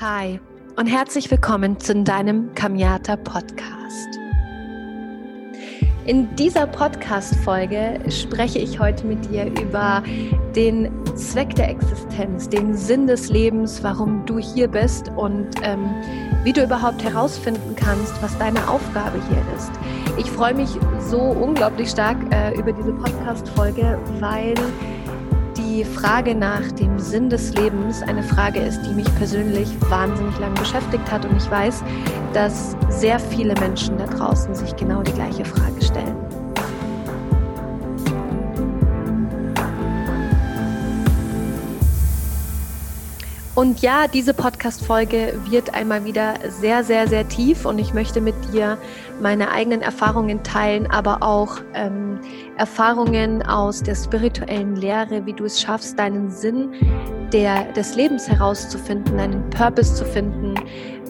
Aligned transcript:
Hi 0.00 0.38
und 0.76 0.86
herzlich 0.86 1.28
willkommen 1.28 1.80
zu 1.80 1.92
deinem 2.04 2.54
Kamiata 2.54 3.16
Podcast. 3.16 4.16
In 6.06 6.36
dieser 6.36 6.68
Podcast-Folge 6.68 7.98
spreche 8.08 8.60
ich 8.60 8.78
heute 8.78 9.04
mit 9.04 9.28
dir 9.28 9.46
über 9.60 10.04
den 10.54 10.88
Zweck 11.16 11.52
der 11.56 11.70
Existenz, 11.70 12.48
den 12.48 12.76
Sinn 12.76 13.08
des 13.08 13.28
Lebens, 13.28 13.82
warum 13.82 14.24
du 14.24 14.38
hier 14.38 14.68
bist 14.68 15.10
und 15.16 15.48
ähm, 15.64 15.90
wie 16.44 16.52
du 16.52 16.62
überhaupt 16.62 17.02
herausfinden 17.02 17.74
kannst, 17.74 18.22
was 18.22 18.38
deine 18.38 18.70
Aufgabe 18.70 19.20
hier 19.28 19.56
ist. 19.56 19.72
Ich 20.16 20.30
freue 20.30 20.54
mich 20.54 20.70
so 21.00 21.18
unglaublich 21.18 21.90
stark 21.90 22.18
äh, 22.32 22.56
über 22.56 22.72
diese 22.72 22.92
Podcast-Folge, 22.92 23.98
weil 24.20 24.54
die 25.78 25.84
Frage 25.84 26.34
nach 26.34 26.72
dem 26.72 26.98
Sinn 26.98 27.30
des 27.30 27.54
Lebens 27.54 28.02
eine 28.02 28.24
Frage 28.24 28.58
ist, 28.58 28.82
die 28.82 28.92
mich 28.94 29.06
persönlich 29.14 29.68
wahnsinnig 29.88 30.36
lange 30.40 30.58
beschäftigt 30.58 31.08
hat. 31.08 31.24
Und 31.24 31.36
ich 31.36 31.48
weiß, 31.48 31.84
dass 32.32 32.76
sehr 32.88 33.20
viele 33.20 33.54
Menschen 33.60 33.96
da 33.96 34.06
draußen 34.06 34.56
sich 34.56 34.74
genau 34.74 35.02
die 35.02 35.12
gleiche 35.12 35.44
Frage 35.44 35.80
stellen. 35.80 36.27
Und 43.58 43.82
ja, 43.82 44.06
diese 44.06 44.34
Podcast-Folge 44.34 45.34
wird 45.48 45.74
einmal 45.74 46.04
wieder 46.04 46.34
sehr, 46.48 46.84
sehr, 46.84 47.08
sehr 47.08 47.26
tief 47.26 47.66
und 47.66 47.80
ich 47.80 47.92
möchte 47.92 48.20
mit 48.20 48.36
dir 48.52 48.78
meine 49.20 49.50
eigenen 49.50 49.82
Erfahrungen 49.82 50.44
teilen, 50.44 50.86
aber 50.88 51.24
auch 51.24 51.56
ähm, 51.74 52.20
Erfahrungen 52.56 53.42
aus 53.42 53.82
der 53.82 53.96
spirituellen 53.96 54.76
Lehre, 54.76 55.26
wie 55.26 55.32
du 55.32 55.44
es 55.44 55.60
schaffst, 55.60 55.98
deinen 55.98 56.30
Sinn 56.30 56.70
der, 57.32 57.64
des 57.72 57.96
Lebens 57.96 58.28
herauszufinden, 58.28 59.18
einen 59.18 59.50
Purpose 59.50 59.92
zu 59.92 60.04
finden, 60.04 60.54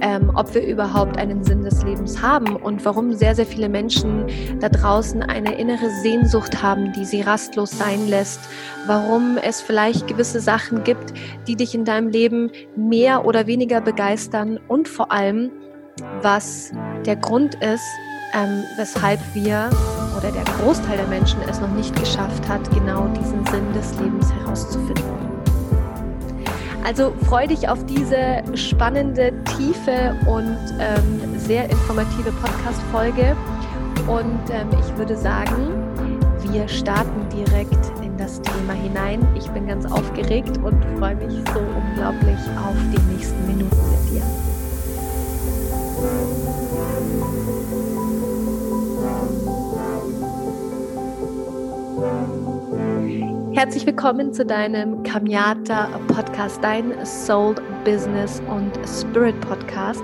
ähm, 0.01 0.31
ob 0.35 0.55
wir 0.55 0.67
überhaupt 0.67 1.19
einen 1.19 1.45
Sinn 1.45 1.63
des 1.63 1.83
Lebens 1.83 2.23
haben 2.23 2.57
und 2.57 2.85
warum 2.85 3.13
sehr, 3.13 3.35
sehr 3.35 3.47
viele 3.47 3.69
Menschen 3.69 4.27
da 4.61 4.69
draußen 4.69 5.23
eine 5.23 5.55
innere 5.55 5.91
Sehnsucht 6.03 6.63
haben, 6.63 6.93
die 6.93 7.05
sie 7.05 7.23
rastlos 7.23 7.71
sein 7.71 8.09
lässt, 8.09 8.41
warum 8.87 9.39
es 9.39 9.61
vielleicht 9.61 10.07
gewisse 10.07 10.41
Sachen 10.41 10.85
gibt, 10.85 11.15
die 11.47 11.57
dich 11.57 11.75
in 11.75 11.85
deinem 11.85 12.09
Leben 12.09 12.51
mehr 12.77 13.25
oder 13.25 13.47
weniger 13.47 13.81
begeistern 13.81 14.59
und 14.69 14.89
vor 14.89 15.13
allem, 15.13 15.51
was 16.23 16.73
der 17.07 17.17
Grund 17.17 17.55
ist, 17.57 17.85
ähm, 18.35 18.65
weshalb 18.77 19.21
wir 19.35 19.71
oder 20.17 20.33
der 20.33 20.45
Großteil 20.45 20.97
der 20.97 21.07
Menschen 21.07 21.41
es 21.49 21.61
noch 21.61 21.71
nicht 21.71 21.95
geschafft 21.97 22.49
hat, 22.49 22.69
genau 22.73 23.07
diesen 23.09 23.45
Sinn 23.47 23.73
des 23.73 23.99
Lebens 24.01 24.33
herauszufinden. 24.33 25.48
Also 26.85 27.13
freu 27.27 27.47
dich 27.47 27.69
auf 27.69 27.85
diese 27.87 28.43
spannende, 28.55 29.33
tiefe 29.57 30.17
und 30.27 30.57
ähm, 30.81 31.39
sehr 31.39 31.69
informative 31.71 32.33
Podcast-Folge. 32.33 33.37
Und 34.07 34.41
ähm, 34.51 34.69
ich 34.79 34.97
würde 34.97 35.17
sagen, 35.17 35.85
wir 36.51 36.67
starten 36.69 37.29
direkt 37.29 37.93
in 38.03 38.17
das 38.17 38.41
Thema 38.41 38.73
hinein. 38.73 39.27
Ich 39.37 39.47
bin 39.51 39.67
ganz 39.67 39.85
aufgeregt 39.85 40.57
und 40.59 40.83
freue 40.99 41.17
mich 41.17 41.35
so 41.53 41.61
unglaublich 41.61 42.39
auf 42.57 42.77
die 42.93 43.13
nächsten 43.13 43.47
Minuten 43.47 43.77
mit 43.91 44.11
dir. 44.11 44.23
Herzlich 53.59 53.87
willkommen 53.87 54.33
zu 54.33 54.47
deinem 54.47 55.03
Kamiata 55.03 55.89
Podcast, 56.07 56.61
dein 56.63 57.05
Soul 57.05 57.57
Business 57.85 58.41
und 58.49 58.71
Spirit 58.87 59.35
Podcast. 59.41 60.01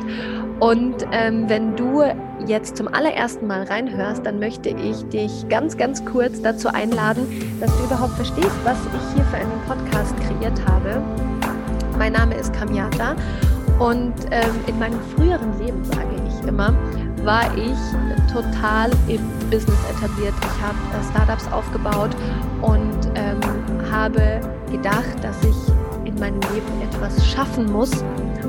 Und 0.59 1.07
ähm, 1.13 1.49
wenn 1.49 1.77
du 1.77 2.03
jetzt 2.49 2.77
zum 2.77 2.89
allerersten 2.89 3.47
Mal 3.47 3.63
reinhörst, 3.63 4.27
dann 4.27 4.41
möchte 4.41 4.71
ich 4.71 5.05
dich 5.05 5.49
ganz, 5.49 5.77
ganz 5.77 6.05
kurz 6.05 6.43
dazu 6.43 6.67
einladen, 6.67 7.29
dass 7.61 7.71
du 7.79 7.85
überhaupt 7.85 8.15
verstehst, 8.15 8.51
was 8.65 8.77
ich 8.87 9.15
hier 9.15 9.25
für 9.27 9.37
einen 9.37 9.63
Podcast 9.69 10.17
kreiert 10.17 10.61
habe. 10.67 11.01
Mein 11.97 12.15
Name 12.15 12.35
ist 12.35 12.53
Kamiata 12.55 13.15
und 13.79 14.15
ähm, 14.33 14.51
in 14.67 14.81
meinem 14.81 14.99
früheren 15.15 15.57
Leben, 15.65 15.85
sage 15.85 16.09
ich 16.27 16.49
immer, 16.49 16.75
war 17.23 17.57
ich 17.57 18.33
total 18.33 18.91
im 19.07 19.21
Business 19.45 19.79
etabliert. 19.91 20.35
Ich 20.41 20.63
habe 20.63 20.79
Startups 21.11 21.47
aufgebaut 21.53 22.11
und 22.63 22.99
ähm, 23.15 23.41
habe 23.91 24.41
gedacht, 24.71 25.23
dass 25.23 25.37
ich 25.45 26.07
in 26.07 26.19
meinem 26.19 26.41
Leben 26.53 26.83
etwas 26.83 27.27
schaffen 27.27 27.71
muss, 27.71 27.91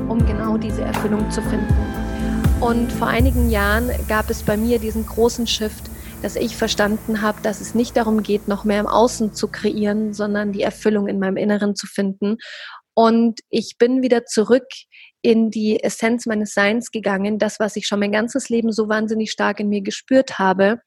um 0.08 0.24
genau 0.26 0.56
diese 0.56 0.82
Erfüllung 0.82 1.30
zu 1.30 1.42
finden. 1.42 1.74
Und 2.60 2.90
vor 2.92 3.08
einigen 3.08 3.50
Jahren 3.50 3.90
gab 4.08 4.30
es 4.30 4.42
bei 4.42 4.56
mir 4.56 4.78
diesen 4.78 5.06
großen 5.06 5.46
Shift, 5.46 5.90
dass 6.22 6.36
ich 6.36 6.56
verstanden 6.56 7.20
habe, 7.22 7.40
dass 7.42 7.60
es 7.60 7.74
nicht 7.74 7.96
darum 7.96 8.22
geht, 8.22 8.48
noch 8.48 8.64
mehr 8.64 8.80
im 8.80 8.86
Außen 8.86 9.34
zu 9.34 9.48
kreieren, 9.48 10.14
sondern 10.14 10.52
die 10.52 10.62
Erfüllung 10.62 11.06
in 11.06 11.18
meinem 11.18 11.36
Inneren 11.36 11.76
zu 11.76 11.86
finden. 11.86 12.38
Und 12.94 13.40
ich 13.50 13.76
bin 13.78 14.02
wieder 14.02 14.24
zurück 14.24 14.66
in 15.22 15.50
die 15.50 15.82
Essenz 15.82 16.26
meines 16.26 16.54
Seins 16.54 16.90
gegangen, 16.90 17.38
das, 17.38 17.58
was 17.58 17.76
ich 17.76 17.86
schon 17.86 18.00
mein 18.00 18.12
ganzes 18.12 18.48
Leben 18.48 18.72
so 18.72 18.88
wahnsinnig 18.88 19.30
stark 19.30 19.60
in 19.60 19.68
mir 19.68 19.82
gespürt 19.82 20.38
habe 20.38 20.80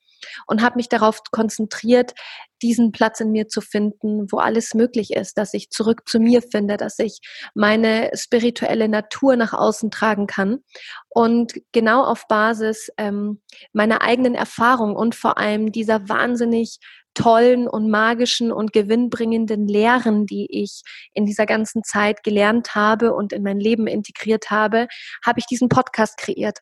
und 0.48 0.62
habe 0.62 0.76
mich 0.76 0.90
darauf 0.90 1.22
konzentriert, 1.32 2.14
diesen 2.62 2.92
Platz 2.92 3.20
in 3.20 3.32
mir 3.32 3.48
zu 3.48 3.62
finden, 3.62 4.32
wo 4.32 4.38
alles 4.38 4.74
möglich 4.74 5.14
ist, 5.14 5.38
dass 5.38 5.54
ich 5.54 5.70
zurück 5.70 6.08
zu 6.08 6.20
mir 6.20 6.42
finde, 6.42 6.78
dass 6.78 7.00
ich 7.00 7.20
meine 7.54 8.12
spirituelle 8.14 8.90
Natur 8.90 9.36
nach 9.36 9.54
außen 9.54 9.92
tragen 9.92 10.28
kann 10.28 10.60
und 11.08 11.54
genau 11.72 12.04
auf 12.04 12.28
Basis 12.28 12.90
ähm, 12.98 13.42
meiner 13.72 14.02
eigenen 14.02 14.36
Erfahrung 14.36 14.96
und 14.96 15.16
vor 15.16 15.38
allem 15.38 15.72
dieser 15.72 16.10
wahnsinnig 16.10 16.80
tollen 17.20 17.68
und 17.68 17.90
magischen 17.90 18.52
und 18.52 18.72
gewinnbringenden 18.72 19.68
Lehren, 19.68 20.26
die 20.26 20.48
ich 20.50 20.84
in 21.14 21.26
dieser 21.26 21.46
ganzen 21.46 21.84
Zeit 21.84 22.24
gelernt 22.24 22.76
habe 22.76 23.14
und 23.14 23.34
in 23.34 23.44
mein 23.44 23.60
Leben 23.60 23.88
integriert 23.88 24.50
habe, 24.50 24.88
habe 25.26 25.40
ich 25.40 25.46
diesen 25.46 25.68
Podcast 25.68 26.18
kreiert, 26.18 26.60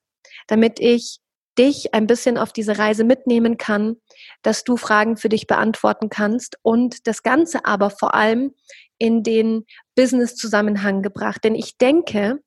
damit 0.48 0.80
ich 0.80 1.20
dich 1.60 1.94
ein 1.94 2.08
bisschen 2.08 2.40
auf 2.40 2.54
diese 2.54 2.80
Reise 2.80 3.04
mitnehmen 3.04 3.58
kann, 3.58 3.98
dass 4.42 4.64
du 4.64 4.78
Fragen 4.78 5.16
für 5.16 5.30
dich 5.30 5.46
beantworten 5.46 6.10
kannst 6.10 6.58
und 6.64 7.06
das 7.06 7.22
Ganze 7.22 7.66
aber 7.66 7.92
vor 7.92 8.16
allem 8.16 8.56
in 8.98 9.22
den 9.22 9.64
Business-Zusammenhang 9.96 11.04
gebracht. 11.04 11.44
Denn 11.44 11.54
ich 11.54 11.78
denke, 11.78 12.40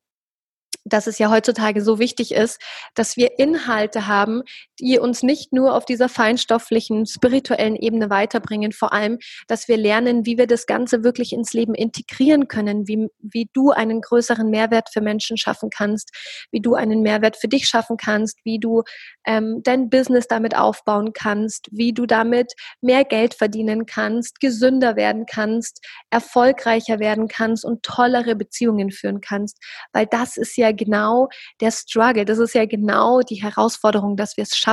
dass 0.85 1.07
es 1.07 1.19
ja 1.19 1.31
heutzutage 1.31 1.83
so 1.83 1.99
wichtig 1.99 2.33
ist, 2.33 2.61
dass 2.95 3.17
wir 3.17 3.39
Inhalte 3.39 4.07
haben, 4.07 4.43
die 4.81 4.99
uns 4.99 5.23
nicht 5.23 5.53
nur 5.53 5.75
auf 5.75 5.85
dieser 5.85 6.09
feinstofflichen, 6.09 7.07
spirituellen 7.07 7.77
Ebene 7.77 8.11
weiterbringen, 8.11 8.73
vor 8.73 8.93
allem, 8.93 9.19
dass 9.47 9.69
wir 9.69 9.77
lernen, 9.77 10.27
wie 10.27 10.39
wir 10.39 10.47
das 10.47 10.67
Ganze 10.67 11.05
wirklich 11.05 11.33
ins 11.33 11.53
Leben 11.53 11.75
integrieren 11.75 12.49
können, 12.49 12.89
wie, 12.89 13.09
wie 13.21 13.49
du 13.53 13.71
einen 13.71 14.01
größeren 14.01 14.49
Mehrwert 14.49 14.89
für 14.93 15.01
Menschen 15.01 15.37
schaffen 15.37 15.71
kannst, 15.71 16.11
wie 16.51 16.61
du 16.61 16.75
einen 16.75 17.03
Mehrwert 17.03 17.37
für 17.37 17.49
dich 17.49 17.67
schaffen 17.67 17.97
kannst, 17.97 18.39
wie 18.45 18.59
du 18.59 18.83
ähm, 19.27 19.61
dein 19.63 19.91
Business 19.91 20.27
damit 20.27 20.57
aufbauen 20.57 21.13
kannst, 21.13 21.69
wie 21.71 21.93
du 21.93 22.07
damit 22.07 22.53
mehr 22.81 23.05
Geld 23.05 23.35
verdienen 23.35 23.87
kannst, 23.87 24.41
gesünder 24.41 24.97
werden 24.97 25.27
kannst, 25.27 25.85
erfolgreicher 26.11 26.99
werden 26.99 27.29
kannst 27.29 27.65
und 27.65 27.83
tollere 27.83 28.35
Beziehungen 28.35 28.91
führen 28.91 29.21
kannst, 29.21 29.59
weil 29.93 30.07
das 30.07 30.37
ist 30.37 30.57
ja 30.57 30.73
genau 30.73 31.29
der 31.61 31.71
Struggle, 31.71 32.25
das 32.25 32.39
ist 32.39 32.55
ja 32.55 32.65
genau 32.65 33.21
die 33.21 33.43
Herausforderung, 33.43 34.17
dass 34.17 34.37
wir 34.37 34.45
es 34.45 34.57
schaffen, 34.57 34.70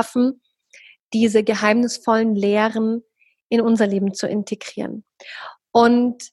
diese 1.12 1.42
geheimnisvollen 1.42 2.34
Lehren 2.34 3.02
in 3.48 3.60
unser 3.60 3.86
Leben 3.86 4.14
zu 4.14 4.26
integrieren. 4.26 5.04
Und 5.72 6.30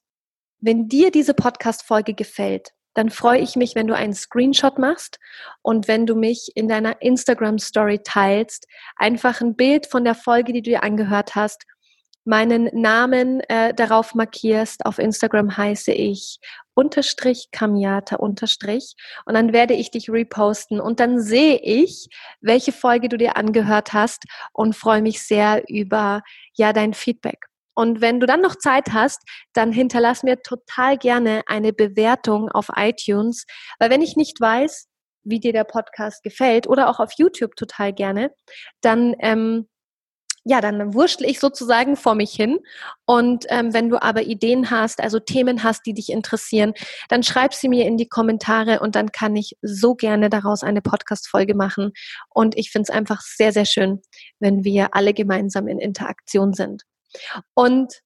wenn 0.59 0.88
dir 0.88 1.12
diese 1.12 1.33
Podcast-Folge 1.33 2.13
gefällt, 2.13 2.71
dann 2.94 3.09
freue 3.09 3.39
ich 3.39 3.56
mich, 3.56 3.75
wenn 3.75 3.88
du 3.88 3.95
einen 3.95 4.13
Screenshot 4.13 4.79
machst 4.79 5.19
und 5.62 5.88
wenn 5.88 6.06
du 6.06 6.15
mich 6.15 6.51
in 6.56 6.67
deiner 6.67 7.01
Instagram-Story 7.01 8.00
teilst, 8.03 8.67
einfach 8.95 9.41
ein 9.41 9.56
Bild 9.56 9.85
von 9.85 10.06
der 10.06 10.15
Folge, 10.15 10.53
die 10.53 10.62
du 10.62 10.71
dir 10.71 10.83
angehört 10.83 11.35
hast 11.35 11.65
meinen 12.25 12.69
Namen 12.73 13.39
äh, 13.41 13.73
darauf 13.73 14.15
markierst. 14.15 14.85
Auf 14.85 14.97
Instagram 14.97 15.56
heiße 15.56 15.94
ich 15.94 16.39
unterstrich 16.75 17.48
Kamiata 17.51 18.18
unterstrich 18.18 18.95
und 19.25 19.33
dann 19.33 19.54
werde 19.54 19.74
ich 19.74 19.89
dich 19.89 20.10
reposten 20.10 20.80
und 20.80 21.00
dann 21.00 21.19
sehe 21.19 21.57
ich, 21.57 22.07
welche 22.42 22.72
Folge 22.72 23.10
du 23.10 23.18
dir 23.18 23.38
angehört 23.38 23.94
hast 23.94 24.25
und 24.54 24.75
freue 24.75 25.01
mich 25.01 25.24
sehr 25.24 25.63
über 25.68 26.22
ja 26.54 26.74
dein 26.74 26.94
Feedback. 26.94 27.48
Und 27.74 28.00
wenn 28.00 28.19
du 28.19 28.25
dann 28.25 28.42
noch 28.42 28.56
Zeit 28.56 28.94
hast, 28.94 29.22
dann 29.54 29.72
hinterlass 29.72 30.24
mir 30.24 30.42
total 30.42 30.98
gerne 30.98 31.42
eine 31.48 31.74
Bewertung 31.74 32.50
auf 32.50 32.69
iTunes, 32.75 33.45
weil 33.80 33.89
wenn 33.89 34.01
ich 34.01 34.16
nicht 34.16 34.39
weiß, 34.39 34.88
wie 35.24 35.39
dir 35.39 35.51
der 35.54 35.66
Podcast 35.66 36.24
gefällt 36.24 36.68
oder 36.68 36.89
auch 36.89 37.00
auf 37.00 37.12
YouTube 37.18 37.56
total 37.56 37.92
gerne, 37.92 38.31
dann 38.81 39.16
ähm, 39.19 39.68
ja, 40.47 40.62
dann 40.62 40.94
wurschtel 40.94 41.27
ich 41.27 41.39
sozusagen 41.39 41.97
vor 41.97 42.13
mich 42.13 42.31
hin. 42.31 42.59
Und 43.06 43.45
ähm, 43.50 43.74
wenn 43.74 43.89
du 43.89 44.00
aber 44.00 44.21
Ideen 44.21 44.69
hast, 44.69 45.01
also 45.01 45.19
Themen 45.19 45.63
hast, 45.63 45.88
die 45.88 45.95
dich 45.95 46.12
interessieren, 46.12 46.74
dann 47.09 47.24
schreib 47.24 47.56
sie 47.56 47.68
mir 47.68 47.86
in 47.86 47.97
die 47.97 48.07
Kommentare 48.07 48.80
und 48.80 48.95
dann 48.95 49.12
kann 49.12 49.36
ich 49.36 49.57
so 49.63 49.95
gerne 49.95 50.30
daraus 50.30 50.62
eine 50.62 50.83
Podcast-Folge 50.83 51.56
machen. 51.56 51.94
Und 52.30 52.56
ich 52.57 52.69
finde 52.69 52.83
es 52.83 52.95
einfach 52.95 53.21
sehr, 53.21 53.51
sehr 53.53 53.65
schön, 53.65 54.01
wenn 54.39 54.63
wir 54.63 54.94
alle 54.94 55.15
gemeinsam 55.15 55.68
in 55.68 55.80
Interaktion 55.80 56.53
sind. 56.53 56.83
Und 57.56 58.01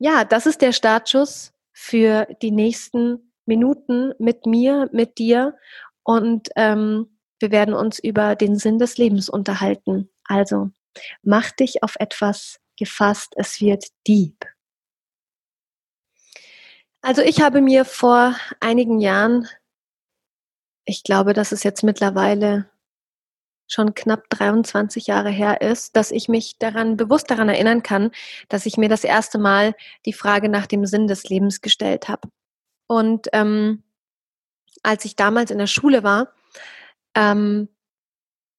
ja, 0.00 0.24
das 0.24 0.46
ist 0.46 0.60
der 0.60 0.72
Startschuss 0.72 1.52
für 1.72 2.26
die 2.42 2.50
nächsten 2.50 3.32
Minuten 3.46 4.12
mit 4.18 4.44
mir, 4.46 4.88
mit 4.92 5.18
dir. 5.18 5.54
Und 6.02 6.48
ähm, 6.56 7.16
wir 7.38 7.52
werden 7.52 7.74
uns 7.74 8.00
über 8.00 8.34
den 8.34 8.56
Sinn 8.56 8.80
des 8.80 8.98
Lebens 8.98 9.28
unterhalten. 9.28 10.10
Also 10.24 10.70
Mach 11.22 11.50
dich 11.50 11.82
auf 11.82 11.96
etwas 11.98 12.60
gefasst, 12.76 13.34
es 13.36 13.60
wird 13.60 13.86
deep. 14.06 14.46
Also 17.00 17.22
ich 17.22 17.40
habe 17.40 17.60
mir 17.60 17.84
vor 17.84 18.36
einigen 18.60 19.00
Jahren, 19.00 19.48
ich 20.84 21.02
glaube, 21.02 21.32
dass 21.32 21.52
es 21.52 21.64
jetzt 21.64 21.82
mittlerweile 21.82 22.70
schon 23.66 23.94
knapp 23.94 24.28
23 24.30 25.06
Jahre 25.06 25.30
her 25.30 25.60
ist, 25.60 25.96
dass 25.96 26.10
ich 26.10 26.28
mich 26.28 26.58
daran 26.58 26.96
bewusst 26.96 27.30
daran 27.30 27.48
erinnern 27.48 27.82
kann, 27.82 28.10
dass 28.48 28.66
ich 28.66 28.76
mir 28.76 28.88
das 28.88 29.02
erste 29.02 29.38
Mal 29.38 29.74
die 30.04 30.12
Frage 30.12 30.48
nach 30.48 30.66
dem 30.66 30.84
Sinn 30.86 31.06
des 31.06 31.24
Lebens 31.24 31.60
gestellt 31.60 32.08
habe. 32.08 32.28
Und 32.86 33.28
ähm, 33.32 33.82
als 34.82 35.04
ich 35.04 35.16
damals 35.16 35.50
in 35.50 35.58
der 35.58 35.66
Schule 35.66 36.02
war, 36.02 36.32
ähm, 37.14 37.68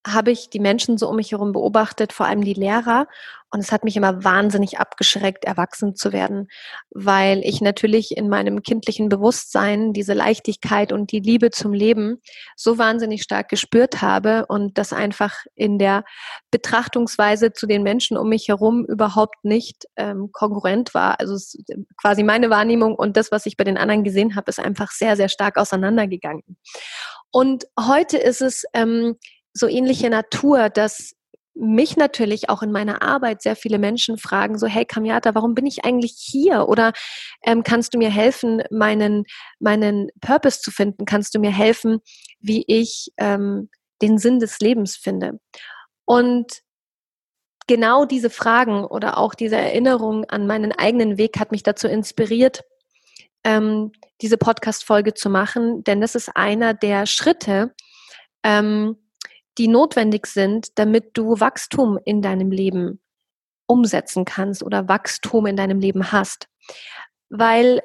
habe 0.05 0.31
ich 0.31 0.50
die 0.50 0.59
Menschen 0.59 0.97
so 0.97 1.09
um 1.09 1.15
mich 1.15 1.31
herum 1.31 1.51
beobachtet, 1.51 2.13
vor 2.13 2.25
allem 2.25 2.44
die 2.44 2.53
Lehrer. 2.53 3.07
Und 3.51 3.59
es 3.59 3.71
hat 3.71 3.83
mich 3.83 3.95
immer 3.95 4.23
wahnsinnig 4.23 4.79
abgeschreckt, 4.79 5.45
erwachsen 5.45 5.95
zu 5.95 6.11
werden, 6.11 6.47
weil 6.89 7.41
ich 7.44 7.61
natürlich 7.61 8.17
in 8.17 8.27
meinem 8.27 8.63
kindlichen 8.63 9.09
Bewusstsein 9.09 9.94
diese 9.94 10.13
Leichtigkeit 10.13 10.91
und 10.91 11.11
die 11.11 11.19
Liebe 11.19 11.51
zum 11.51 11.71
Leben 11.71 12.19
so 12.55 12.79
wahnsinnig 12.79 13.21
stark 13.21 13.50
gespürt 13.50 14.01
habe 14.01 14.47
und 14.47 14.79
das 14.79 14.91
einfach 14.91 15.35
in 15.53 15.77
der 15.77 16.03
Betrachtungsweise 16.49 17.53
zu 17.53 17.67
den 17.67 17.83
Menschen 17.83 18.17
um 18.17 18.27
mich 18.27 18.47
herum 18.47 18.85
überhaupt 18.85 19.45
nicht 19.45 19.85
ähm, 19.97 20.31
kongruent 20.31 20.95
war. 20.95 21.19
Also 21.19 21.38
quasi 22.01 22.23
meine 22.23 22.49
Wahrnehmung 22.49 22.95
und 22.95 23.17
das, 23.17 23.31
was 23.31 23.45
ich 23.45 23.56
bei 23.56 23.63
den 23.63 23.77
anderen 23.77 24.03
gesehen 24.03 24.35
habe, 24.35 24.49
ist 24.49 24.59
einfach 24.59 24.89
sehr, 24.89 25.15
sehr 25.15 25.29
stark 25.29 25.57
auseinandergegangen. 25.57 26.57
Und 27.29 27.65
heute 27.79 28.17
ist 28.17 28.41
es 28.41 28.63
ähm, 28.73 29.15
so 29.53 29.67
ähnliche 29.67 30.09
Natur, 30.09 30.69
dass 30.69 31.13
mich 31.55 31.97
natürlich 31.97 32.50
auch 32.50 32.63
in 32.63 32.71
meiner 32.71 33.01
Arbeit 33.01 33.41
sehr 33.41 33.55
viele 33.55 33.77
Menschen 33.77 34.17
fragen, 34.17 34.57
so, 34.57 34.65
hey 34.65 34.85
Kamiata, 34.85 35.35
warum 35.35 35.53
bin 35.53 35.67
ich 35.67 35.85
eigentlich 35.85 36.15
hier? 36.17 36.67
Oder 36.67 36.94
ähm, 37.44 37.63
kannst 37.63 37.94
du 37.94 38.00
mir 38.00 38.09
helfen, 38.09 38.63
meinen, 38.71 39.25
meinen 39.59 40.09
Purpose 40.19 40.61
zu 40.61 40.71
finden? 40.71 41.05
Kannst 41.05 41.35
du 41.35 41.39
mir 41.39 41.51
helfen, 41.51 42.00
wie 42.39 42.63
ich 42.67 43.11
ähm, 43.17 43.69
den 44.01 44.17
Sinn 44.17 44.39
des 44.39 44.59
Lebens 44.59 44.95
finde? 44.95 45.39
Und 46.06 46.61
genau 47.67 48.06
diese 48.06 48.29
Fragen 48.29 48.83
oder 48.83 49.17
auch 49.17 49.35
diese 49.35 49.56
Erinnerung 49.56 50.25
an 50.25 50.47
meinen 50.47 50.71
eigenen 50.71 51.17
Weg 51.17 51.39
hat 51.39 51.51
mich 51.51 51.63
dazu 51.63 51.88
inspiriert, 51.88 52.61
ähm, 53.44 53.91
diese 54.21 54.38
Podcast-Folge 54.38 55.13
zu 55.13 55.29
machen, 55.29 55.83
denn 55.83 56.01
das 56.01 56.15
ist 56.15 56.35
einer 56.35 56.73
der 56.73 57.06
Schritte, 57.06 57.73
ähm, 58.44 58.97
die 59.57 59.67
notwendig 59.67 60.27
sind, 60.27 60.77
damit 60.79 61.11
du 61.17 61.39
Wachstum 61.39 62.00
in 62.05 62.21
deinem 62.21 62.51
Leben 62.51 63.00
umsetzen 63.67 64.25
kannst 64.25 64.63
oder 64.63 64.88
Wachstum 64.88 65.45
in 65.45 65.55
deinem 65.55 65.79
Leben 65.79 66.11
hast. 66.11 66.47
Weil 67.29 67.81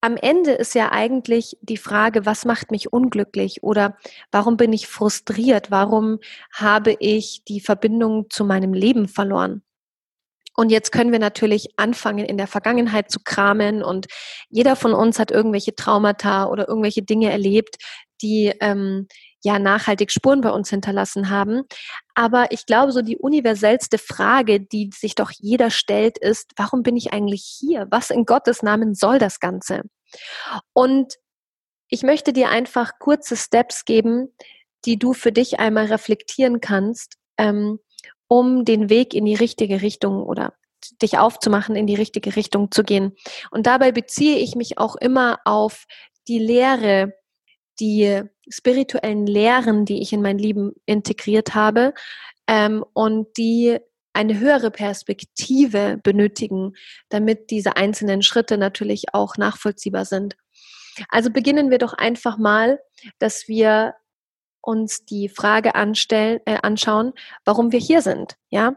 am 0.00 0.16
Ende 0.16 0.52
ist 0.52 0.74
ja 0.74 0.92
eigentlich 0.92 1.56
die 1.62 1.78
Frage, 1.78 2.26
was 2.26 2.44
macht 2.44 2.70
mich 2.70 2.92
unglücklich 2.92 3.62
oder 3.62 3.96
warum 4.30 4.58
bin 4.58 4.72
ich 4.72 4.86
frustriert? 4.86 5.70
Warum 5.70 6.18
habe 6.52 6.94
ich 7.00 7.42
die 7.48 7.60
Verbindung 7.60 8.28
zu 8.28 8.44
meinem 8.44 8.74
Leben 8.74 9.08
verloren? 9.08 9.62
Und 10.56 10.70
jetzt 10.70 10.92
können 10.92 11.10
wir 11.10 11.18
natürlich 11.18 11.70
anfangen, 11.78 12.26
in 12.26 12.36
der 12.36 12.46
Vergangenheit 12.46 13.10
zu 13.10 13.18
kramen 13.18 13.82
und 13.82 14.06
jeder 14.50 14.76
von 14.76 14.92
uns 14.92 15.18
hat 15.18 15.30
irgendwelche 15.30 15.74
Traumata 15.74 16.46
oder 16.46 16.68
irgendwelche 16.68 17.02
Dinge 17.02 17.32
erlebt, 17.32 17.76
die 18.22 18.52
ähm, 18.60 19.08
ja 19.44 19.58
nachhaltig 19.58 20.10
Spuren 20.10 20.40
bei 20.40 20.50
uns 20.50 20.70
hinterlassen 20.70 21.30
haben. 21.30 21.62
Aber 22.14 22.50
ich 22.50 22.66
glaube, 22.66 22.92
so 22.92 23.02
die 23.02 23.18
universellste 23.18 23.98
Frage, 23.98 24.60
die 24.60 24.90
sich 24.92 25.14
doch 25.14 25.30
jeder 25.30 25.70
stellt, 25.70 26.18
ist, 26.18 26.52
warum 26.56 26.82
bin 26.82 26.96
ich 26.96 27.12
eigentlich 27.12 27.44
hier? 27.44 27.86
Was 27.90 28.10
in 28.10 28.24
Gottes 28.24 28.62
Namen 28.62 28.94
soll 28.94 29.18
das 29.18 29.40
Ganze? 29.40 29.82
Und 30.72 31.14
ich 31.88 32.02
möchte 32.02 32.32
dir 32.32 32.48
einfach 32.48 32.98
kurze 32.98 33.36
Steps 33.36 33.84
geben, 33.84 34.34
die 34.84 34.98
du 34.98 35.12
für 35.12 35.32
dich 35.32 35.58
einmal 35.60 35.86
reflektieren 35.86 36.60
kannst, 36.60 37.16
ähm, 37.38 37.78
um 38.28 38.64
den 38.64 38.88
Weg 38.90 39.14
in 39.14 39.24
die 39.26 39.34
richtige 39.34 39.82
Richtung 39.82 40.22
oder 40.22 40.54
dich 41.00 41.18
aufzumachen, 41.18 41.76
in 41.76 41.86
die 41.86 41.94
richtige 41.94 42.36
Richtung 42.36 42.70
zu 42.70 42.82
gehen. 42.82 43.16
Und 43.50 43.66
dabei 43.66 43.92
beziehe 43.92 44.38
ich 44.38 44.54
mich 44.54 44.78
auch 44.78 44.96
immer 44.96 45.38
auf 45.44 45.84
die 46.28 46.38
Lehre 46.38 47.12
die 47.80 48.22
spirituellen 48.48 49.26
Lehren, 49.26 49.84
die 49.84 50.00
ich 50.00 50.12
in 50.12 50.22
mein 50.22 50.38
Leben 50.38 50.72
integriert 50.86 51.54
habe 51.54 51.94
ähm, 52.46 52.84
und 52.92 53.36
die 53.36 53.78
eine 54.12 54.38
höhere 54.38 54.70
Perspektive 54.70 55.98
benötigen, 56.02 56.74
damit 57.08 57.50
diese 57.50 57.76
einzelnen 57.76 58.22
Schritte 58.22 58.56
natürlich 58.58 59.12
auch 59.12 59.36
nachvollziehbar 59.36 60.04
sind. 60.04 60.36
Also 61.08 61.30
beginnen 61.30 61.70
wir 61.70 61.78
doch 61.78 61.94
einfach 61.94 62.38
mal, 62.38 62.78
dass 63.18 63.48
wir 63.48 63.94
uns 64.60 65.04
die 65.04 65.28
Frage 65.28 65.74
anstellen, 65.74 66.40
äh, 66.46 66.58
anschauen, 66.62 67.12
warum 67.44 67.72
wir 67.72 67.80
hier 67.80 68.00
sind. 68.02 68.36
Ja, 68.50 68.76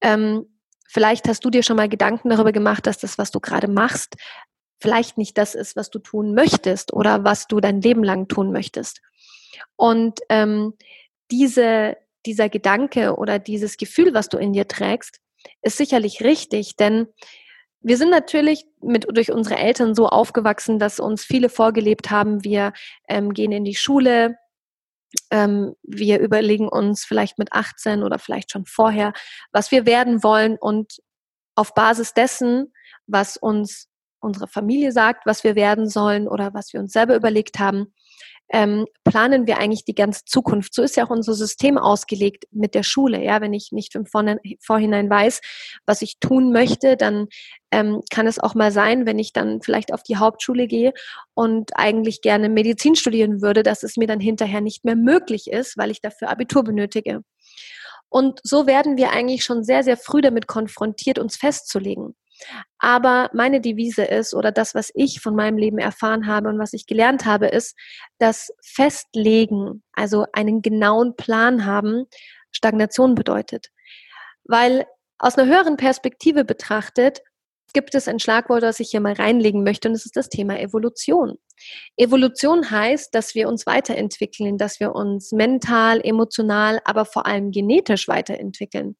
ähm, 0.00 0.46
vielleicht 0.86 1.26
hast 1.28 1.44
du 1.44 1.50
dir 1.50 1.62
schon 1.62 1.76
mal 1.76 1.88
Gedanken 1.88 2.28
darüber 2.28 2.52
gemacht, 2.52 2.86
dass 2.86 2.98
das, 2.98 3.18
was 3.18 3.30
du 3.30 3.40
gerade 3.40 3.68
machst, 3.68 4.16
vielleicht 4.80 5.18
nicht 5.18 5.38
das 5.38 5.54
ist, 5.54 5.76
was 5.76 5.90
du 5.90 5.98
tun 5.98 6.34
möchtest 6.34 6.92
oder 6.92 7.24
was 7.24 7.46
du 7.46 7.60
dein 7.60 7.80
Leben 7.80 8.04
lang 8.04 8.28
tun 8.28 8.52
möchtest. 8.52 9.00
Und 9.76 10.20
ähm, 10.28 10.74
diese, 11.30 11.96
dieser 12.26 12.48
Gedanke 12.48 13.16
oder 13.16 13.38
dieses 13.38 13.76
Gefühl, 13.76 14.14
was 14.14 14.28
du 14.28 14.38
in 14.38 14.52
dir 14.52 14.68
trägst, 14.68 15.20
ist 15.62 15.76
sicherlich 15.76 16.22
richtig, 16.22 16.76
denn 16.76 17.08
wir 17.80 17.98
sind 17.98 18.10
natürlich 18.10 18.64
mit, 18.80 19.06
durch 19.14 19.30
unsere 19.30 19.58
Eltern 19.58 19.94
so 19.94 20.08
aufgewachsen, 20.08 20.78
dass 20.78 21.00
uns 21.00 21.22
viele 21.22 21.50
vorgelebt 21.50 22.10
haben, 22.10 22.42
wir 22.42 22.72
ähm, 23.08 23.34
gehen 23.34 23.52
in 23.52 23.64
die 23.64 23.74
Schule, 23.74 24.38
ähm, 25.30 25.74
wir 25.82 26.18
überlegen 26.18 26.68
uns 26.68 27.04
vielleicht 27.04 27.38
mit 27.38 27.52
18 27.52 28.02
oder 28.02 28.18
vielleicht 28.18 28.50
schon 28.50 28.64
vorher, 28.64 29.12
was 29.52 29.70
wir 29.70 29.84
werden 29.84 30.22
wollen 30.22 30.56
und 30.58 31.02
auf 31.56 31.74
Basis 31.74 32.14
dessen, 32.14 32.72
was 33.06 33.36
uns 33.36 33.88
unsere 34.24 34.48
Familie 34.48 34.92
sagt, 34.92 35.26
was 35.26 35.44
wir 35.44 35.54
werden 35.54 35.88
sollen 35.88 36.26
oder 36.28 36.54
was 36.54 36.72
wir 36.72 36.80
uns 36.80 36.92
selber 36.92 37.14
überlegt 37.14 37.58
haben, 37.58 37.92
ähm, 38.52 38.86
planen 39.04 39.46
wir 39.46 39.58
eigentlich 39.58 39.84
die 39.84 39.94
ganze 39.94 40.24
Zukunft. 40.26 40.74
So 40.74 40.82
ist 40.82 40.96
ja 40.96 41.04
auch 41.04 41.10
unser 41.10 41.34
System 41.34 41.78
ausgelegt 41.78 42.44
mit 42.50 42.74
der 42.74 42.82
Schule. 42.82 43.22
Ja, 43.22 43.40
wenn 43.40 43.54
ich 43.54 43.72
nicht 43.72 43.94
im 43.94 44.06
Vorhinein 44.06 45.10
weiß, 45.10 45.40
was 45.86 46.02
ich 46.02 46.18
tun 46.20 46.52
möchte, 46.52 46.96
dann 46.96 47.26
ähm, 47.70 48.02
kann 48.10 48.26
es 48.26 48.38
auch 48.38 48.54
mal 48.54 48.70
sein, 48.70 49.06
wenn 49.06 49.18
ich 49.18 49.32
dann 49.32 49.60
vielleicht 49.62 49.92
auf 49.92 50.02
die 50.02 50.16
Hauptschule 50.16 50.66
gehe 50.66 50.92
und 51.34 51.70
eigentlich 51.76 52.20
gerne 52.20 52.48
Medizin 52.48 52.96
studieren 52.96 53.40
würde, 53.40 53.62
dass 53.62 53.82
es 53.82 53.96
mir 53.96 54.06
dann 54.06 54.20
hinterher 54.20 54.60
nicht 54.60 54.84
mehr 54.84 54.96
möglich 54.96 55.50
ist, 55.50 55.78
weil 55.78 55.90
ich 55.90 56.00
dafür 56.00 56.28
Abitur 56.30 56.64
benötige. 56.64 57.22
Und 58.10 58.38
so 58.44 58.66
werden 58.66 58.96
wir 58.96 59.10
eigentlich 59.10 59.42
schon 59.42 59.64
sehr, 59.64 59.82
sehr 59.82 59.96
früh 59.96 60.20
damit 60.20 60.46
konfrontiert, 60.46 61.18
uns 61.18 61.36
festzulegen. 61.36 62.14
Aber 62.78 63.30
meine 63.32 63.60
Devise 63.60 64.04
ist 64.04 64.34
oder 64.34 64.52
das, 64.52 64.74
was 64.74 64.90
ich 64.94 65.20
von 65.20 65.34
meinem 65.34 65.56
Leben 65.56 65.78
erfahren 65.78 66.26
habe 66.26 66.48
und 66.48 66.58
was 66.58 66.72
ich 66.72 66.86
gelernt 66.86 67.24
habe, 67.24 67.46
ist, 67.46 67.76
dass 68.18 68.52
Festlegen, 68.62 69.82
also 69.92 70.26
einen 70.32 70.62
genauen 70.62 71.16
Plan 71.16 71.64
haben, 71.64 72.06
Stagnation 72.52 73.14
bedeutet. 73.14 73.68
Weil 74.44 74.86
aus 75.18 75.38
einer 75.38 75.48
höheren 75.50 75.76
Perspektive 75.76 76.44
betrachtet, 76.44 77.22
gibt 77.74 77.94
es 77.94 78.08
ein 78.08 78.18
Schlagwort, 78.18 78.62
das 78.62 78.80
ich 78.80 78.90
hier 78.90 79.00
mal 79.00 79.12
reinlegen 79.12 79.62
möchte, 79.62 79.88
und 79.88 79.94
das 79.94 80.06
ist 80.06 80.16
das 80.16 80.30
Thema 80.30 80.58
Evolution. 80.58 81.36
Evolution 81.96 82.70
heißt, 82.70 83.14
dass 83.14 83.34
wir 83.34 83.48
uns 83.48 83.66
weiterentwickeln, 83.66 84.58
dass 84.58 84.80
wir 84.80 84.94
uns 84.94 85.32
mental, 85.32 86.00
emotional, 86.02 86.80
aber 86.84 87.04
vor 87.04 87.26
allem 87.26 87.50
genetisch 87.50 88.08
weiterentwickeln. 88.08 88.96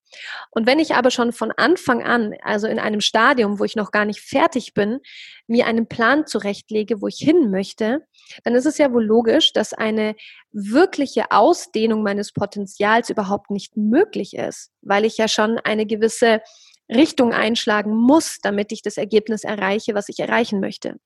Und 0.51 0.67
wenn 0.67 0.79
ich 0.79 0.95
aber 0.95 1.11
schon 1.11 1.33
von 1.33 1.53
Anfang 1.57 2.03
an, 2.03 2.35
also 2.43 2.67
in 2.67 2.79
einem 2.79 3.01
Stadium, 3.01 3.59
wo 3.59 3.65
ich 3.65 3.77
noch 3.77 3.91
gar 3.91 4.05
nicht 4.05 4.21
fertig 4.21 4.75
bin, 4.75 5.01
mir 5.47 5.67
einen 5.67 5.89
Plan 5.89 6.27
zurechtlege, 6.27 7.01
wo 7.01 7.09
ich 7.09 7.19
hin 7.19 7.51
möchte, 7.51 8.07
dann 8.45 8.55
ist 8.55 8.67
es 8.67 8.79
ja 8.79 8.93
wohl 8.93 9.05
logisch, 9.05 9.53
dass 9.53 9.73
eine 9.73 10.15
wirkliche 10.53 11.31
Ausdehnung 11.31 12.03
meines 12.03 12.33
Potenzials 12.33 13.11
überhaupt 13.11 13.51
nicht 13.51 13.77
möglich 13.77 14.35
ist, 14.35 14.71
weil 14.83 15.05
ich 15.05 15.19
ja 15.19 15.29
schon 15.29 15.59
eine 15.59 15.87
gewisse 15.87 16.41
Richtung 16.89 17.33
einschlagen 17.33 17.95
muss, 17.95 18.39
damit 18.43 18.73
ich 18.73 18.83
das 18.83 18.97
Ergebnis 18.97 19.45
erreiche, 19.45 19.95
was 19.95 20.09
ich 20.09 20.19
erreichen 20.19 20.61
möchte. 20.61 20.97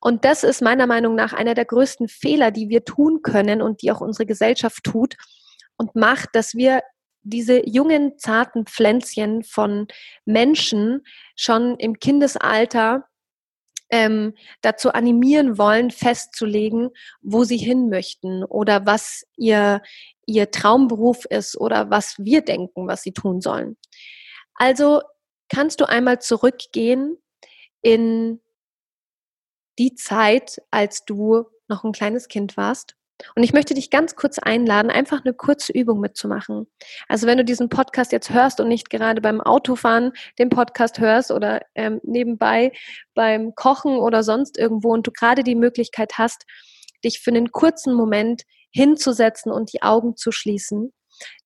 Und 0.00 0.24
das 0.24 0.42
ist 0.44 0.62
meiner 0.62 0.86
Meinung 0.86 1.14
nach 1.14 1.32
einer 1.32 1.54
der 1.54 1.64
größten 1.64 2.08
Fehler, 2.08 2.50
die 2.50 2.68
wir 2.68 2.84
tun 2.84 3.20
können 3.22 3.62
und 3.62 3.82
die 3.82 3.92
auch 3.92 4.00
unsere 4.00 4.26
Gesellschaft 4.26 4.82
tut 4.84 5.14
und 5.76 5.94
macht, 5.94 6.30
dass 6.32 6.54
wir 6.54 6.82
diese 7.22 7.66
jungen, 7.66 8.18
zarten 8.18 8.66
Pflänzchen 8.66 9.42
von 9.44 9.86
Menschen 10.24 11.02
schon 11.36 11.76
im 11.78 11.98
Kindesalter 11.98 13.04
ähm, 13.90 14.34
dazu 14.60 14.92
animieren 14.92 15.56
wollen, 15.56 15.90
festzulegen, 15.90 16.90
wo 17.22 17.44
sie 17.44 17.56
hin 17.56 17.88
möchten 17.88 18.44
oder 18.44 18.86
was 18.86 19.24
ihr, 19.36 19.82
ihr 20.26 20.50
Traumberuf 20.50 21.24
ist 21.26 21.58
oder 21.58 21.90
was 21.90 22.16
wir 22.18 22.42
denken, 22.42 22.86
was 22.88 23.02
sie 23.02 23.12
tun 23.12 23.40
sollen. 23.40 23.76
Also 24.54 25.02
kannst 25.48 25.80
du 25.80 25.88
einmal 25.88 26.20
zurückgehen 26.20 27.16
in 27.82 28.40
die 29.78 29.94
Zeit, 29.94 30.62
als 30.70 31.04
du 31.04 31.44
noch 31.68 31.84
ein 31.84 31.92
kleines 31.92 32.28
Kind 32.28 32.56
warst. 32.56 32.96
Und 33.36 33.44
ich 33.44 33.52
möchte 33.52 33.74
dich 33.74 33.90
ganz 33.90 34.16
kurz 34.16 34.38
einladen, 34.38 34.90
einfach 34.90 35.24
eine 35.24 35.34
kurze 35.34 35.72
Übung 35.72 36.00
mitzumachen. 36.00 36.66
Also 37.08 37.26
wenn 37.26 37.38
du 37.38 37.44
diesen 37.44 37.68
Podcast 37.68 38.10
jetzt 38.12 38.30
hörst 38.30 38.60
und 38.60 38.68
nicht 38.68 38.90
gerade 38.90 39.20
beim 39.20 39.40
Autofahren 39.40 40.12
den 40.38 40.48
Podcast 40.48 40.98
hörst 40.98 41.30
oder 41.30 41.60
ähm, 41.74 42.00
nebenbei 42.02 42.72
beim 43.14 43.54
Kochen 43.54 43.98
oder 43.98 44.24
sonst 44.24 44.58
irgendwo 44.58 44.92
und 44.92 45.06
du 45.06 45.12
gerade 45.12 45.44
die 45.44 45.54
Möglichkeit 45.54 46.14
hast, 46.18 46.44
dich 47.04 47.20
für 47.20 47.30
einen 47.30 47.52
kurzen 47.52 47.94
Moment 47.94 48.42
hinzusetzen 48.72 49.52
und 49.52 49.72
die 49.72 49.82
Augen 49.82 50.16
zu 50.16 50.32
schließen, 50.32 50.92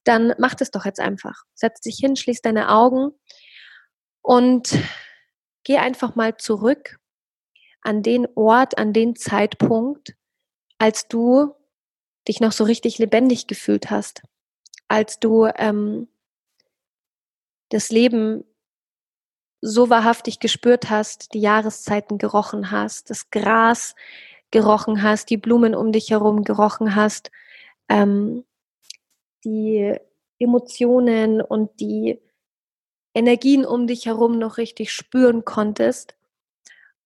dann 0.04 0.34
mach 0.38 0.54
das 0.54 0.70
doch 0.70 0.84
jetzt 0.84 1.00
einfach. 1.00 1.42
Setz 1.54 1.80
dich 1.80 1.98
hin, 1.98 2.16
schließ 2.16 2.40
deine 2.42 2.70
Augen 2.70 3.10
und 4.22 4.78
geh 5.64 5.78
einfach 5.78 6.14
mal 6.14 6.36
zurück 6.36 6.98
an 7.82 8.02
den 8.02 8.26
Ort, 8.34 8.78
an 8.78 8.92
den 8.92 9.16
Zeitpunkt, 9.16 10.14
als 10.78 11.08
du 11.08 11.54
dich 12.26 12.40
noch 12.40 12.52
so 12.52 12.64
richtig 12.64 12.98
lebendig 12.98 13.46
gefühlt 13.46 13.90
hast, 13.90 14.22
als 14.88 15.18
du 15.18 15.46
ähm, 15.56 16.08
das 17.70 17.90
Leben 17.90 18.44
so 19.60 19.90
wahrhaftig 19.90 20.38
gespürt 20.40 20.88
hast, 20.90 21.34
die 21.34 21.40
Jahreszeiten 21.40 22.18
gerochen 22.18 22.70
hast, 22.70 23.10
das 23.10 23.30
Gras 23.30 23.94
gerochen 24.50 25.02
hast, 25.02 25.30
die 25.30 25.36
Blumen 25.36 25.74
um 25.74 25.92
dich 25.92 26.10
herum 26.10 26.44
gerochen 26.44 26.94
hast, 26.94 27.30
ähm, 27.88 28.44
die 29.44 29.94
Emotionen 30.38 31.40
und 31.40 31.80
die 31.80 32.20
Energien 33.14 33.64
um 33.64 33.86
dich 33.86 34.06
herum 34.06 34.38
noch 34.38 34.58
richtig 34.58 34.92
spüren 34.92 35.44
konntest. 35.44 36.14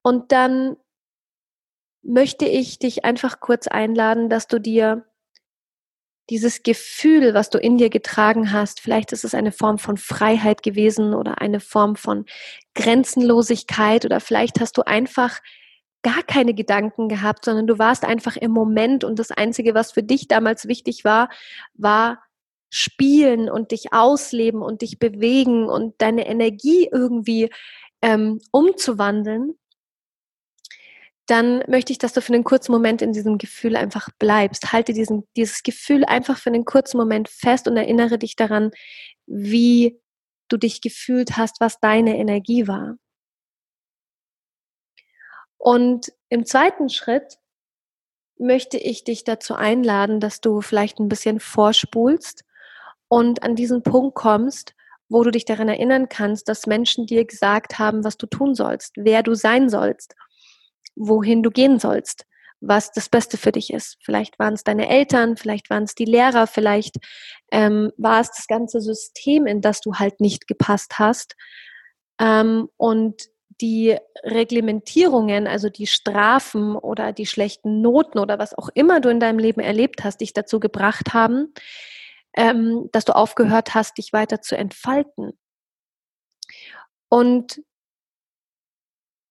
Und 0.03 0.33
dann 0.33 0.77
möchte 2.03 2.45
ich 2.47 2.79
dich 2.79 3.05
einfach 3.05 3.41
kurz 3.41 3.69
einladen, 3.69 4.29
dass 4.29 4.49
du 4.49 4.61
dir 4.61 5.07
dieses 6.31 6.62
Gefühl, 6.62 7.35
was 7.35 7.51
du 7.51 7.59
in 7.59 7.79
dir 7.79 7.91
getragen 7.91 8.53
hast, 8.53 8.81
vielleicht 8.81 9.12
ist 9.12 9.25
es 9.25 9.35
eine 9.35 9.53
Form 9.53 9.79
von 9.79 9.97
Freiheit 9.97 10.62
gewesen 10.62 11.15
oder 11.15 11.41
eine 11.41 11.61
Form 11.61 11.97
von 11.97 12.27
Grenzenlosigkeit 12.75 14.05
oder 14.05 14.21
vielleicht 14.21 14.61
hast 14.61 14.77
du 14.79 14.83
einfach 14.83 15.41
gar 16.02 16.23
keine 16.23 16.54
Gedanken 16.54 17.09
gehabt, 17.09 17.44
sondern 17.44 17.66
du 17.66 17.78
warst 17.78 18.04
einfach 18.04 18.37
im 18.37 18.50
Moment 18.50 19.04
und 19.04 19.18
das 19.18 19.30
Einzige, 19.30 19.75
was 19.75 19.92
für 19.92 20.02
dich 20.02 20.28
damals 20.28 20.66
wichtig 20.66 21.04
war, 21.04 21.28
war 21.75 22.23
spielen 22.71 23.50
und 23.50 23.71
dich 23.71 23.92
ausleben 23.92 24.62
und 24.62 24.82
dich 24.82 24.99
bewegen 24.99 25.68
und 25.68 25.94
deine 25.99 26.26
Energie 26.26 26.88
irgendwie 26.90 27.50
ähm, 28.00 28.40
umzuwandeln, 28.50 29.54
dann 31.26 31.62
möchte 31.68 31.92
ich, 31.92 31.99
dass 31.99 32.12
du 32.12 32.21
für 32.21 32.32
einen 32.32 32.44
kurzen 32.44 32.73
Moment 32.73 33.00
in 33.00 33.12
diesem 33.12 33.38
Gefühl 33.38 33.76
einfach 33.76 34.09
bleibst. 34.18 34.73
Halte 34.73 34.92
diesen, 34.92 35.28
dieses 35.37 35.62
Gefühl 35.62 36.04
einfach 36.04 36.38
für 36.38 36.50
einen 36.50 36.64
kurzen 36.64 36.97
Moment 36.97 37.28
fest 37.28 37.68
und 37.68 37.76
erinnere 37.76 38.18
dich 38.18 38.37
daran, 38.37 38.71
wie 39.26 40.00
du 40.49 40.56
dich 40.56 40.80
gefühlt 40.80 41.37
hast, 41.37 41.61
was 41.61 41.78
deine 41.78 42.18
Energie 42.18 42.66
war. 42.66 42.97
Und 45.62 46.12
im 46.28 46.45
zweiten 46.45 46.88
Schritt 46.88 47.38
möchte 48.37 48.78
ich 48.78 49.04
dich 49.04 49.23
dazu 49.23 49.54
einladen, 49.54 50.19
dass 50.19 50.40
du 50.40 50.61
vielleicht 50.61 50.99
ein 50.99 51.09
bisschen 51.09 51.38
vorspulst 51.38 52.45
und 53.07 53.45
an 53.45 53.54
diesen 53.54 53.85
Punkt 53.85 54.16
kommst, 54.16 54.75
wo 55.09 55.23
du 55.23 55.31
dich 55.31 55.45
daran 55.45 55.69
erinnern 55.69 56.09
kannst, 56.09 56.49
dass 56.49 56.66
Menschen 56.66 57.07
dir 57.07 57.25
gesagt 57.25 57.78
haben, 57.78 58.02
was 58.02 58.16
du 58.16 58.26
tun 58.26 58.57
sollst, 58.57 58.95
wer 58.97 59.23
du 59.23 59.35
sein 59.35 59.69
sollst, 59.69 60.16
wohin 60.97 61.45
du 61.45 61.50
gehen 61.52 61.78
sollst, 61.78 62.26
was 62.61 62.90
das 62.90 63.09
Beste 63.09 63.37
für 63.37 63.52
dich 63.52 63.73
ist. 63.73 63.99
Vielleicht 64.02 64.40
waren 64.40 64.54
es 64.54 64.64
deine 64.64 64.88
Eltern, 64.88 65.37
vielleicht 65.37 65.71
waren 65.71 65.85
es 65.85 65.95
die 65.95 66.07
Lehrer, 66.07 66.49
vielleicht 66.49 66.97
ähm, 67.52 67.92
war 67.99 68.21
es 68.21 68.33
das 68.33 68.49
ganze 68.49 68.81
System, 68.81 69.47
in 69.47 69.61
das 69.61 69.81
du 69.81 69.95
halt 69.95 70.21
nicht 70.21 70.49
gepasst 70.49 70.99
hast. 70.99 71.37
Ähm, 72.19 72.69
und 72.76 73.31
die 73.61 73.97
Reglementierungen, 74.23 75.47
also 75.47 75.68
die 75.68 75.87
Strafen 75.87 76.76
oder 76.76 77.12
die 77.12 77.26
schlechten 77.26 77.80
Noten 77.80 78.18
oder 78.18 78.38
was 78.38 78.56
auch 78.56 78.68
immer 78.75 79.00
du 79.00 79.09
in 79.09 79.21
deinem 79.21 79.38
Leben 79.38 79.61
erlebt 79.61 80.04
hast, 80.04 80.21
dich 80.21 80.32
dazu 80.32 80.61
gebracht 80.61 81.12
haben, 81.12 81.52
ähm, 82.35 82.88
dass 82.92 83.04
du 83.04 83.14
aufgehört 83.14 83.75
hast, 83.75 83.99
dich 83.99 84.12
weiter 84.12 84.40
zu 84.40 84.56
entfalten. 84.56 85.38
Und 87.09 87.62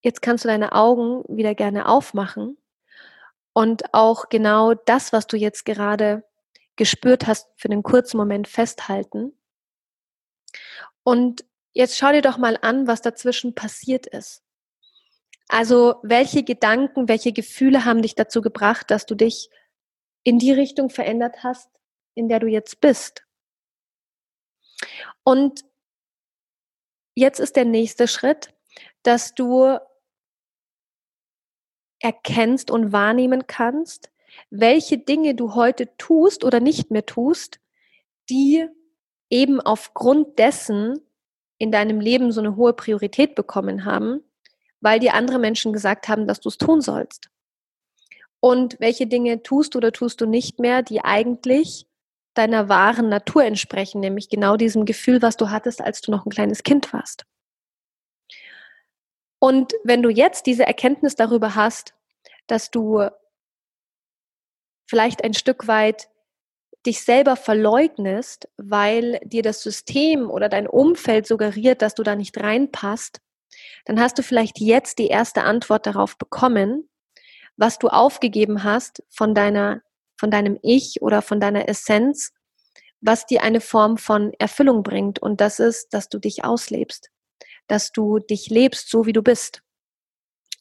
jetzt 0.01 0.21
kannst 0.21 0.43
du 0.43 0.49
deine 0.49 0.73
Augen 0.73 1.23
wieder 1.27 1.55
gerne 1.55 1.87
aufmachen 1.87 2.57
und 3.53 3.93
auch 3.93 4.29
genau 4.29 4.73
das, 4.73 5.13
was 5.13 5.27
du 5.27 5.37
jetzt 5.37 5.65
gerade 5.65 6.23
gespürt 6.75 7.27
hast, 7.27 7.49
für 7.57 7.69
einen 7.69 7.83
kurzen 7.83 8.17
Moment 8.17 8.47
festhalten. 8.47 9.33
Und 11.03 11.43
jetzt 11.73 11.97
schau 11.97 12.11
dir 12.11 12.21
doch 12.21 12.37
mal 12.37 12.57
an, 12.61 12.87
was 12.87 13.01
dazwischen 13.01 13.55
passiert 13.55 14.07
ist. 14.07 14.43
Also 15.47 15.95
welche 16.03 16.43
Gedanken, 16.43 17.07
welche 17.07 17.33
Gefühle 17.33 17.83
haben 17.83 18.01
dich 18.01 18.15
dazu 18.15 18.41
gebracht, 18.41 18.89
dass 18.89 19.05
du 19.05 19.15
dich 19.15 19.49
in 20.23 20.39
die 20.39 20.53
Richtung 20.53 20.89
verändert 20.89 21.43
hast, 21.43 21.69
in 22.13 22.29
der 22.29 22.39
du 22.39 22.47
jetzt 22.47 22.79
bist. 22.79 23.25
Und 25.23 25.65
jetzt 27.15 27.39
ist 27.39 27.55
der 27.55 27.65
nächste 27.65 28.07
Schritt, 28.07 28.53
dass 29.03 29.33
du 29.33 29.77
erkennst 31.99 32.71
und 32.71 32.91
wahrnehmen 32.91 33.45
kannst, 33.47 34.11
welche 34.49 34.97
Dinge 34.97 35.35
du 35.35 35.55
heute 35.55 35.95
tust 35.97 36.43
oder 36.43 36.59
nicht 36.59 36.91
mehr 36.91 37.05
tust, 37.05 37.59
die 38.29 38.67
eben 39.29 39.59
aufgrund 39.59 40.39
dessen 40.39 40.99
in 41.61 41.71
deinem 41.71 41.99
Leben 41.99 42.31
so 42.31 42.41
eine 42.41 42.55
hohe 42.55 42.73
Priorität 42.73 43.35
bekommen 43.35 43.85
haben, 43.85 44.23
weil 44.79 44.99
dir 44.99 45.13
andere 45.13 45.37
Menschen 45.37 45.73
gesagt 45.73 46.07
haben, 46.07 46.25
dass 46.25 46.39
du 46.39 46.49
es 46.49 46.57
tun 46.57 46.81
sollst. 46.81 47.29
Und 48.39 48.79
welche 48.79 49.05
Dinge 49.05 49.43
tust 49.43 49.75
du 49.75 49.77
oder 49.77 49.91
tust 49.91 50.19
du 50.21 50.25
nicht 50.25 50.59
mehr, 50.59 50.81
die 50.81 51.01
eigentlich 51.01 51.85
deiner 52.33 52.67
wahren 52.67 53.09
Natur 53.09 53.43
entsprechen, 53.43 54.01
nämlich 54.01 54.27
genau 54.27 54.57
diesem 54.57 54.85
Gefühl, 54.85 55.21
was 55.21 55.37
du 55.37 55.51
hattest, 55.51 55.81
als 55.81 56.01
du 56.01 56.09
noch 56.09 56.25
ein 56.25 56.31
kleines 56.31 56.63
Kind 56.63 56.91
warst. 56.93 57.25
Und 59.37 59.73
wenn 59.83 60.01
du 60.01 60.09
jetzt 60.09 60.47
diese 60.47 60.65
Erkenntnis 60.65 61.13
darüber 61.13 61.53
hast, 61.53 61.93
dass 62.47 62.71
du 62.71 63.07
vielleicht 64.89 65.23
ein 65.23 65.35
Stück 65.35 65.67
weit 65.67 66.09
dich 66.85 67.03
selber 67.03 67.35
verleugnest, 67.35 68.49
weil 68.57 69.19
dir 69.23 69.43
das 69.43 69.61
System 69.61 70.29
oder 70.29 70.49
dein 70.49 70.67
Umfeld 70.67 71.27
suggeriert, 71.27 71.81
dass 71.81 71.95
du 71.95 72.03
da 72.03 72.15
nicht 72.15 72.37
reinpasst, 72.39 73.21
dann 73.85 73.99
hast 73.99 74.17
du 74.17 74.23
vielleicht 74.23 74.59
jetzt 74.59 74.99
die 74.99 75.07
erste 75.07 75.43
Antwort 75.43 75.85
darauf 75.85 76.17
bekommen, 76.17 76.89
was 77.57 77.79
du 77.79 77.89
aufgegeben 77.89 78.63
hast 78.63 79.03
von 79.09 79.35
deiner 79.35 79.81
von 80.19 80.29
deinem 80.29 80.59
Ich 80.61 81.01
oder 81.01 81.23
von 81.23 81.39
deiner 81.39 81.67
Essenz, 81.67 82.31
was 83.01 83.25
dir 83.25 83.41
eine 83.41 83.59
Form 83.59 83.97
von 83.97 84.33
Erfüllung 84.37 84.83
bringt. 84.83 85.17
Und 85.19 85.41
das 85.41 85.59
ist, 85.59 85.95
dass 85.95 86.09
du 86.09 86.19
dich 86.19 86.43
auslebst. 86.43 87.09
dass 87.67 87.91
du 87.91 88.19
dich 88.19 88.49
lebst, 88.49 88.89
so 88.89 89.05
wie 89.05 89.13
du 89.13 89.21
bist. 89.23 89.63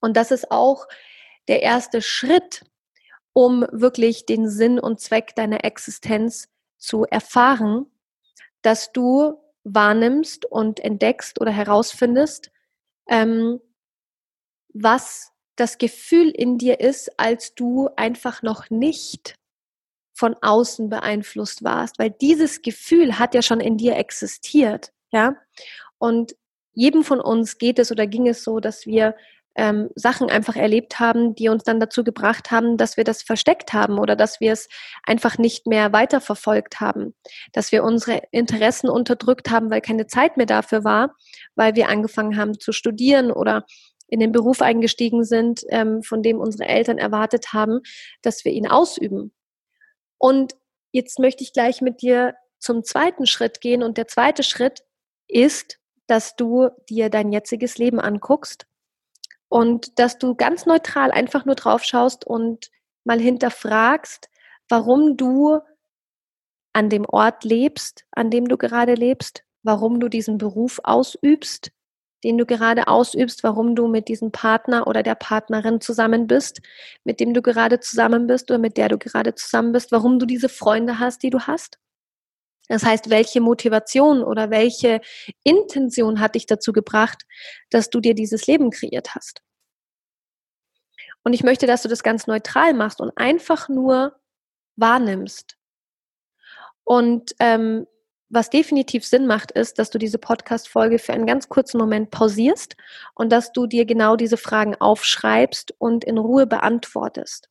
Und 0.00 0.16
das 0.16 0.30
ist 0.30 0.50
auch 0.50 0.86
der 1.48 1.62
erste 1.62 2.02
Schritt, 2.02 2.64
um 3.32 3.66
wirklich 3.70 4.26
den 4.26 4.48
Sinn 4.48 4.78
und 4.78 5.00
Zweck 5.00 5.34
deiner 5.36 5.64
Existenz 5.64 6.48
zu 6.78 7.04
erfahren, 7.04 7.86
dass 8.62 8.92
du 8.92 9.34
wahrnimmst 9.64 10.46
und 10.46 10.80
entdeckst 10.80 11.40
oder 11.40 11.50
herausfindest, 11.50 12.50
ähm, 13.08 13.60
was 14.72 15.32
das 15.56 15.78
Gefühl 15.78 16.30
in 16.30 16.58
dir 16.58 16.80
ist, 16.80 17.18
als 17.18 17.54
du 17.54 17.88
einfach 17.96 18.42
noch 18.42 18.70
nicht 18.70 19.34
von 20.14 20.34
außen 20.40 20.88
beeinflusst 20.88 21.64
warst, 21.64 21.98
weil 21.98 22.10
dieses 22.10 22.62
Gefühl 22.62 23.18
hat 23.18 23.34
ja 23.34 23.42
schon 23.42 23.60
in 23.60 23.76
dir 23.76 23.96
existiert, 23.96 24.92
ja. 25.12 25.36
Und 25.98 26.36
jedem 26.72 27.04
von 27.04 27.20
uns 27.20 27.58
geht 27.58 27.78
es 27.78 27.90
oder 27.90 28.06
ging 28.06 28.26
es 28.28 28.44
so, 28.44 28.60
dass 28.60 28.86
wir 28.86 29.16
ähm, 29.56 29.90
Sachen 29.94 30.30
einfach 30.30 30.56
erlebt 30.56 31.00
haben, 31.00 31.34
die 31.34 31.48
uns 31.48 31.64
dann 31.64 31.80
dazu 31.80 32.04
gebracht 32.04 32.50
haben, 32.50 32.76
dass 32.76 32.96
wir 32.96 33.04
das 33.04 33.22
versteckt 33.22 33.72
haben 33.72 33.98
oder 33.98 34.16
dass 34.16 34.40
wir 34.40 34.52
es 34.52 34.68
einfach 35.04 35.38
nicht 35.38 35.66
mehr 35.66 35.92
weiterverfolgt 35.92 36.80
haben, 36.80 37.14
dass 37.52 37.72
wir 37.72 37.84
unsere 37.84 38.22
Interessen 38.30 38.88
unterdrückt 38.88 39.50
haben, 39.50 39.70
weil 39.70 39.80
keine 39.80 40.06
Zeit 40.06 40.36
mehr 40.36 40.46
dafür 40.46 40.84
war, 40.84 41.14
weil 41.56 41.74
wir 41.74 41.88
angefangen 41.88 42.36
haben 42.36 42.58
zu 42.58 42.72
studieren 42.72 43.32
oder 43.32 43.64
in 44.08 44.20
den 44.20 44.32
Beruf 44.32 44.60
eingestiegen 44.62 45.24
sind, 45.24 45.62
ähm, 45.68 46.02
von 46.02 46.22
dem 46.22 46.38
unsere 46.38 46.68
Eltern 46.68 46.98
erwartet 46.98 47.52
haben, 47.52 47.80
dass 48.22 48.44
wir 48.44 48.52
ihn 48.52 48.66
ausüben. 48.66 49.32
Und 50.18 50.54
jetzt 50.92 51.18
möchte 51.18 51.44
ich 51.44 51.52
gleich 51.52 51.80
mit 51.80 52.02
dir 52.02 52.34
zum 52.58 52.84
zweiten 52.84 53.26
Schritt 53.26 53.60
gehen. 53.60 53.82
Und 53.82 53.96
der 53.96 54.08
zweite 54.08 54.42
Schritt 54.42 54.82
ist, 55.28 55.78
dass 56.06 56.34
du 56.34 56.70
dir 56.88 57.08
dein 57.08 57.32
jetziges 57.32 57.78
Leben 57.78 58.00
anguckst 58.00 58.66
und 59.50 59.98
dass 59.98 60.16
du 60.16 60.34
ganz 60.36 60.64
neutral 60.64 61.10
einfach 61.10 61.44
nur 61.44 61.56
drauf 61.56 61.82
schaust 61.84 62.24
und 62.24 62.70
mal 63.04 63.20
hinterfragst, 63.20 64.30
warum 64.68 65.16
du 65.16 65.58
an 66.72 66.88
dem 66.88 67.04
Ort 67.04 67.44
lebst, 67.44 68.04
an 68.12 68.30
dem 68.30 68.46
du 68.46 68.56
gerade 68.56 68.94
lebst, 68.94 69.42
warum 69.64 69.98
du 69.98 70.08
diesen 70.08 70.38
Beruf 70.38 70.80
ausübst, 70.84 71.72
den 72.22 72.38
du 72.38 72.46
gerade 72.46 72.86
ausübst, 72.86 73.42
warum 73.42 73.74
du 73.74 73.88
mit 73.88 74.06
diesem 74.06 74.30
Partner 74.30 74.86
oder 74.86 75.02
der 75.02 75.16
Partnerin 75.16 75.80
zusammen 75.80 76.28
bist, 76.28 76.60
mit 77.02 77.18
dem 77.18 77.34
du 77.34 77.42
gerade 77.42 77.80
zusammen 77.80 78.28
bist 78.28 78.50
oder 78.50 78.58
mit 78.58 78.76
der 78.76 78.88
du 78.88 78.98
gerade 78.98 79.34
zusammen 79.34 79.72
bist, 79.72 79.90
warum 79.90 80.20
du 80.20 80.26
diese 80.26 80.48
Freunde 80.48 81.00
hast, 81.00 81.24
die 81.24 81.30
du 81.30 81.40
hast. 81.40 81.78
Das 82.70 82.84
heißt, 82.84 83.10
welche 83.10 83.40
Motivation 83.40 84.22
oder 84.22 84.50
welche 84.50 85.00
Intention 85.42 86.20
hat 86.20 86.36
dich 86.36 86.46
dazu 86.46 86.72
gebracht, 86.72 87.24
dass 87.68 87.90
du 87.90 87.98
dir 87.98 88.14
dieses 88.14 88.46
Leben 88.46 88.70
kreiert 88.70 89.16
hast? 89.16 89.42
Und 91.24 91.32
ich 91.32 91.42
möchte, 91.42 91.66
dass 91.66 91.82
du 91.82 91.88
das 91.88 92.04
ganz 92.04 92.28
neutral 92.28 92.72
machst 92.72 93.00
und 93.00 93.10
einfach 93.16 93.68
nur 93.68 94.20
wahrnimmst. 94.76 95.56
Und 96.84 97.34
ähm, 97.40 97.88
was 98.28 98.50
definitiv 98.50 99.04
Sinn 99.04 99.26
macht, 99.26 99.50
ist, 99.50 99.80
dass 99.80 99.90
du 99.90 99.98
diese 99.98 100.18
Podcast-Folge 100.18 101.00
für 101.00 101.12
einen 101.12 101.26
ganz 101.26 101.48
kurzen 101.48 101.78
Moment 101.78 102.12
pausierst 102.12 102.76
und 103.16 103.32
dass 103.32 103.50
du 103.50 103.66
dir 103.66 103.84
genau 103.84 104.14
diese 104.14 104.36
Fragen 104.36 104.76
aufschreibst 104.76 105.74
und 105.78 106.04
in 106.04 106.18
Ruhe 106.18 106.46
beantwortest. 106.46 107.48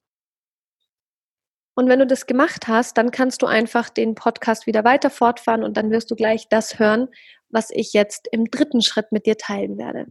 Und 1.80 1.88
wenn 1.88 2.00
du 2.00 2.06
das 2.06 2.26
gemacht 2.26 2.68
hast, 2.68 2.98
dann 2.98 3.10
kannst 3.10 3.42
du 3.42 3.46
einfach 3.46 3.88
den 3.88 4.14
Podcast 4.14 4.68
wieder 4.68 4.84
weiter 4.84 5.10
fortfahren 5.10 5.64
und 5.64 5.78
dann 5.78 5.92
wirst 5.92 6.12
du 6.12 6.16
gleich 6.18 6.50
das 6.50 6.78
hören, 6.78 7.08
was 7.48 7.70
ich 7.72 7.94
jetzt 7.94 8.28
im 8.34 8.52
dritten 8.52 8.82
Schritt 8.82 9.14
mit 9.14 9.26
dir 9.26 9.38
teilen 9.38 9.78
werde. 9.78 10.08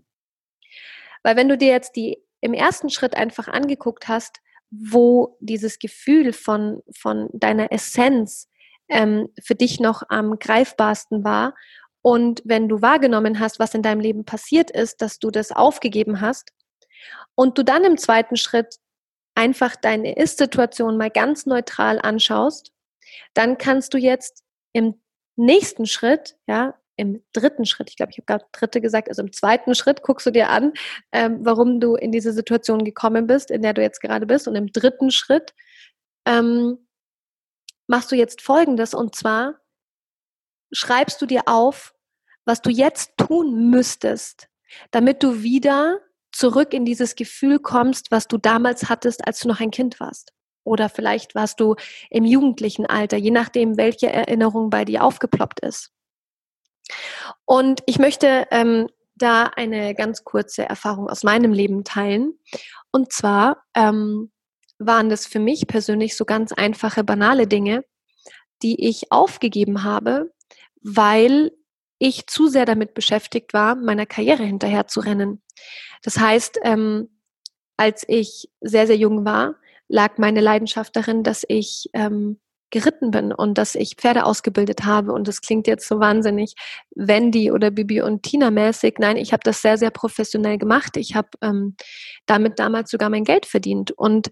Weil 1.23 1.37
wenn 1.37 1.51
du 1.51 1.59
dir 1.59 1.69
jetzt 1.69 1.95
die 1.95 2.25
im 2.41 2.55
ersten 2.55 2.89
Schritt 2.89 3.15
einfach 3.15 3.49
angeguckt 3.49 4.09
hast, 4.09 4.39
wo 4.71 5.37
dieses 5.41 5.79
Gefühl 5.79 6.33
von, 6.33 6.81
von 6.97 7.29
deiner 7.35 7.71
Essenz 7.71 8.49
ähm, 8.89 9.29
für 9.39 9.55
dich 9.55 9.79
noch 9.79 10.05
am 10.09 10.39
greifbarsten 10.39 11.23
war 11.23 11.55
und 12.01 12.41
wenn 12.47 12.71
du 12.71 12.81
wahrgenommen 12.81 13.41
hast, 13.41 13.59
was 13.59 13.75
in 13.75 13.83
deinem 13.83 14.01
Leben 14.01 14.25
passiert 14.25 14.71
ist, 14.71 15.03
dass 15.03 15.19
du 15.19 15.31
das 15.31 15.53
aufgegeben 15.53 16.23
hast 16.23 16.51
und 17.35 17.59
du 17.59 17.63
dann 17.63 17.85
im 17.85 17.99
zweiten 17.99 18.37
Schritt 18.37 18.79
einfach 19.38 19.76
deine 19.76 20.16
Ist-Situation 20.16 20.97
mal 20.97 21.11
ganz 21.11 21.47
neutral 21.47 22.00
anschaust, 22.00 22.73
dann 23.35 23.57
kannst 23.57 23.95
du 23.95 23.99
jetzt 23.99 24.42
im 24.73 25.00
nächsten 25.37 25.87
Schritt, 25.87 26.37
ja, 26.49 26.75
im 26.97 27.23
dritten 27.33 27.64
Schritt, 27.64 27.88
ich 27.88 27.97
glaube, 27.97 28.11
ich 28.11 28.18
habe 28.18 28.26
gerade 28.26 28.47
dritte 28.50 28.80
gesagt, 28.80 29.09
also 29.09 29.23
im 29.23 29.33
zweiten 29.33 29.76
Schritt 29.76 30.02
guckst 30.02 30.26
du 30.26 30.33
dir 30.33 30.49
an, 30.49 30.73
ähm, 31.12 31.38
warum 31.42 31.78
du 31.78 31.95
in 31.95 32.11
diese 32.11 32.33
Situation 32.33 32.85
gekommen 32.85 33.28
bist, 33.28 33.52
in 33.52 33.62
der 33.62 33.75
du 33.75 33.80
jetzt 33.80 34.00
gerade 34.00 34.26
bist. 34.26 34.49
Und 34.49 34.57
im 34.57 34.72
dritten 34.72 35.12
Schritt 35.12 35.55
ähm, 36.27 36.88
machst 37.87 38.11
du 38.11 38.16
jetzt 38.16 38.42
Folgendes 38.42 38.92
und 38.92 39.14
zwar 39.14 39.61
schreibst 40.72 41.22
du 41.22 41.27
dir 41.27 41.42
auf, 41.46 41.94
was 42.44 42.61
du 42.61 42.70
jetzt 42.70 43.16
tun 43.16 43.70
müsstest, 43.70 44.48
damit 44.90 45.22
du 45.22 45.44
wieder 45.44 46.01
zurück 46.33 46.73
in 46.73 46.85
dieses 46.85 47.14
Gefühl 47.14 47.59
kommst, 47.59 48.11
was 48.11 48.29
du 48.29 48.38
damals 48.38 48.88
hattest, 48.88 49.27
als 49.27 49.41
du 49.41 49.49
noch 49.49 49.61
ein 49.61 49.71
Kind 49.71 50.01
warst. 50.01 50.33
Oder 50.64 50.88
vielleicht 50.88 51.35
warst 51.35 51.61
du 51.61 51.77
im 52.11 52.25
jugendlichen 52.25 52.85
Alter, 52.85 53.17
je 53.17 53.31
nachdem, 53.31 53.77
welche 53.77 54.12
Erinnerung 54.12 54.71
bei 54.71 54.85
dir 54.85 55.03
aufgeploppt 55.03 55.61
ist. 55.61 55.93
Und 57.45 57.83
ich 57.87 57.99
möchte 57.99 58.47
ähm, 58.51 58.88
da 59.14 59.45
eine 59.45 59.95
ganz 59.95 60.25
kurze 60.25 60.64
Erfahrung 60.64 61.09
aus 61.09 61.23
meinem 61.25 61.53
Leben 61.53 61.85
teilen. 61.85 62.38
Und 62.91 63.12
zwar 63.12 63.64
ähm, 63.75 64.31
waren 64.79 65.09
das 65.09 65.27
für 65.27 65.41
mich 65.41 65.67
persönlich 65.67 66.17
so 66.17 66.25
ganz 66.25 66.53
einfache, 66.53 67.05
banale 67.05 67.47
Dinge, 67.47 67.85
die 68.62 68.88
ich 68.88 69.11
aufgegeben 69.11 69.85
habe, 69.85 70.33
weil 70.83 71.53
ich 71.99 72.27
zu 72.27 72.49
sehr 72.49 72.65
damit 72.65 72.95
beschäftigt 72.95 73.53
war, 73.53 73.75
meiner 73.75 74.07
Karriere 74.07 74.45
hinterher 74.45 74.87
zu 74.87 75.01
rennen. 75.01 75.43
Das 76.03 76.19
heißt, 76.19 76.61
ähm, 76.63 77.09
als 77.77 78.05
ich 78.09 78.51
sehr, 78.61 78.87
sehr 78.87 78.97
jung 78.97 79.25
war, 79.25 79.57
lag 79.89 80.19
meine 80.19 80.41
Leidenschaft 80.41 80.95
darin, 80.97 81.23
dass 81.23 81.45
ich 81.49 81.89
ähm, 81.95 82.39
geritten 82.71 83.11
bin 83.11 83.33
und 83.33 83.57
dass 83.57 83.75
ich 83.75 83.97
Pferde 83.97 84.25
ausgebildet 84.25 84.85
habe. 84.85 85.13
Und 85.13 85.27
das 85.27 85.41
klingt 85.41 85.67
jetzt 85.67 85.89
so 85.89 86.01
wahnsinnig 86.01 86.55
Wendy 86.95 87.51
oder 87.51 87.71
Bibi 87.71 88.03
und 88.03 88.23
Tina 88.23 88.51
mäßig. 88.51 88.97
Nein, 88.99 89.17
ich 89.17 89.33
habe 89.33 89.43
das 89.45 89.63
sehr, 89.63 89.79
sehr 89.79 89.91
professionell 89.91 90.59
gemacht. 90.59 90.97
Ich 90.97 91.15
habe 91.15 91.29
ähm, 91.41 91.77
damit 92.27 92.59
damals 92.59 92.91
sogar 92.91 93.09
mein 93.09 93.25
Geld 93.25 93.47
verdient. 93.47 93.93
Und 93.93 94.31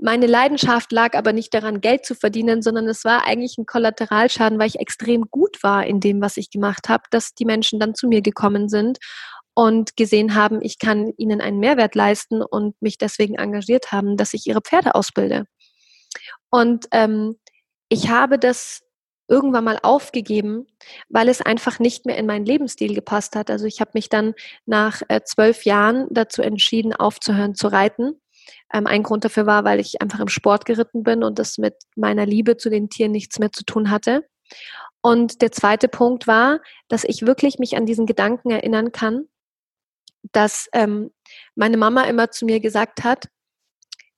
meine 0.00 0.26
Leidenschaft 0.26 0.92
lag 0.92 1.16
aber 1.16 1.32
nicht 1.32 1.52
daran, 1.52 1.80
Geld 1.80 2.06
zu 2.06 2.14
verdienen, 2.14 2.62
sondern 2.62 2.86
es 2.86 3.04
war 3.04 3.26
eigentlich 3.26 3.58
ein 3.58 3.66
Kollateralschaden, 3.66 4.58
weil 4.58 4.68
ich 4.68 4.78
extrem 4.78 5.24
gut 5.30 5.62
war 5.62 5.86
in 5.86 6.00
dem, 6.00 6.20
was 6.20 6.36
ich 6.36 6.50
gemacht 6.50 6.88
habe, 6.88 7.04
dass 7.10 7.34
die 7.34 7.44
Menschen 7.44 7.80
dann 7.80 7.94
zu 7.94 8.06
mir 8.06 8.22
gekommen 8.22 8.68
sind 8.68 8.98
und 9.54 9.96
gesehen 9.96 10.36
haben, 10.36 10.62
ich 10.62 10.78
kann 10.78 11.12
ihnen 11.16 11.40
einen 11.40 11.58
Mehrwert 11.58 11.96
leisten 11.96 12.42
und 12.42 12.80
mich 12.80 12.96
deswegen 12.96 13.34
engagiert 13.34 13.90
haben, 13.90 14.16
dass 14.16 14.34
ich 14.34 14.46
ihre 14.46 14.60
Pferde 14.60 14.94
ausbilde. 14.94 15.46
Und 16.48 16.86
ähm, 16.92 17.34
ich 17.88 18.08
habe 18.08 18.38
das 18.38 18.82
irgendwann 19.26 19.64
mal 19.64 19.78
aufgegeben, 19.82 20.66
weil 21.08 21.28
es 21.28 21.42
einfach 21.42 21.80
nicht 21.80 22.06
mehr 22.06 22.16
in 22.16 22.26
meinen 22.26 22.46
Lebensstil 22.46 22.94
gepasst 22.94 23.36
hat. 23.36 23.50
Also 23.50 23.66
ich 23.66 23.80
habe 23.80 23.90
mich 23.94 24.08
dann 24.08 24.34
nach 24.64 25.02
äh, 25.08 25.22
zwölf 25.22 25.64
Jahren 25.64 26.06
dazu 26.10 26.40
entschieden, 26.40 26.94
aufzuhören 26.94 27.54
zu 27.54 27.68
reiten. 27.68 28.20
Ähm, 28.72 28.86
ein 28.86 29.02
Grund 29.02 29.24
dafür 29.24 29.46
war, 29.46 29.64
weil 29.64 29.80
ich 29.80 30.00
einfach 30.02 30.20
im 30.20 30.28
Sport 30.28 30.64
geritten 30.64 31.02
bin 31.02 31.22
und 31.22 31.38
das 31.38 31.58
mit 31.58 31.74
meiner 31.96 32.26
Liebe 32.26 32.56
zu 32.56 32.70
den 32.70 32.90
Tieren 32.90 33.12
nichts 33.12 33.38
mehr 33.38 33.52
zu 33.52 33.64
tun 33.64 33.90
hatte. 33.90 34.26
Und 35.00 35.42
der 35.42 35.52
zweite 35.52 35.88
Punkt 35.88 36.26
war, 36.26 36.60
dass 36.88 37.04
ich 37.04 37.22
wirklich 37.26 37.58
mich 37.58 37.76
an 37.76 37.86
diesen 37.86 38.06
Gedanken 38.06 38.50
erinnern 38.50 38.92
kann, 38.92 39.26
dass 40.32 40.68
ähm, 40.72 41.10
meine 41.54 41.76
Mama 41.76 42.02
immer 42.04 42.30
zu 42.30 42.44
mir 42.44 42.60
gesagt 42.60 43.04
hat, 43.04 43.28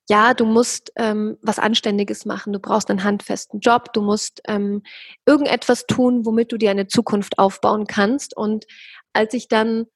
ja, 0.09 0.35
du 0.35 0.45
musst 0.45 0.91
ähm, 0.97 1.39
was 1.41 1.61
Anständiges 1.61 2.25
machen, 2.25 2.53
du 2.53 2.59
brauchst 2.59 2.91
einen 2.91 3.05
handfesten 3.05 3.61
Job, 3.61 3.93
du 3.93 4.03
musst 4.03 4.41
ähm, 4.49 4.83
irgendetwas 5.25 5.87
tun, 5.87 6.27
womit 6.27 6.51
du 6.51 6.57
dir 6.57 6.73
eine 6.73 6.89
Zukunft 6.89 7.39
aufbauen 7.39 7.87
kannst. 7.87 8.37
Und 8.37 8.67
als 9.13 9.35
ich 9.35 9.47
dann, 9.47 9.87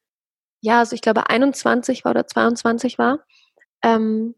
ja, 0.61 0.79
also 0.79 0.95
ich 0.95 1.01
glaube 1.03 1.29
21 1.31 2.05
war 2.05 2.12
oder 2.12 2.29
22 2.29 2.97
war, 2.97 3.25
ähm, 3.83 4.37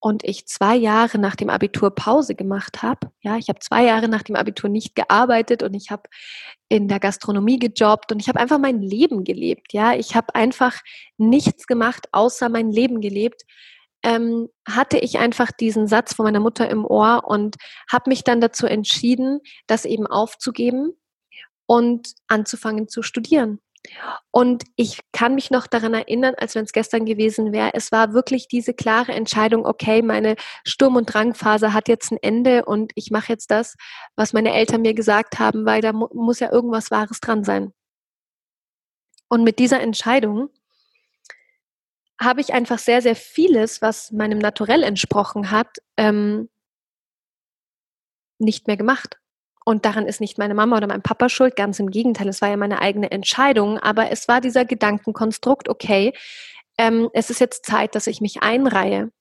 und 0.00 0.22
ich 0.24 0.46
zwei 0.46 0.76
Jahre 0.76 1.18
nach 1.18 1.34
dem 1.34 1.50
Abitur 1.50 1.94
Pause 1.94 2.34
gemacht 2.34 2.82
habe. 2.82 3.10
Ja, 3.20 3.36
ich 3.36 3.48
habe 3.48 3.58
zwei 3.58 3.84
Jahre 3.84 4.08
nach 4.08 4.22
dem 4.22 4.36
Abitur 4.36 4.70
nicht 4.70 4.94
gearbeitet 4.94 5.62
und 5.62 5.74
ich 5.74 5.90
habe 5.90 6.04
in 6.68 6.88
der 6.88 7.00
Gastronomie 7.00 7.58
gejobbt 7.58 8.12
und 8.12 8.20
ich 8.20 8.28
habe 8.28 8.38
einfach 8.38 8.58
mein 8.58 8.80
Leben 8.80 9.24
gelebt. 9.24 9.72
Ja, 9.72 9.94
ich 9.94 10.14
habe 10.14 10.34
einfach 10.34 10.78
nichts 11.16 11.66
gemacht, 11.66 12.08
außer 12.12 12.48
mein 12.48 12.70
Leben 12.70 13.00
gelebt. 13.00 13.42
Ähm, 14.04 14.48
hatte 14.68 14.98
ich 14.98 15.18
einfach 15.18 15.50
diesen 15.50 15.88
Satz 15.88 16.14
von 16.14 16.24
meiner 16.24 16.38
Mutter 16.38 16.70
im 16.70 16.84
Ohr 16.84 17.24
und 17.26 17.56
habe 17.90 18.10
mich 18.10 18.22
dann 18.22 18.40
dazu 18.40 18.66
entschieden, 18.66 19.40
das 19.66 19.84
eben 19.84 20.06
aufzugeben 20.06 20.92
und 21.66 22.14
anzufangen 22.28 22.88
zu 22.88 23.02
studieren. 23.02 23.60
Und 24.30 24.64
ich 24.76 25.00
kann 25.12 25.34
mich 25.34 25.50
noch 25.50 25.66
daran 25.66 25.94
erinnern, 25.94 26.34
als 26.36 26.54
wenn 26.54 26.64
es 26.64 26.72
gestern 26.72 27.04
gewesen 27.06 27.52
wäre, 27.52 27.70
es 27.74 27.92
war 27.92 28.12
wirklich 28.12 28.48
diese 28.48 28.74
klare 28.74 29.12
Entscheidung, 29.12 29.66
okay, 29.66 30.02
meine 30.02 30.36
Sturm- 30.64 30.96
und 30.96 31.12
Drangphase 31.12 31.72
hat 31.72 31.88
jetzt 31.88 32.12
ein 32.12 32.18
Ende 32.20 32.64
und 32.64 32.92
ich 32.94 33.10
mache 33.10 33.32
jetzt 33.32 33.50
das, 33.50 33.76
was 34.16 34.32
meine 34.32 34.52
Eltern 34.52 34.82
mir 34.82 34.94
gesagt 34.94 35.38
haben, 35.38 35.64
weil 35.64 35.80
da 35.80 35.92
mu 35.92 36.08
muss 36.12 36.40
ja 36.40 36.52
irgendwas 36.52 36.90
Wahres 36.90 37.20
dran 37.20 37.44
sein. 37.44 37.72
Und 39.28 39.44
mit 39.44 39.58
dieser 39.58 39.80
Entscheidung 39.80 40.50
habe 42.20 42.40
ich 42.40 42.52
einfach 42.52 42.78
sehr, 42.78 43.02
sehr 43.02 43.16
vieles, 43.16 43.80
was 43.80 44.10
meinem 44.10 44.38
Naturell 44.38 44.82
entsprochen 44.82 45.50
hat, 45.50 45.78
ähm, 45.96 46.48
nicht 48.38 48.66
mehr 48.66 48.76
gemacht. 48.76 49.18
Und 49.68 49.84
daran 49.84 50.06
ist 50.06 50.22
nicht 50.22 50.38
meine 50.38 50.54
Mama 50.54 50.78
oder 50.78 50.86
mein 50.86 51.02
Papa 51.02 51.28
schuld, 51.28 51.54
ganz 51.54 51.78
im 51.78 51.90
Gegenteil, 51.90 52.26
es 52.26 52.40
war 52.40 52.48
ja 52.48 52.56
meine 52.56 52.80
eigene 52.80 53.10
Entscheidung, 53.10 53.78
aber 53.78 54.10
es 54.10 54.26
war 54.26 54.40
dieser 54.40 54.64
Gedankenkonstrukt, 54.64 55.68
okay, 55.68 56.14
ähm, 56.78 57.10
es 57.12 57.28
ist 57.28 57.38
jetzt 57.38 57.66
Zeit, 57.66 57.94
dass 57.94 58.06
ich 58.06 58.22
mich 58.22 58.42
einreihe. 58.42 59.12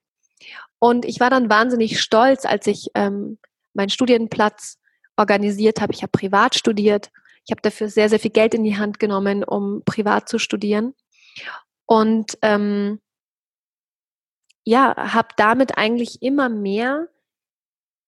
Und 0.79 1.03
ich 1.03 1.19
war 1.19 1.29
dann 1.29 1.49
wahnsinnig 1.49 1.99
stolz, 1.99 2.45
als 2.45 2.65
ich 2.65 2.91
ähm, 2.95 3.39
meinen 3.73 3.89
Studienplatz 3.89 4.77
organisiert 5.17 5.81
habe. 5.81 5.91
Ich 5.91 6.01
habe 6.01 6.11
privat 6.11 6.55
studiert. 6.55 7.11
Ich 7.43 7.51
habe 7.51 7.61
dafür 7.61 7.89
sehr, 7.89 8.07
sehr 8.07 8.19
viel 8.19 8.31
Geld 8.31 8.53
in 8.53 8.63
die 8.63 8.77
Hand 8.77 8.99
genommen, 8.99 9.43
um 9.43 9.83
privat 9.83 10.29
zu 10.29 10.39
studieren. 10.39 10.93
Und 11.85 12.37
ähm, 12.41 13.01
ja, 14.63 14.95
habe 14.95 15.27
damit 15.35 15.77
eigentlich 15.77 16.21
immer 16.21 16.47
mehr 16.47 17.09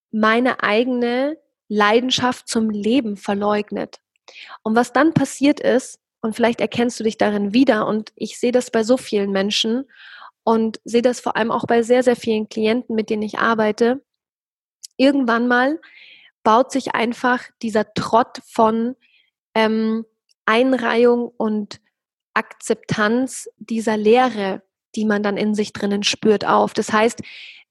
meine 0.09 0.63
eigene 0.63 1.37
Leidenschaft 1.69 2.47
zum 2.47 2.69
Leben 2.69 3.15
verleugnet. 3.15 4.01
Und 4.63 4.75
was 4.75 4.91
dann 4.91 5.13
passiert 5.13 5.59
ist, 5.59 5.99
und 6.21 6.35
vielleicht 6.35 6.59
erkennst 6.59 6.99
du 6.99 7.05
dich 7.05 7.17
darin 7.17 7.53
wieder, 7.53 7.87
und 7.87 8.11
ich 8.15 8.37
sehe 8.37 8.51
das 8.51 8.71
bei 8.71 8.83
so 8.83 8.97
vielen 8.97 9.31
Menschen 9.31 9.85
und 10.43 10.81
sehe 10.83 11.01
das 11.01 11.21
vor 11.21 11.37
allem 11.37 11.51
auch 11.51 11.65
bei 11.65 11.81
sehr, 11.81 12.03
sehr 12.03 12.17
vielen 12.17 12.49
Klienten, 12.49 12.95
mit 12.95 13.09
denen 13.09 13.21
ich 13.21 13.39
arbeite, 13.39 14.03
irgendwann 14.97 15.47
mal 15.47 15.79
baut 16.43 16.71
sich 16.71 16.95
einfach 16.95 17.43
dieser 17.61 17.93
Trott 17.93 18.41
von 18.45 18.95
ähm, 19.55 20.05
Einreihung 20.45 21.31
und 21.37 21.79
Akzeptanz 22.33 23.49
dieser 23.57 23.97
Lehre, 23.97 24.63
die 24.95 25.05
man 25.05 25.23
dann 25.23 25.37
in 25.37 25.55
sich 25.55 25.73
drinnen 25.73 26.03
spürt, 26.03 26.45
auf. 26.45 26.73
Das 26.73 26.91
heißt, 26.91 27.21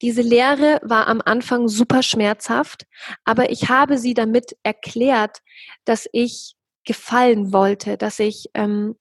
diese 0.03 0.23
Lehre 0.23 0.81
war 0.83 1.09
am 1.09 1.21
Anfang 1.25 1.69
super 1.69 2.03
schmerzhaft, 2.03 2.87
aber 3.25 3.51
ich 3.51 3.69
habe 3.69 3.99
sie 3.99 4.15
damit 4.15 4.57
erklärt, 4.63 5.39
dass 5.85 6.09
ich 6.13 6.55
gefallen 6.85 7.53
wollte, 7.53 7.97
dass 7.97 8.19
ich 8.19 8.49
ähm, 8.55 8.97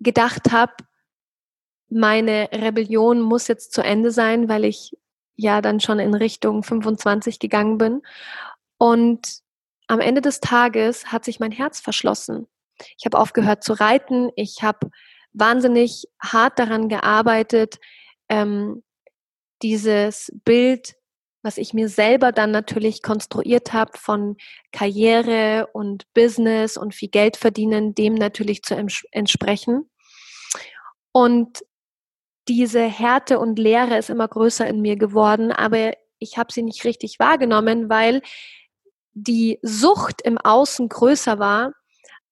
gedacht 0.00 0.50
habe, 0.50 0.74
meine 1.88 2.48
Rebellion 2.52 3.20
muss 3.20 3.48
jetzt 3.48 3.72
zu 3.72 3.82
Ende 3.82 4.10
sein, 4.10 4.48
weil 4.48 4.64
ich 4.64 4.96
ja 5.36 5.60
dann 5.60 5.80
schon 5.80 5.98
in 5.98 6.14
Richtung 6.14 6.62
25 6.62 7.38
gegangen 7.38 7.78
bin. 7.78 8.02
Und 8.78 9.40
am 9.88 10.00
Ende 10.00 10.20
des 10.20 10.40
Tages 10.40 11.06
hat 11.06 11.24
sich 11.24 11.40
mein 11.40 11.52
Herz 11.52 11.80
verschlossen. 11.80 12.46
Ich 12.98 13.04
habe 13.04 13.18
aufgehört 13.18 13.64
zu 13.64 13.72
reiten. 13.72 14.30
Ich 14.36 14.62
habe 14.62 14.90
wahnsinnig 15.32 16.06
hart 16.20 16.58
daran 16.58 16.88
gearbeitet, 16.88 17.78
ähm, 18.28 18.82
dieses 19.62 20.32
Bild, 20.44 20.94
was 21.42 21.56
ich 21.58 21.72
mir 21.72 21.88
selber 21.88 22.32
dann 22.32 22.50
natürlich 22.50 23.02
konstruiert 23.02 23.72
habe 23.72 23.92
von 23.96 24.36
Karriere 24.72 25.68
und 25.72 26.12
Business 26.12 26.76
und 26.76 26.94
viel 26.94 27.08
Geld 27.08 27.36
verdienen, 27.36 27.94
dem 27.94 28.14
natürlich 28.14 28.62
zu 28.62 28.76
entsprechen. 29.10 29.90
Und 31.12 31.64
diese 32.48 32.82
Härte 32.82 33.38
und 33.38 33.58
Leere 33.58 33.96
ist 33.96 34.10
immer 34.10 34.28
größer 34.28 34.66
in 34.66 34.80
mir 34.80 34.96
geworden, 34.96 35.52
aber 35.52 35.92
ich 36.18 36.36
habe 36.36 36.52
sie 36.52 36.62
nicht 36.62 36.84
richtig 36.84 37.18
wahrgenommen, 37.18 37.88
weil 37.88 38.22
die 39.12 39.58
Sucht 39.62 40.22
im 40.22 40.38
Außen 40.38 40.88
größer 40.88 41.38
war 41.38 41.72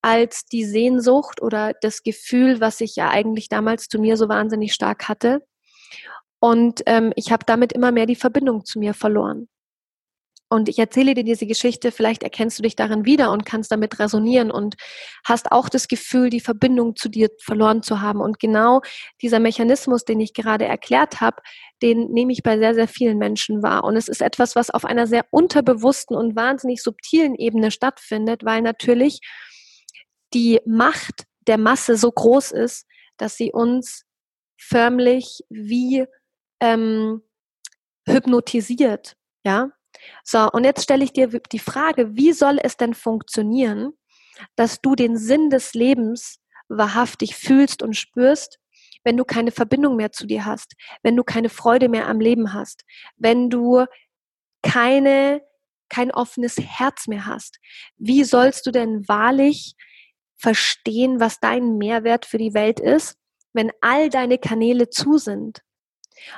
als 0.01 0.45
die 0.45 0.65
Sehnsucht 0.65 1.41
oder 1.41 1.73
das 1.81 2.03
Gefühl, 2.03 2.61
was 2.61 2.81
ich 2.81 2.95
ja 2.95 3.09
eigentlich 3.09 3.49
damals 3.49 3.87
zu 3.87 3.99
mir 3.99 4.17
so 4.17 4.29
wahnsinnig 4.29 4.73
stark 4.73 5.07
hatte. 5.07 5.41
Und 6.39 6.81
ähm, 6.85 7.11
ich 7.15 7.31
habe 7.31 7.45
damit 7.45 7.73
immer 7.73 7.91
mehr 7.91 8.05
die 8.05 8.15
Verbindung 8.15 8.65
zu 8.65 8.79
mir 8.79 8.93
verloren. 8.93 9.49
Und 10.51 10.67
ich 10.67 10.79
erzähle 10.79 11.13
dir 11.13 11.23
diese 11.23 11.45
Geschichte, 11.45 11.91
vielleicht 11.91 12.23
erkennst 12.23 12.57
du 12.57 12.63
dich 12.63 12.75
darin 12.75 13.05
wieder 13.05 13.31
und 13.31 13.45
kannst 13.45 13.71
damit 13.71 13.99
resonieren 13.99 14.49
und 14.49 14.75
hast 15.23 15.51
auch 15.51 15.69
das 15.69 15.87
Gefühl, 15.87 16.31
die 16.31 16.39
Verbindung 16.39 16.95
zu 16.95 17.07
dir 17.07 17.29
verloren 17.39 17.83
zu 17.83 18.01
haben. 18.01 18.19
Und 18.19 18.39
genau 18.39 18.81
dieser 19.21 19.39
Mechanismus, 19.39 20.05
den 20.05 20.19
ich 20.19 20.33
gerade 20.33 20.65
erklärt 20.65 21.21
habe, 21.21 21.37
den 21.83 22.09
nehme 22.11 22.33
ich 22.33 22.41
bei 22.41 22.57
sehr, 22.57 22.73
sehr 22.73 22.87
vielen 22.87 23.19
Menschen 23.19 23.61
wahr. 23.61 23.83
Und 23.83 23.95
es 23.95 24.07
ist 24.07 24.23
etwas, 24.23 24.55
was 24.55 24.71
auf 24.71 24.85
einer 24.85 25.05
sehr 25.05 25.25
unterbewussten 25.29 26.17
und 26.17 26.35
wahnsinnig 26.35 26.81
subtilen 26.81 27.35
Ebene 27.35 27.69
stattfindet, 27.69 28.43
weil 28.43 28.63
natürlich 28.63 29.19
die 30.33 30.61
Macht 30.65 31.25
der 31.47 31.57
Masse 31.57 31.97
so 31.97 32.11
groß 32.11 32.51
ist, 32.51 32.85
dass 33.17 33.35
sie 33.35 33.51
uns 33.51 34.05
förmlich 34.57 35.41
wie 35.49 36.05
ähm, 36.59 37.21
hypnotisiert, 38.07 39.15
ja. 39.45 39.71
So, 40.23 40.49
und 40.51 40.63
jetzt 40.63 40.83
stelle 40.83 41.03
ich 41.03 41.13
dir 41.13 41.27
die 41.27 41.59
Frage, 41.59 42.15
wie 42.15 42.31
soll 42.31 42.59
es 42.61 42.77
denn 42.77 42.93
funktionieren, 42.93 43.93
dass 44.55 44.81
du 44.81 44.95
den 44.95 45.17
Sinn 45.17 45.49
des 45.49 45.73
Lebens 45.73 46.39
wahrhaftig 46.69 47.35
fühlst 47.35 47.81
und 47.81 47.95
spürst, 47.95 48.59
wenn 49.03 49.17
du 49.17 49.25
keine 49.25 49.51
Verbindung 49.51 49.95
mehr 49.95 50.11
zu 50.11 50.25
dir 50.25 50.45
hast, 50.45 50.73
wenn 51.03 51.15
du 51.15 51.23
keine 51.23 51.49
Freude 51.49 51.89
mehr 51.89 52.07
am 52.07 52.19
Leben 52.19 52.53
hast, 52.53 52.83
wenn 53.17 53.49
du 53.49 53.85
keine, 54.61 55.41
kein 55.89 56.11
offenes 56.11 56.57
Herz 56.57 57.07
mehr 57.07 57.25
hast. 57.25 57.59
Wie 57.97 58.23
sollst 58.23 58.65
du 58.65 58.71
denn 58.71 59.07
wahrlich 59.07 59.75
verstehen, 60.39 61.19
was 61.19 61.39
dein 61.39 61.77
Mehrwert 61.77 62.25
für 62.25 62.37
die 62.37 62.53
Welt 62.53 62.79
ist, 62.79 63.17
wenn 63.53 63.71
all 63.81 64.09
deine 64.09 64.37
Kanäle 64.37 64.89
zu 64.89 65.17
sind? 65.17 65.61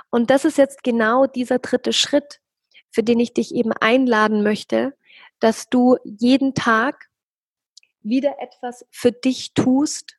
Und 0.10 0.30
das 0.30 0.44
ist 0.44 0.58
jetzt 0.58 0.84
genau 0.84 1.28
dieser 1.28 1.60
dritte 1.60 1.94
Schritt, 1.94 2.42
für 2.90 3.04
den 3.04 3.20
ich 3.20 3.34
dich 3.34 3.54
eben 3.54 3.72
einladen 3.74 4.44
möchte, 4.44 4.98
dass 5.40 5.70
du 5.70 5.98
jeden 6.04 6.54
Tag 6.54 7.10
wieder 8.02 8.36
etwas 8.40 8.86
für 8.90 9.12
dich 9.12 9.54
tust, 9.54 10.18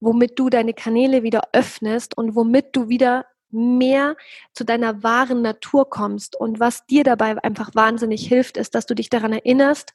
womit 0.00 0.38
du 0.38 0.48
deine 0.48 0.74
Kanäle 0.74 1.22
wieder 1.22 1.50
öffnest 1.52 2.16
und 2.16 2.34
womit 2.34 2.74
du 2.74 2.88
wieder 2.88 3.26
mehr 3.50 4.16
zu 4.52 4.64
deiner 4.64 5.02
wahren 5.02 5.42
Natur 5.42 5.88
kommst. 5.88 6.36
Und 6.36 6.60
was 6.60 6.86
dir 6.86 7.04
dabei 7.04 7.42
einfach 7.42 7.74
wahnsinnig 7.74 8.26
hilft, 8.26 8.56
ist, 8.56 8.74
dass 8.74 8.86
du 8.86 8.94
dich 8.94 9.08
daran 9.08 9.32
erinnerst, 9.32 9.92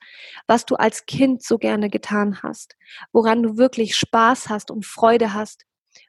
was 0.47 0.65
du 0.65 0.75
als 0.75 1.05
Kind 1.05 1.43
so 1.43 1.57
gerne 1.57 1.89
getan 1.89 2.41
hast, 2.41 2.75
woran 3.11 3.43
du 3.43 3.57
wirklich 3.57 3.95
Spaß 3.95 4.49
hast 4.49 4.71
und 4.71 4.85
Freude 4.85 5.33
hast, 5.33 5.65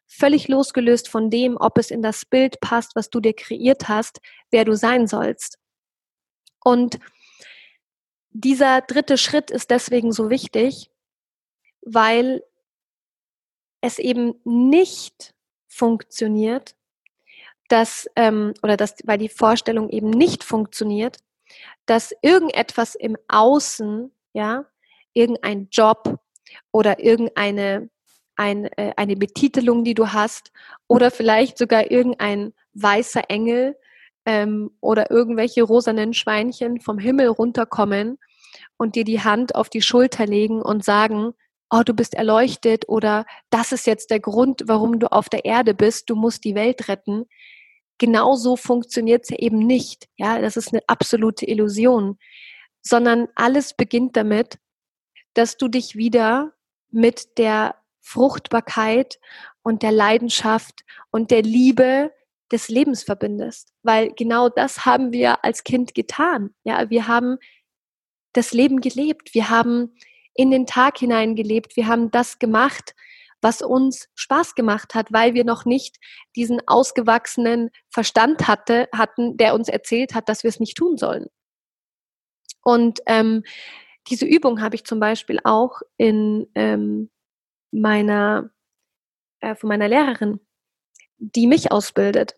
völlig 0.07 0.49
losgelöst 0.49 1.09
von 1.09 1.31
dem, 1.31 1.57
ob 1.57 1.79
es 1.79 1.91
in 1.91 2.03
das 2.03 2.25
Bild 2.25 2.61
passt, 2.61 2.97
was 2.97 3.11
du 3.11 3.21
dir 3.21 3.35
kreiert 3.35 3.89
hast, 3.89 4.21
wer 4.51 4.65
du 4.65 4.77
sein 4.77 5.07
sollst. 5.07 5.59
Und 6.63 6.99
dieser 8.31 8.81
dritte 8.81 9.19
Schritt 9.19 9.51
ist 9.51 9.71
deswegen 9.71 10.13
so 10.13 10.31
wichtig, 10.31 10.91
weil 11.83 12.43
es 13.81 13.99
eben 13.99 14.35
nicht 14.45 15.35
funktioniert, 15.69 16.75
dass, 17.69 18.09
ähm, 18.17 18.55
oder 18.63 18.77
dass, 18.77 18.97
weil 19.05 19.19
die 19.19 19.29
Vorstellung 19.29 19.89
eben 19.91 20.11
nicht 20.11 20.45
funktioniert, 20.45 21.19
dass 21.87 22.15
irgendetwas 22.23 22.95
im 22.95 23.17
Außen, 23.29 24.11
ja, 24.33 24.65
irgendein 25.13 25.69
Job 25.71 26.19
oder 26.73 27.03
irgendeine 27.03 27.89
ein, 28.37 28.65
äh, 28.77 28.93
eine 28.97 29.17
Betitelung, 29.17 29.85
die 29.85 29.95
du 29.95 30.13
hast, 30.13 30.51
oder 30.89 31.11
vielleicht 31.11 31.59
sogar 31.59 31.91
irgendein 31.91 32.53
weißer 32.75 33.23
Engel 33.29 33.77
ähm, 34.27 34.71
oder 34.81 35.11
irgendwelche 35.11 35.63
rosanen 35.63 36.15
Schweinchen 36.15 36.81
vom 36.81 36.99
Himmel 36.99 37.29
runterkommen 37.29 38.19
und 38.77 38.97
dir 38.97 39.05
die 39.05 39.21
Hand 39.21 39.55
auf 39.55 39.69
die 39.69 39.83
Schulter 39.83 40.27
legen 40.27 40.63
und 40.63 40.85
sagen, 40.85 41.35
oh, 41.71 41.83
du 41.85 41.95
bist 41.95 42.15
erleuchtet 42.15 42.89
oder 42.89 43.25
das 43.51 43.73
ist 43.73 43.87
jetzt 43.87 44.11
der 44.11 44.21
Grund, 44.21 44.63
warum 44.67 44.99
du 44.99 45.11
auf 45.11 45.29
der 45.29 45.45
Erde 45.45 45.75
bist, 45.75 46.11
du 46.11 46.17
musst 46.17 46.45
die 46.45 46.55
Welt 46.55 46.89
retten. 46.89 47.25
Genauso 47.99 48.57
funktioniert 48.57 49.25
es 49.25 49.31
ja 49.31 49.39
eben 49.39 49.59
nicht. 49.59 50.09
Ja, 50.17 50.41
das 50.41 50.57
ist 50.57 50.73
eine 50.73 50.83
absolute 50.87 51.47
Illusion. 51.47 52.19
Sondern 52.83 53.29
alles 53.35 53.75
beginnt 53.75 54.17
damit, 54.17 54.59
dass 55.35 55.57
du 55.57 55.69
dich 55.69 55.97
wieder 55.97 56.53
mit 56.91 57.39
der 57.39 57.77
Fruchtbarkeit 58.01 59.19
und 59.63 59.83
der 59.83 59.93
Leidenschaft 59.93 60.85
und 61.11 61.31
der 61.31 61.43
Liebe 61.43 62.13
des 62.53 62.69
Lebens 62.69 63.03
verbindest. 63.03 63.73
Weil 63.83 64.13
genau 64.13 64.49
das 64.49 64.85
haben 64.85 65.13
wir 65.13 65.45
als 65.45 65.65
Kind 65.65 65.95
getan. 65.95 66.55
Ja, 66.65 66.91
wir 66.91 67.09
haben 67.09 67.39
das 68.33 68.53
Leben 68.53 68.81
gelebt. 68.81 69.35
Wir 69.35 69.49
haben 69.49 69.97
in 70.35 70.51
den 70.51 70.67
Tag 70.67 70.99
hineingelebt. 70.99 71.77
Wir 71.77 71.87
haben 71.87 72.11
das 72.11 72.39
gemacht, 72.39 72.95
was 73.45 73.63
uns 73.63 74.09
Spaß 74.15 74.57
gemacht 74.57 74.95
hat, 74.95 75.13
weil 75.13 75.35
wir 75.35 75.45
noch 75.45 75.65
nicht 75.67 75.99
diesen 76.35 76.61
ausgewachsenen 76.67 77.71
Verstand 77.91 78.49
hatte, 78.49 78.89
hatten, 78.93 79.37
der 79.37 79.55
uns 79.55 79.69
erzählt 79.69 80.15
hat, 80.15 80.29
dass 80.29 80.43
wir 80.43 80.49
es 80.49 80.59
nicht 80.59 80.77
tun 80.77 80.97
sollen. 80.97 81.27
Und 82.65 83.01
ähm, 83.07 83.45
diese 84.09 84.25
Übung 84.27 84.61
habe 84.61 84.75
ich 84.75 84.85
zum 84.85 84.99
Beispiel 84.99 85.39
auch 85.45 85.83
in 85.97 86.47
ähm, 86.55 87.11
meiner, 87.71 88.51
äh, 89.41 89.55
von 89.55 89.69
meiner 89.69 89.89
Lehrerin, 89.89 90.41
die 91.19 91.47
mich 91.47 91.71
ausbildet, 91.71 92.35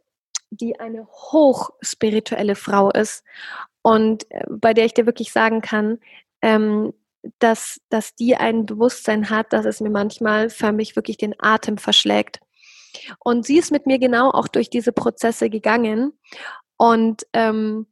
die 0.51 0.79
eine 0.79 1.07
hochspirituelle 1.07 2.55
Frau 2.55 2.91
ist 2.91 3.25
und 3.83 4.31
äh, 4.31 4.45
bei 4.49 4.75
der 4.75 4.85
ich 4.85 4.95
dir 4.95 5.07
wirklich 5.07 5.33
sagen 5.33 5.61
kann, 5.61 5.99
ähm, 6.43 6.93
dass, 7.39 7.81
dass 7.89 8.15
die 8.15 8.37
ein 8.37 8.67
Bewusstsein 8.67 9.31
hat, 9.31 9.53
dass 9.53 9.67
es 9.67 9.81
mir 9.81 9.91
manchmal 9.91 10.51
für 10.51 10.73
mich 10.73 10.97
wirklich 10.97 11.17
den 11.17 11.35
Atem 11.39 11.79
verschlägt. 11.79 12.41
Und 13.19 13.45
sie 13.47 13.59
ist 13.59 13.73
mit 13.73 13.87
mir 13.87 13.99
genau 13.99 14.31
auch 14.31 14.49
durch 14.49 14.71
diese 14.71 14.93
Prozesse 14.93 15.51
gegangen. 15.51 16.13
Und 16.77 17.27
ähm, 17.33 17.87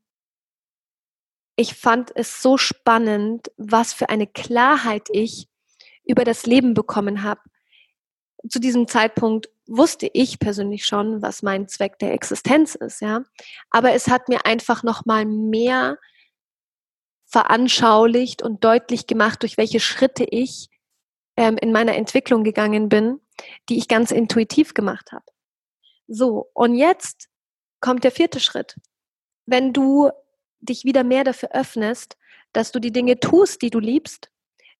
ich 1.56 1.74
fand 1.74 2.10
es 2.14 2.42
so 2.42 2.56
spannend, 2.56 3.50
was 3.56 3.92
für 3.92 4.08
eine 4.08 4.26
Klarheit 4.26 5.08
ich 5.10 5.48
über 6.04 6.24
das 6.24 6.46
Leben 6.46 6.74
bekommen 6.74 7.22
habe. 7.22 7.40
Zu 8.48 8.58
diesem 8.58 8.88
Zeitpunkt 8.88 9.48
wusste 9.66 10.10
ich 10.12 10.38
persönlich 10.38 10.84
schon, 10.84 11.22
was 11.22 11.42
mein 11.42 11.68
Zweck 11.68 11.98
der 11.98 12.12
Existenz 12.12 12.74
ist, 12.74 13.00
ja. 13.00 13.22
Aber 13.70 13.92
es 13.92 14.08
hat 14.08 14.28
mir 14.28 14.44
einfach 14.44 14.82
noch 14.82 15.06
mal 15.06 15.24
mehr 15.24 15.98
veranschaulicht 17.34 18.42
und 18.42 18.62
deutlich 18.62 19.08
gemacht, 19.08 19.42
durch 19.42 19.56
welche 19.56 19.80
Schritte 19.80 20.22
ich 20.22 20.68
ähm, 21.36 21.56
in 21.56 21.72
meiner 21.72 21.96
Entwicklung 21.96 22.44
gegangen 22.44 22.88
bin, 22.88 23.20
die 23.68 23.76
ich 23.76 23.88
ganz 23.88 24.12
intuitiv 24.12 24.72
gemacht 24.72 25.10
habe. 25.10 25.24
So, 26.06 26.48
und 26.54 26.76
jetzt 26.76 27.28
kommt 27.80 28.04
der 28.04 28.12
vierte 28.12 28.38
Schritt. 28.38 28.76
Wenn 29.46 29.72
du 29.72 30.10
dich 30.60 30.84
wieder 30.84 31.02
mehr 31.02 31.24
dafür 31.24 31.50
öffnest, 31.50 32.16
dass 32.52 32.70
du 32.70 32.78
die 32.78 32.92
Dinge 32.92 33.18
tust, 33.18 33.62
die 33.62 33.70
du 33.70 33.80
liebst, 33.80 34.30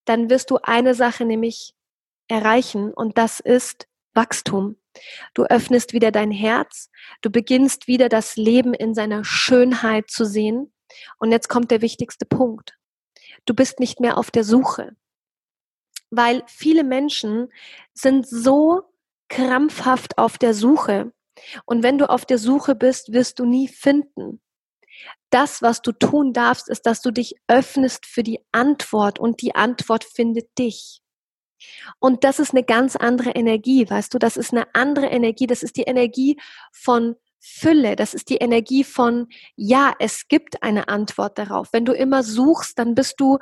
dann 0.05 0.31
wirst 0.31 0.49
du 0.49 0.59
eine 0.62 0.95
Sache 0.95 1.25
nämlich 1.25 1.75
erreichen 2.29 2.95
und 2.95 3.19
das 3.19 3.40
ist 3.40 3.88
Wachstum. 4.12 4.77
Du 5.35 5.43
öffnest 5.43 5.93
wieder 5.93 6.12
dein 6.12 6.31
Herz, 6.31 6.88
du 7.21 7.31
beginnst 7.31 7.88
wieder 7.88 8.09
das 8.09 8.37
Leben 8.37 8.75
in 8.75 8.95
seiner 8.95 9.25
Schönheit 9.25 10.09
zu 10.09 10.25
sehen 10.25 10.71
und 11.18 11.33
jetzt 11.33 11.48
kommt 11.48 11.70
der 11.70 11.83
wichtigste 11.83 12.26
Punkt. 12.26 12.78
Du 13.44 13.54
bist 13.54 13.80
nicht 13.80 14.00
mehr 14.00 14.18
auf 14.18 14.30
der 14.30 14.44
Suche, 14.44 14.96
weil 16.11 16.42
viele 16.46 16.85
Menschen 16.85 17.48
sind 17.92 18.26
so 18.26 18.83
krampfhaft 19.28 20.18
auf 20.18 20.38
der 20.38 20.54
Suche. 20.54 21.12
Und 21.64 21.83
wenn 21.83 21.98
du 21.98 22.09
auf 22.09 22.24
der 22.24 22.38
Suche 22.38 22.74
bist, 22.74 23.12
wirst 23.12 23.38
du 23.38 23.44
nie 23.44 23.68
finden. 23.68 24.40
Das, 25.30 25.62
was 25.62 25.83
du 25.83 25.90
tun 25.92 26.33
darfst, 26.33 26.68
ist, 26.68 26.87
dass 26.87 27.02
du 27.02 27.11
dich 27.11 27.35
öffnest 27.48 28.07
für 28.07 28.22
die 28.22 28.40
Antwort 28.52 29.18
und 29.18 29.42
die 29.42 29.54
Antwort 29.54 30.04
findet 30.04 30.57
dich. 30.59 31.02
Und 31.98 32.24
das 32.24 32.38
ist 32.38 32.52
eine 32.52 32.62
ganz 32.62 32.94
andere 32.94 33.30
Energie, 33.30 33.88
weißt 33.88 34.12
du, 34.14 34.18
das 34.18 34.37
ist 34.37 34.52
eine 34.52 34.66
andere 34.74 35.07
Energie, 35.07 35.46
das 35.46 35.62
ist 35.62 35.76
die 35.76 35.85
Energie 35.85 36.38
von 36.72 37.16
Fülle, 37.46 37.94
das 37.94 38.14
ist 38.14 38.30
die 38.30 38.38
Energie 38.38 38.85
von, 38.85 39.28
ja, 39.54 39.92
es 39.98 40.28
gibt 40.28 40.62
eine 40.62 40.88
Antwort 40.88 41.37
darauf. 41.37 41.68
Wenn 41.72 41.85
du 41.85 41.92
immer 41.92 42.22
suchst, 42.22 42.78
dann 42.78 42.94
bist 42.94 43.20
du, 43.20 43.38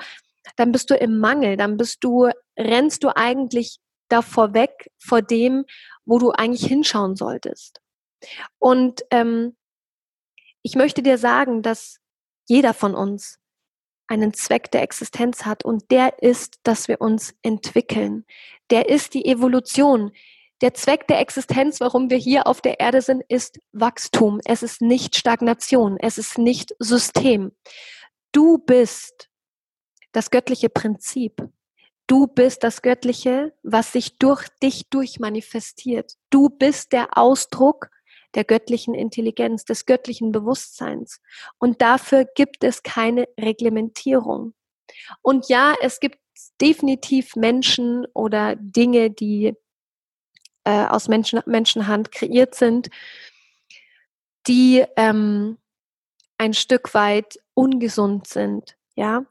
dann 0.56 0.72
bist 0.72 0.90
du 0.90 0.96
im 0.96 1.20
Mangel, 1.20 1.56
dann 1.56 1.76
bist 1.76 2.02
du, 2.02 2.28
rennst 2.58 3.04
du 3.04 3.16
eigentlich 3.16 3.78
davor 4.08 4.54
weg, 4.54 4.90
vor 4.98 5.22
dem, 5.22 5.64
wo 6.04 6.18
du 6.18 6.32
eigentlich 6.32 6.66
hinschauen 6.66 7.14
solltest. 7.14 7.80
Und 8.58 9.02
ähm, 9.12 9.56
ich 10.62 10.74
möchte 10.74 11.04
dir 11.04 11.16
sagen, 11.16 11.62
dass 11.62 11.98
jeder 12.48 12.74
von 12.74 12.96
uns 12.96 13.38
einen 14.08 14.34
Zweck 14.34 14.72
der 14.72 14.82
Existenz 14.82 15.44
hat 15.44 15.64
und 15.64 15.92
der 15.92 16.20
ist, 16.22 16.58
dass 16.64 16.88
wir 16.88 17.00
uns 17.00 17.36
entwickeln. 17.42 18.26
Der 18.70 18.88
ist 18.88 19.14
die 19.14 19.26
Evolution. 19.26 20.10
Der 20.62 20.75
Zweck 20.75 21.09
der 21.09 21.18
Existenz, 21.18 21.81
warum 21.81 22.09
wir 22.09 22.18
hier 22.18 22.46
auf 22.46 22.61
der 22.61 22.79
Erde 22.79 23.03
sind, 23.03 23.25
ist 23.29 23.59
Wachstum. 23.72 24.40
Es 24.44 24.62
ist 24.62 24.81
nicht 24.81 25.16
Stagnation. 25.16 25.96
Es 25.98 26.18
ist 26.18 26.38
nicht 26.38 26.72
System. 26.79 27.51
Du 28.31 28.59
bist 28.59 29.29
das 30.12 30.31
göttliche 30.31 30.68
Prinzip. 30.68 31.42
Du 32.07 32.29
bist 32.29 32.62
das 32.62 32.81
Göttliche, 32.81 33.53
was 33.64 33.92
sich 33.92 34.18
durch 34.18 34.48
dich 34.62 34.88
durchmanifestiert. 34.88 36.12
Du 36.31 36.48
bist 36.48 36.92
der 36.92 37.18
Ausdruck 37.18 37.90
der 38.35 38.44
göttlichen 38.44 38.94
Intelligenz, 38.94 39.64
des 39.64 39.85
göttlichen 39.85 40.31
Bewusstseins. 40.31 41.20
Und 41.59 41.83
dafür 41.83 42.25
gibt 42.25 42.62
es 42.62 42.85
keine 42.85 43.27
Reglementierung. 43.38 44.55
Und 45.22 45.48
ja, 45.48 45.75
es 45.83 45.98
gibt 45.98 46.18
definitiv 46.61 47.35
Menschen 47.35 48.07
oder 48.14 48.57
Dinge, 48.57 49.11
die 49.11 49.57
äh, 50.64 50.87
aus 50.87 51.09
Menschen, 51.09 51.40
Menschenhand 51.46 52.12
kreiert 52.12 52.55
sind, 52.55 52.88
die 54.46 54.85
ähm, 54.96 55.59
ein 56.38 56.55
Stück 56.55 56.94
weit 56.94 57.38
ungesund 57.55 58.27
sind, 58.27 58.77
ja. 58.94 59.25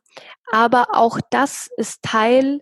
Aber 0.51 0.87
auch 0.93 1.19
das 1.29 1.69
ist 1.77 2.01
Teil 2.03 2.61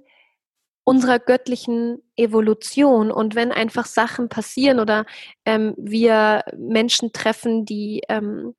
unserer 0.84 1.20
göttlichen 1.20 2.02
Evolution. 2.16 3.12
Und 3.12 3.36
wenn 3.36 3.52
einfach 3.52 3.86
Sachen 3.86 4.28
passieren 4.28 4.80
oder 4.80 5.06
ähm, 5.46 5.76
wir 5.78 6.44
Menschen 6.58 7.14
treffen, 7.14 7.64
die 7.64 8.02
ähm, 8.10 8.56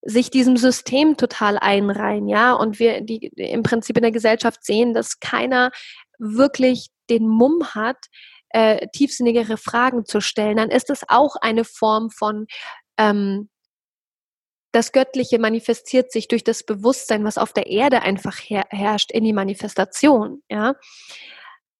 sich 0.00 0.30
diesem 0.30 0.56
System 0.56 1.18
total 1.18 1.58
einreihen, 1.58 2.26
ja, 2.26 2.54
und 2.54 2.78
wir 2.78 3.02
die 3.02 3.26
im 3.36 3.62
Prinzip 3.62 3.98
in 3.98 4.02
der 4.02 4.12
Gesellschaft 4.12 4.64
sehen, 4.64 4.94
dass 4.94 5.20
keiner 5.20 5.72
wirklich 6.18 6.88
den 7.10 7.28
Mumm 7.28 7.74
hat, 7.74 8.06
äh, 8.56 8.88
tiefsinnigere 8.88 9.58
Fragen 9.58 10.06
zu 10.06 10.22
stellen, 10.22 10.56
dann 10.56 10.70
ist 10.70 10.88
es 10.88 11.02
auch 11.08 11.36
eine 11.36 11.64
Form 11.64 12.08
von 12.08 12.46
ähm, 12.96 13.50
das 14.72 14.92
Göttliche 14.92 15.38
manifestiert 15.38 16.10
sich 16.10 16.26
durch 16.28 16.42
das 16.42 16.62
Bewusstsein, 16.62 17.22
was 17.24 17.36
auf 17.36 17.52
der 17.52 17.66
Erde 17.66 18.00
einfach 18.00 18.38
her 18.38 18.64
herrscht, 18.70 19.10
in 19.10 19.24
die 19.24 19.34
Manifestation. 19.34 20.42
Ja? 20.50 20.74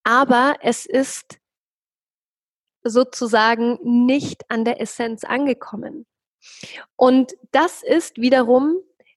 Aber 0.04 0.56
es 0.60 0.84
ist 0.84 1.38
sozusagen 2.82 3.78
nicht 3.82 4.44
an 4.50 4.66
der 4.66 4.80
Essenz 4.80 5.24
angekommen. 5.24 6.06
Und 6.94 7.32
das 7.52 7.82
ist 7.82 8.18
wiederum 8.18 8.76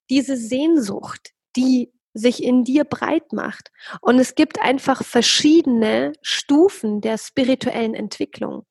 diese 0.09 0.37
Sehnsucht, 0.37 1.31
die 1.57 1.91
sich 2.13 2.43
in 2.43 2.63
dir 2.63 2.83
breit 2.83 3.33
macht. 3.33 3.71
Und 4.01 4.19
es 4.19 4.35
gibt 4.35 4.61
einfach 4.61 5.03
verschiedene 5.03 6.13
Stufen 6.21 7.01
der 7.01 7.17
spirituellen 7.17 7.93
Entwicklung. 7.93 8.65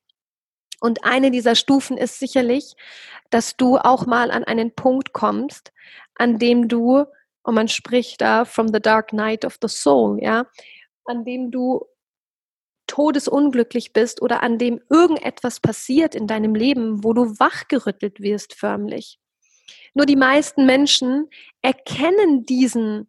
Und 0.81 1.03
eine 1.03 1.31
dieser 1.31 1.55
Stufen 1.55 1.97
ist 1.97 2.19
sicherlich, 2.19 2.75
dass 3.29 3.57
du 3.57 3.77
auch 3.77 4.05
mal 4.05 4.31
an 4.31 4.43
einen 4.43 4.73
Punkt 4.73 5.13
kommst, 5.13 5.71
an 6.15 6.39
dem 6.39 6.67
du, 6.67 7.05
und 7.43 7.55
man 7.55 7.67
spricht 7.67 8.21
da 8.21 8.45
from 8.45 8.69
the 8.69 8.79
dark 8.79 9.13
night 9.13 9.45
of 9.45 9.57
the 9.61 9.67
soul, 9.67 10.19
ja, 10.21 10.45
an 11.05 11.25
dem 11.25 11.51
du 11.51 11.85
todesunglücklich 12.87 13.93
bist 13.93 14.21
oder 14.21 14.41
an 14.41 14.57
dem 14.57 14.81
irgendetwas 14.89 15.59
passiert 15.59 16.15
in 16.15 16.27
deinem 16.27 16.55
Leben, 16.55 17.03
wo 17.03 17.13
du 17.13 17.39
wachgerüttelt 17.39 18.19
wirst 18.19 18.55
förmlich. 18.55 19.19
Nur 19.93 20.05
die 20.05 20.15
meisten 20.15 20.65
Menschen 20.65 21.29
erkennen 21.61 22.45
diesen 22.45 23.07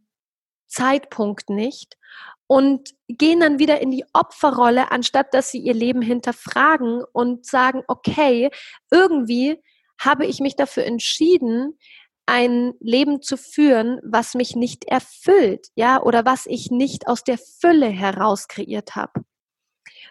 Zeitpunkt 0.70 1.50
nicht 1.50 1.98
und 2.46 2.94
gehen 3.08 3.40
dann 3.40 3.58
wieder 3.58 3.80
in 3.80 3.90
die 3.90 4.04
Opferrolle, 4.12 4.90
anstatt 4.90 5.34
dass 5.34 5.50
sie 5.50 5.58
ihr 5.58 5.74
Leben 5.74 6.02
hinterfragen 6.02 7.04
und 7.12 7.44
sagen, 7.44 7.82
okay, 7.86 8.50
irgendwie 8.90 9.62
habe 10.00 10.26
ich 10.26 10.40
mich 10.40 10.56
dafür 10.56 10.84
entschieden, 10.84 11.78
ein 12.26 12.74
Leben 12.80 13.22
zu 13.22 13.36
führen, 13.36 14.00
was 14.04 14.34
mich 14.34 14.54
nicht 14.54 14.84
erfüllt, 14.84 15.68
ja, 15.74 16.02
oder 16.02 16.24
was 16.24 16.46
ich 16.46 16.70
nicht 16.70 17.08
aus 17.08 17.24
der 17.24 17.38
Fülle 17.38 17.88
heraus 17.88 18.48
kreiert 18.48 18.94
habe. 18.94 19.24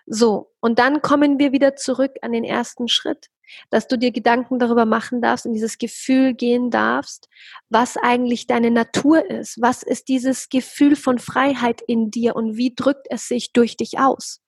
So, 0.05 0.51
und 0.59 0.79
dann 0.79 1.01
kommen 1.01 1.39
wir 1.39 1.51
wieder 1.51 1.75
zurück 1.75 2.13
an 2.21 2.31
den 2.31 2.43
ersten 2.43 2.87
Schritt 2.87 3.27
dass 3.69 3.87
du 3.87 3.97
dir 3.97 4.11
Gedanken 4.11 4.59
darüber 4.59 4.85
machen 4.85 5.21
darfst 5.21 5.45
und 5.45 5.53
dieses 5.53 5.77
Gefühl 5.77 6.33
gehen 6.33 6.69
darfst, 6.69 7.27
was 7.69 7.97
eigentlich 7.97 8.47
deine 8.47 8.71
Natur 8.71 9.29
ist. 9.29 9.61
Was 9.61 9.83
ist 9.83 10.07
dieses 10.07 10.49
Gefühl 10.49 10.95
von 10.95 11.19
Freiheit 11.19 11.81
in 11.81 12.11
dir 12.11 12.35
und 12.35 12.57
wie 12.57 12.73
drückt 12.75 13.07
es 13.09 13.27
sich 13.27 13.53
durch 13.53 13.77
dich 13.77 13.99
aus? 13.99 14.41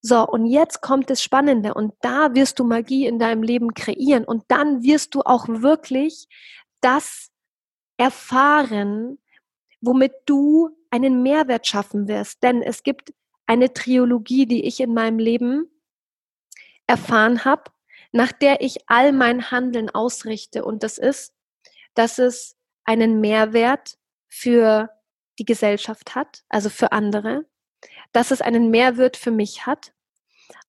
So, 0.00 0.26
und 0.26 0.46
jetzt 0.46 0.80
kommt 0.80 1.10
das 1.10 1.22
Spannende 1.22 1.74
und 1.74 1.94
da 2.00 2.34
wirst 2.34 2.58
du 2.58 2.64
Magie 2.64 3.06
in 3.06 3.18
deinem 3.18 3.42
Leben 3.42 3.72
kreieren 3.74 4.24
und 4.24 4.44
dann 4.48 4.82
wirst 4.82 5.14
du 5.14 5.22
auch 5.22 5.46
wirklich 5.48 6.26
das 6.80 7.30
erfahren, 7.96 9.18
womit 9.80 10.12
du 10.26 10.70
einen 10.90 11.22
Mehrwert 11.22 11.66
schaffen 11.66 12.08
wirst. 12.08 12.42
Denn 12.42 12.62
es 12.62 12.82
gibt 12.82 13.12
eine 13.46 13.72
Trilogie, 13.72 14.46
die 14.46 14.64
ich 14.64 14.80
in 14.80 14.94
meinem 14.94 15.18
Leben 15.18 15.70
erfahren 16.86 17.44
habe, 17.44 17.64
nach 18.14 18.30
der 18.30 18.60
ich 18.60 18.78
all 18.86 19.12
mein 19.12 19.50
Handeln 19.50 19.90
ausrichte. 19.90 20.64
Und 20.64 20.84
das 20.84 20.98
ist, 20.98 21.34
dass 21.94 22.18
es 22.20 22.56
einen 22.84 23.20
Mehrwert 23.20 23.98
für 24.28 24.88
die 25.40 25.44
Gesellschaft 25.44 26.14
hat, 26.14 26.44
also 26.48 26.70
für 26.70 26.92
andere, 26.92 27.44
dass 28.12 28.30
es 28.30 28.40
einen 28.40 28.70
Mehrwert 28.70 29.16
für 29.16 29.32
mich 29.32 29.66
hat 29.66 29.92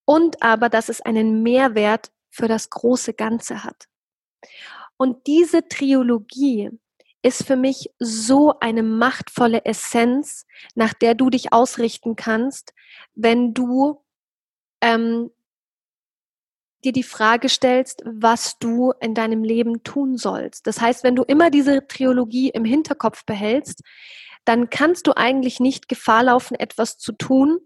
und 0.05 0.41
aber, 0.41 0.69
dass 0.69 0.89
es 0.89 1.01
einen 1.01 1.43
Mehrwert 1.43 2.11
für 2.31 2.47
das 2.47 2.71
große 2.71 3.13
Ganze 3.13 3.63
hat. 3.63 3.89
Und 4.97 5.27
diese 5.27 5.67
Triologie 5.67 6.71
ist 7.21 7.45
für 7.45 7.55
mich 7.57 7.91
so 7.99 8.57
eine 8.59 8.81
machtvolle 8.81 9.65
Essenz, 9.65 10.47
nach 10.73 10.95
der 10.95 11.13
du 11.13 11.29
dich 11.29 11.53
ausrichten 11.53 12.15
kannst, 12.15 12.73
wenn 13.13 13.53
du 13.53 14.03
ähm, 14.81 15.29
dir 16.85 16.93
die 16.93 17.03
Frage 17.03 17.49
stellst, 17.49 18.03
was 18.05 18.57
du 18.59 18.93
in 19.01 19.13
deinem 19.13 19.43
Leben 19.43 19.83
tun 19.83 20.17
sollst. 20.17 20.67
Das 20.67 20.79
heißt, 20.79 21.03
wenn 21.03 21.15
du 21.15 21.23
immer 21.23 21.49
diese 21.49 21.87
Triologie 21.87 22.49
im 22.49 22.63
Hinterkopf 22.63 23.25
behältst, 23.25 23.81
dann 24.45 24.69
kannst 24.69 25.07
du 25.07 25.17
eigentlich 25.17 25.59
nicht 25.59 25.89
Gefahr 25.89 26.23
laufen, 26.23 26.55
etwas 26.55 26.97
zu 26.97 27.11
tun, 27.13 27.57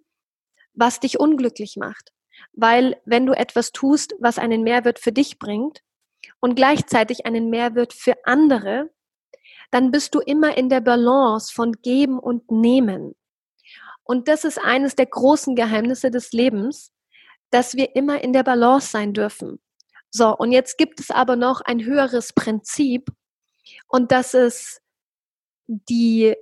was 0.73 0.99
dich 0.99 1.19
unglücklich 1.19 1.75
macht. 1.77 2.13
Weil 2.53 2.99
wenn 3.05 3.25
du 3.25 3.33
etwas 3.33 3.71
tust, 3.71 4.15
was 4.19 4.39
einen 4.39 4.63
Mehrwert 4.63 4.99
für 4.99 5.11
dich 5.11 5.39
bringt 5.39 5.81
und 6.39 6.55
gleichzeitig 6.55 7.25
einen 7.25 7.49
Mehrwert 7.49 7.93
für 7.93 8.15
andere, 8.23 8.89
dann 9.71 9.91
bist 9.91 10.15
du 10.15 10.19
immer 10.19 10.57
in 10.57 10.69
der 10.69 10.81
Balance 10.81 11.53
von 11.53 11.73
Geben 11.73 12.17
und 12.17 12.49
Nehmen. 12.49 13.15
Und 14.03 14.27
das 14.27 14.43
ist 14.45 14.57
eines 14.57 14.95
der 14.95 15.05
großen 15.05 15.55
Geheimnisse 15.55 16.09
des 16.09 16.31
Lebens, 16.31 16.91
dass 17.51 17.75
wir 17.75 17.95
immer 17.95 18.23
in 18.23 18.33
der 18.33 18.43
Balance 18.43 18.91
sein 18.91 19.13
dürfen. 19.13 19.59
So, 20.11 20.35
und 20.35 20.51
jetzt 20.51 20.77
gibt 20.77 20.99
es 20.99 21.11
aber 21.11 21.35
noch 21.35 21.61
ein 21.61 21.83
höheres 21.83 22.33
Prinzip 22.33 23.09
und 23.87 24.11
das 24.11 24.33
ist 24.33 24.81
die 25.67 26.35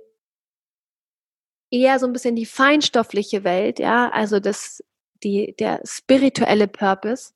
eher 1.70 1.98
so 1.98 2.06
ein 2.06 2.12
bisschen 2.12 2.36
die 2.36 2.46
feinstoffliche 2.46 3.44
Welt, 3.44 3.78
ja, 3.78 4.08
also 4.10 4.40
das, 4.40 4.82
die, 5.22 5.54
der 5.58 5.82
spirituelle 5.84 6.66
Purpose. 6.66 7.32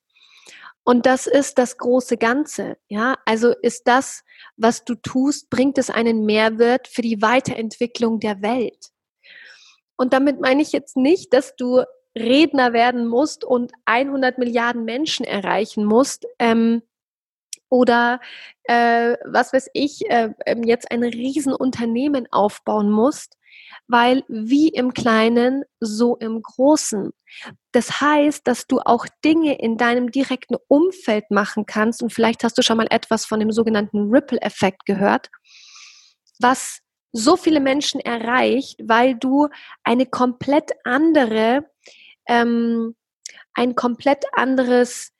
Und 0.84 1.06
das 1.06 1.26
ist 1.26 1.58
das 1.58 1.76
große 1.76 2.16
Ganze, 2.16 2.76
ja. 2.88 3.16
Also 3.24 3.52
ist 3.62 3.86
das, 3.86 4.24
was 4.56 4.84
du 4.84 4.96
tust, 4.96 5.48
bringt 5.48 5.78
es 5.78 5.90
einen 5.90 6.24
Mehrwert 6.24 6.88
für 6.88 7.02
die 7.02 7.22
Weiterentwicklung 7.22 8.18
der 8.18 8.42
Welt. 8.42 8.88
Und 9.96 10.12
damit 10.12 10.40
meine 10.40 10.62
ich 10.62 10.72
jetzt 10.72 10.96
nicht, 10.96 11.32
dass 11.32 11.54
du 11.54 11.84
Redner 12.16 12.72
werden 12.72 13.06
musst 13.06 13.44
und 13.44 13.72
100 13.86 14.38
Milliarden 14.38 14.84
Menschen 14.84 15.24
erreichen 15.24 15.84
musst, 15.84 16.26
ähm, 16.38 16.82
oder 17.72 18.20
äh, 18.64 19.16
was 19.24 19.54
weiß 19.54 19.70
ich, 19.72 20.08
äh, 20.10 20.28
ähm, 20.44 20.62
jetzt 20.62 20.90
ein 20.90 21.02
Riesenunternehmen 21.02 22.30
aufbauen 22.30 22.90
musst, 22.90 23.38
weil 23.88 24.24
wie 24.28 24.68
im 24.68 24.92
Kleinen, 24.92 25.64
so 25.80 26.16
im 26.16 26.42
Großen. 26.42 27.12
Das 27.72 28.02
heißt, 28.02 28.46
dass 28.46 28.66
du 28.66 28.80
auch 28.80 29.06
Dinge 29.24 29.58
in 29.58 29.78
deinem 29.78 30.10
direkten 30.10 30.56
Umfeld 30.68 31.30
machen 31.30 31.64
kannst 31.64 32.02
und 32.02 32.12
vielleicht 32.12 32.44
hast 32.44 32.58
du 32.58 32.62
schon 32.62 32.76
mal 32.76 32.88
etwas 32.90 33.24
von 33.24 33.40
dem 33.40 33.52
sogenannten 33.52 34.10
Ripple-Effekt 34.10 34.84
gehört, 34.84 35.30
was 36.40 36.80
so 37.12 37.36
viele 37.36 37.60
Menschen 37.60 38.00
erreicht, 38.00 38.80
weil 38.84 39.14
du 39.14 39.48
eine 39.82 40.04
komplett 40.04 40.72
andere, 40.84 41.64
ähm, 42.32 42.96
ein 43.54 43.74
komplett 43.74 44.24
anderes, 44.32 45.12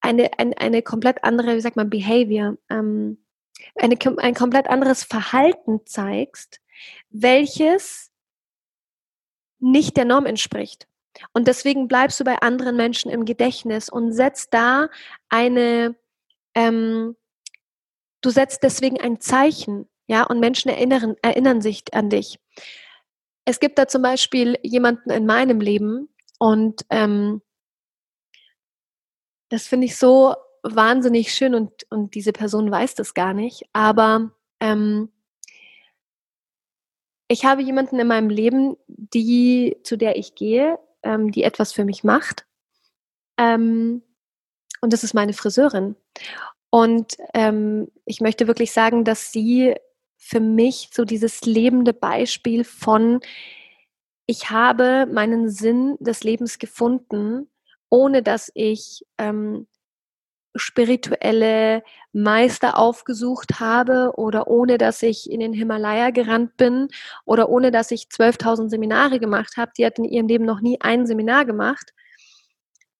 eine, 0.00 0.30
eine, 0.38 0.56
eine 0.58 0.82
komplett 0.82 1.22
andere, 1.22 1.54
wie 1.54 1.60
sagt 1.60 1.76
man, 1.76 1.90
Behavior, 1.90 2.56
ähm, 2.70 3.22
eine, 3.74 3.96
ein 4.18 4.34
komplett 4.34 4.68
anderes 4.68 5.04
Verhalten 5.04 5.84
zeigst, 5.84 6.60
welches 7.10 8.10
nicht 9.58 9.98
der 9.98 10.06
Norm 10.06 10.24
entspricht. 10.24 10.88
Und 11.34 11.46
deswegen 11.46 11.88
bleibst 11.88 12.18
du 12.18 12.24
bei 12.24 12.40
anderen 12.40 12.76
Menschen 12.76 13.10
im 13.10 13.26
Gedächtnis 13.26 13.90
und 13.90 14.12
setzt 14.12 14.54
da 14.54 14.88
eine, 15.28 15.94
ähm, 16.54 17.16
du 18.22 18.30
setzt 18.30 18.62
deswegen 18.62 18.98
ein 18.98 19.20
Zeichen, 19.20 19.86
ja, 20.06 20.22
und 20.24 20.40
Menschen 20.40 20.70
erinnern, 20.70 21.16
erinnern 21.20 21.60
sich 21.60 21.84
an 21.92 22.08
dich. 22.08 22.38
Es 23.50 23.58
gibt 23.58 23.80
da 23.80 23.88
zum 23.88 24.02
Beispiel 24.02 24.56
jemanden 24.62 25.10
in 25.10 25.26
meinem 25.26 25.60
Leben 25.60 26.08
und 26.38 26.82
ähm, 26.88 27.42
das 29.48 29.66
finde 29.66 29.86
ich 29.86 29.96
so 29.96 30.36
wahnsinnig 30.62 31.34
schön 31.34 31.56
und, 31.56 31.72
und 31.90 32.14
diese 32.14 32.32
Person 32.32 32.70
weiß 32.70 32.94
das 32.94 33.12
gar 33.12 33.34
nicht, 33.34 33.64
aber 33.72 34.30
ähm, 34.60 35.10
ich 37.26 37.44
habe 37.44 37.62
jemanden 37.62 37.98
in 37.98 38.06
meinem 38.06 38.30
Leben, 38.30 38.76
die, 38.86 39.78
zu 39.82 39.96
der 39.96 40.16
ich 40.16 40.36
gehe, 40.36 40.78
ähm, 41.02 41.32
die 41.32 41.42
etwas 41.42 41.72
für 41.72 41.84
mich 41.84 42.04
macht. 42.04 42.46
Ähm, 43.36 44.02
und 44.80 44.92
das 44.92 45.02
ist 45.02 45.14
meine 45.14 45.32
Friseurin. 45.32 45.96
Und 46.70 47.16
ähm, 47.34 47.90
ich 48.04 48.20
möchte 48.20 48.46
wirklich 48.46 48.70
sagen, 48.70 49.04
dass 49.04 49.32
sie 49.32 49.74
für 50.20 50.38
mich 50.40 50.90
so 50.92 51.04
dieses 51.04 51.40
lebende 51.42 51.92
Beispiel 51.92 52.62
von, 52.62 53.20
ich 54.26 54.50
habe 54.50 55.06
meinen 55.10 55.48
Sinn 55.48 55.96
des 55.98 56.22
Lebens 56.22 56.58
gefunden, 56.58 57.50
ohne 57.88 58.22
dass 58.22 58.52
ich 58.54 59.04
ähm, 59.18 59.66
spirituelle 60.54 61.82
Meister 62.12 62.78
aufgesucht 62.78 63.60
habe 63.60 64.12
oder 64.16 64.48
ohne 64.48 64.78
dass 64.78 65.02
ich 65.02 65.30
in 65.30 65.40
den 65.40 65.52
Himalaya 65.52 66.10
gerannt 66.10 66.56
bin 66.56 66.88
oder 67.24 67.48
ohne 67.48 67.70
dass 67.70 67.90
ich 67.90 68.04
12.000 68.04 68.68
Seminare 68.68 69.20
gemacht 69.20 69.56
habe. 69.56 69.72
Die 69.78 69.86
hat 69.86 69.98
in 69.98 70.04
ihrem 70.04 70.28
Leben 70.28 70.44
noch 70.44 70.60
nie 70.60 70.80
ein 70.80 71.06
Seminar 71.06 71.44
gemacht. 71.44 71.92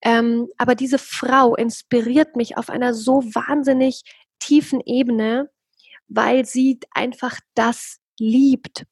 Ähm, 0.02 0.48
aber 0.56 0.74
diese 0.74 0.98
Frau 0.98 1.54
inspiriert 1.54 2.34
mich 2.34 2.56
auf 2.56 2.70
einer 2.70 2.94
so 2.94 3.22
wahnsinnig 3.34 4.02
tiefen 4.38 4.80
Ebene, 4.80 5.50
weil 6.10 6.44
sie 6.44 6.78
einfach 6.90 7.40
das 7.54 7.98
liebt, 8.18 8.84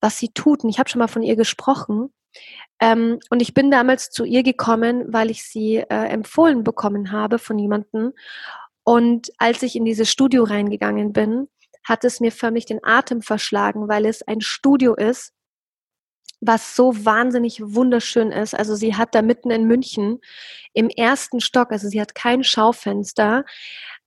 was 0.00 0.18
sie 0.18 0.28
tut. 0.28 0.64
Und 0.64 0.70
ich 0.70 0.78
habe 0.78 0.90
schon 0.90 0.98
mal 0.98 1.08
von 1.08 1.22
ihr 1.22 1.36
gesprochen. 1.36 2.12
Ähm, 2.80 3.20
und 3.30 3.40
ich 3.40 3.54
bin 3.54 3.70
damals 3.70 4.10
zu 4.10 4.24
ihr 4.24 4.42
gekommen, 4.42 5.04
weil 5.08 5.30
ich 5.30 5.44
sie 5.44 5.76
äh, 5.76 6.08
empfohlen 6.08 6.64
bekommen 6.64 7.12
habe 7.12 7.38
von 7.38 7.58
jemandem. 7.58 8.12
Und 8.82 9.30
als 9.38 9.62
ich 9.62 9.76
in 9.76 9.84
dieses 9.84 10.10
Studio 10.10 10.44
reingegangen 10.44 11.12
bin, 11.12 11.48
hat 11.84 12.04
es 12.04 12.20
mir 12.20 12.32
förmlich 12.32 12.66
den 12.66 12.80
Atem 12.82 13.22
verschlagen, 13.22 13.88
weil 13.88 14.04
es 14.04 14.22
ein 14.22 14.40
Studio 14.40 14.94
ist, 14.94 15.32
was 16.40 16.74
so 16.74 17.04
wahnsinnig 17.04 17.60
wunderschön 17.62 18.32
ist. 18.32 18.54
Also 18.54 18.74
sie 18.74 18.96
hat 18.96 19.14
da 19.14 19.22
mitten 19.22 19.50
in 19.50 19.66
München 19.66 20.20
im 20.72 20.88
ersten 20.88 21.40
Stock, 21.40 21.72
also 21.72 21.88
sie 21.88 22.00
hat 22.00 22.14
kein 22.14 22.42
Schaufenster, 22.42 23.44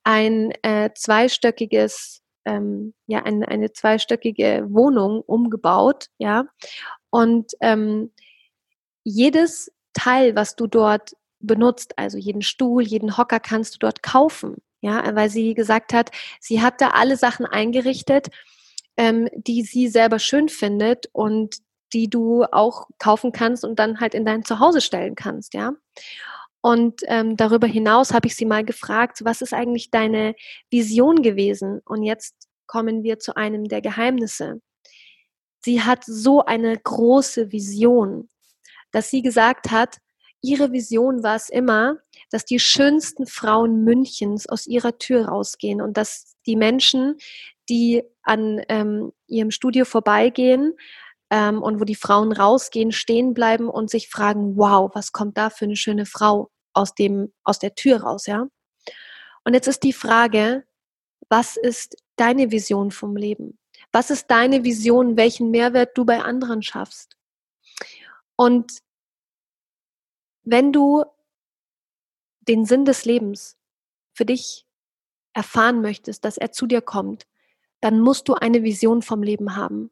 ein 0.04 0.52
äh, 0.62 0.92
zweistöckiges, 0.94 2.22
ähm, 2.48 2.94
ja, 3.08 3.24
ein, 3.24 3.44
eine 3.44 3.74
zweistöckige 3.74 4.66
Wohnung 4.70 5.22
umgebaut, 5.22 6.08
ja. 6.18 6.46
Und 7.10 7.52
ähm, 7.62 8.12
jedes 9.04 9.72
Teil, 9.94 10.36
was 10.36 10.56
du 10.56 10.68
dort 10.68 11.12
benutzt, 11.40 11.94
also 11.98 12.18
jeden 12.18 12.42
Stuhl, 12.42 12.84
jeden 12.84 13.18
Hocker 13.18 13.40
kannst 13.40 13.76
du 13.76 13.80
dort 13.80 14.02
kaufen. 14.02 14.56
Ja, 14.82 15.16
weil 15.16 15.30
sie 15.30 15.56
gesagt 15.56 15.92
hat, 15.92 16.12
sie 16.40 16.62
hat 16.62 16.82
da 16.82 16.92
alle 16.92 17.18
Sachen 17.18 17.46
eingerichtet, 17.46 18.28
ähm, 18.96 19.28
die 19.36 19.64
sie 19.64 19.88
selber 19.88 20.20
schön 20.20 20.50
findet 20.50 21.08
und 21.14 21.58
die 21.94 22.10
du 22.10 22.44
auch 22.44 22.88
kaufen 23.00 23.32
kannst 23.32 23.66
und 23.66 23.80
dann 23.80 24.00
halt 24.00 24.14
in 24.14 24.26
dein 24.26 24.46
Zuhause 24.46 24.82
stellen 24.82 25.16
kannst, 25.16 25.54
ja. 25.54 25.74
Und 26.62 27.02
ähm, 27.08 27.38
darüber 27.38 27.68
hinaus 27.68 28.14
habe 28.14 28.28
ich 28.28 28.36
sie 28.36 28.46
mal 28.46 28.64
gefragt, 28.64 29.24
was 29.24 29.42
ist 29.42 29.54
eigentlich 29.54 29.90
deine 29.90 30.36
Vision 30.70 31.22
gewesen? 31.22 31.82
Und 31.86 32.04
jetzt 32.04 32.36
kommen 32.68 33.04
wir 33.04 33.20
zu 33.20 33.36
einem 33.36 33.66
der 33.66 33.82
Geheimnisse. 33.82 34.62
Sie 35.64 35.82
hat 35.82 36.04
so 36.06 36.46
eine 36.46 36.78
große 36.78 37.52
Vision 37.52 38.30
dass 38.92 39.10
sie 39.10 39.22
gesagt 39.22 39.72
hat, 39.72 39.98
ihre 40.42 40.72
Vision 40.72 41.24
war 41.24 41.36
es 41.36 41.50
immer, 41.50 41.98
dass 42.32 42.46
die 42.46 42.60
schönsten 42.60 43.26
Frauen 43.28 43.84
Münchens 43.84 44.48
aus 44.48 44.68
ihrer 44.68 44.98
Tür 44.98 45.28
rausgehen 45.28 45.82
und 45.82 45.98
dass 45.98 46.36
die 46.46 46.56
Menschen, 46.56 47.18
die 47.70 48.04
an 48.24 48.62
ähm, 48.70 49.12
ihrem 49.28 49.52
Studio 49.52 49.86
vorbeigehen 49.86 50.74
ähm, 51.30 51.62
und 51.62 51.80
wo 51.80 51.84
die 51.84 51.96
Frauen 51.96 52.32
rausgehen, 52.32 52.92
stehen 52.92 53.34
bleiben 53.34 53.70
und 53.70 53.90
sich 53.90 54.10
fragen, 54.10 54.58
wow, 54.58 54.90
was 54.94 55.12
kommt 55.12 55.38
da 55.38 55.50
für 55.50 55.66
eine 55.66 55.76
schöne 55.76 56.06
Frau 56.06 56.50
aus, 56.74 56.94
dem, 56.94 57.34
aus 57.44 57.60
der 57.60 57.76
Tür 57.76 58.02
raus, 58.02 58.28
ja? 58.28 58.48
Und 59.44 59.54
jetzt 59.54 59.68
ist 59.68 59.84
die 59.84 59.94
Frage, 59.94 60.66
was 61.30 61.56
ist 61.56 61.98
deine 62.20 62.52
Vision 62.52 62.92
vom 62.92 63.16
Leben? 63.16 63.58
Was 63.92 64.10
ist 64.10 64.30
deine 64.30 64.64
Vision, 64.64 65.18
welchen 65.18 65.52
Mehrwert 65.52 65.98
du 65.98 66.06
bei 66.06 66.22
anderen 66.22 66.62
schaffst? 66.62 67.18
Und 68.36 68.80
wenn 70.44 70.72
du 70.72 71.04
den 72.42 72.66
Sinn 72.66 72.86
des 72.86 73.06
Lebens 73.06 73.58
für 74.14 74.26
dich 74.26 74.66
erfahren 75.34 75.82
möchtest, 75.82 76.26
dass 76.26 76.38
er 76.38 76.52
zu 76.52 76.66
dir 76.66 76.82
kommt, 76.82 77.28
dann 77.82 78.00
musst 78.00 78.28
du 78.28 78.34
eine 78.34 78.64
Vision 78.64 79.02
vom 79.02 79.22
Leben 79.22 79.56
haben. 79.56 79.92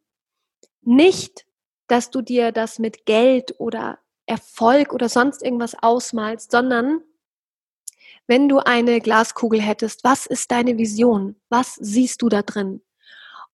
Nicht, 0.81 1.45
dass 1.87 2.09
du 2.09 2.21
dir 2.21 2.51
das 2.51 2.79
mit 2.79 3.05
Geld 3.05 3.55
oder 3.59 3.99
Erfolg 4.25 4.93
oder 4.93 5.09
sonst 5.09 5.43
irgendwas 5.43 5.75
ausmalst, 5.81 6.51
sondern 6.51 7.03
wenn 8.27 8.49
du 8.49 8.59
eine 8.59 9.01
Glaskugel 9.01 9.61
hättest, 9.61 10.03
was 10.03 10.25
ist 10.25 10.51
deine 10.51 10.77
Vision? 10.77 11.35
Was 11.49 11.75
siehst 11.75 12.21
du 12.21 12.29
da 12.29 12.41
drin? 12.41 12.81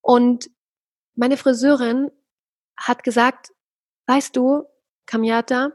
Und 0.01 0.49
meine 1.15 1.38
Friseurin 1.38 2.09
hat 2.78 3.03
gesagt, 3.03 3.51
weißt 4.07 4.36
du, 4.36 4.63
Kamiata, 5.05 5.74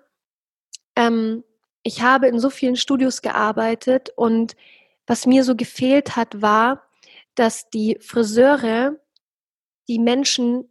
ähm, 0.97 1.44
ich 1.82 2.03
habe 2.03 2.26
in 2.26 2.40
so 2.40 2.51
vielen 2.51 2.76
Studios 2.76 3.22
gearbeitet 3.22 4.11
und 4.16 4.57
was 5.07 5.26
mir 5.26 5.44
so 5.44 5.55
gefehlt 5.55 6.16
hat, 6.16 6.42
war, 6.42 6.82
dass 7.36 7.70
die 7.70 7.99
Friseure 8.01 8.99
die 9.88 10.01
Menschen, 10.01 10.68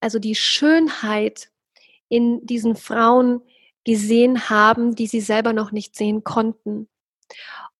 also 0.00 0.18
die 0.18 0.34
Schönheit 0.34 1.50
in 2.08 2.44
diesen 2.44 2.74
Frauen 2.74 3.42
gesehen 3.84 4.50
haben, 4.50 4.96
die 4.96 5.06
sie 5.06 5.20
selber 5.20 5.52
noch 5.52 5.70
nicht 5.70 5.94
sehen 5.94 6.24
konnten. 6.24 6.88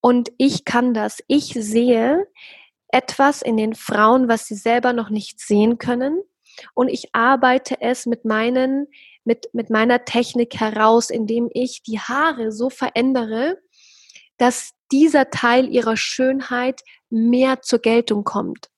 Und 0.01 0.31
ich 0.37 0.65
kann 0.65 0.93
das. 0.93 1.19
Ich 1.27 1.53
sehe 1.53 2.27
etwas 2.87 3.41
in 3.41 3.57
den 3.57 3.75
Frauen, 3.75 4.27
was 4.27 4.45
sie 4.45 4.55
selber 4.55 4.93
noch 4.93 5.09
nicht 5.09 5.39
sehen 5.39 5.77
können. 5.77 6.21
Und 6.73 6.89
ich 6.89 7.13
arbeite 7.13 7.81
es 7.81 8.05
mit 8.05 8.25
meinen, 8.25 8.87
mit, 9.23 9.49
mit 9.53 9.69
meiner 9.69 10.05
Technik 10.05 10.59
heraus, 10.59 11.09
indem 11.09 11.49
ich 11.53 11.83
die 11.83 11.99
Haare 11.99 12.51
so 12.51 12.69
verändere, 12.69 13.59
dass 14.37 14.71
dieser 14.91 15.29
Teil 15.29 15.69
ihrer 15.69 15.97
Schönheit 15.97 16.81
mehr 17.09 17.61
zur 17.61 17.79
Geltung 17.79 18.23
kommt. 18.23 18.69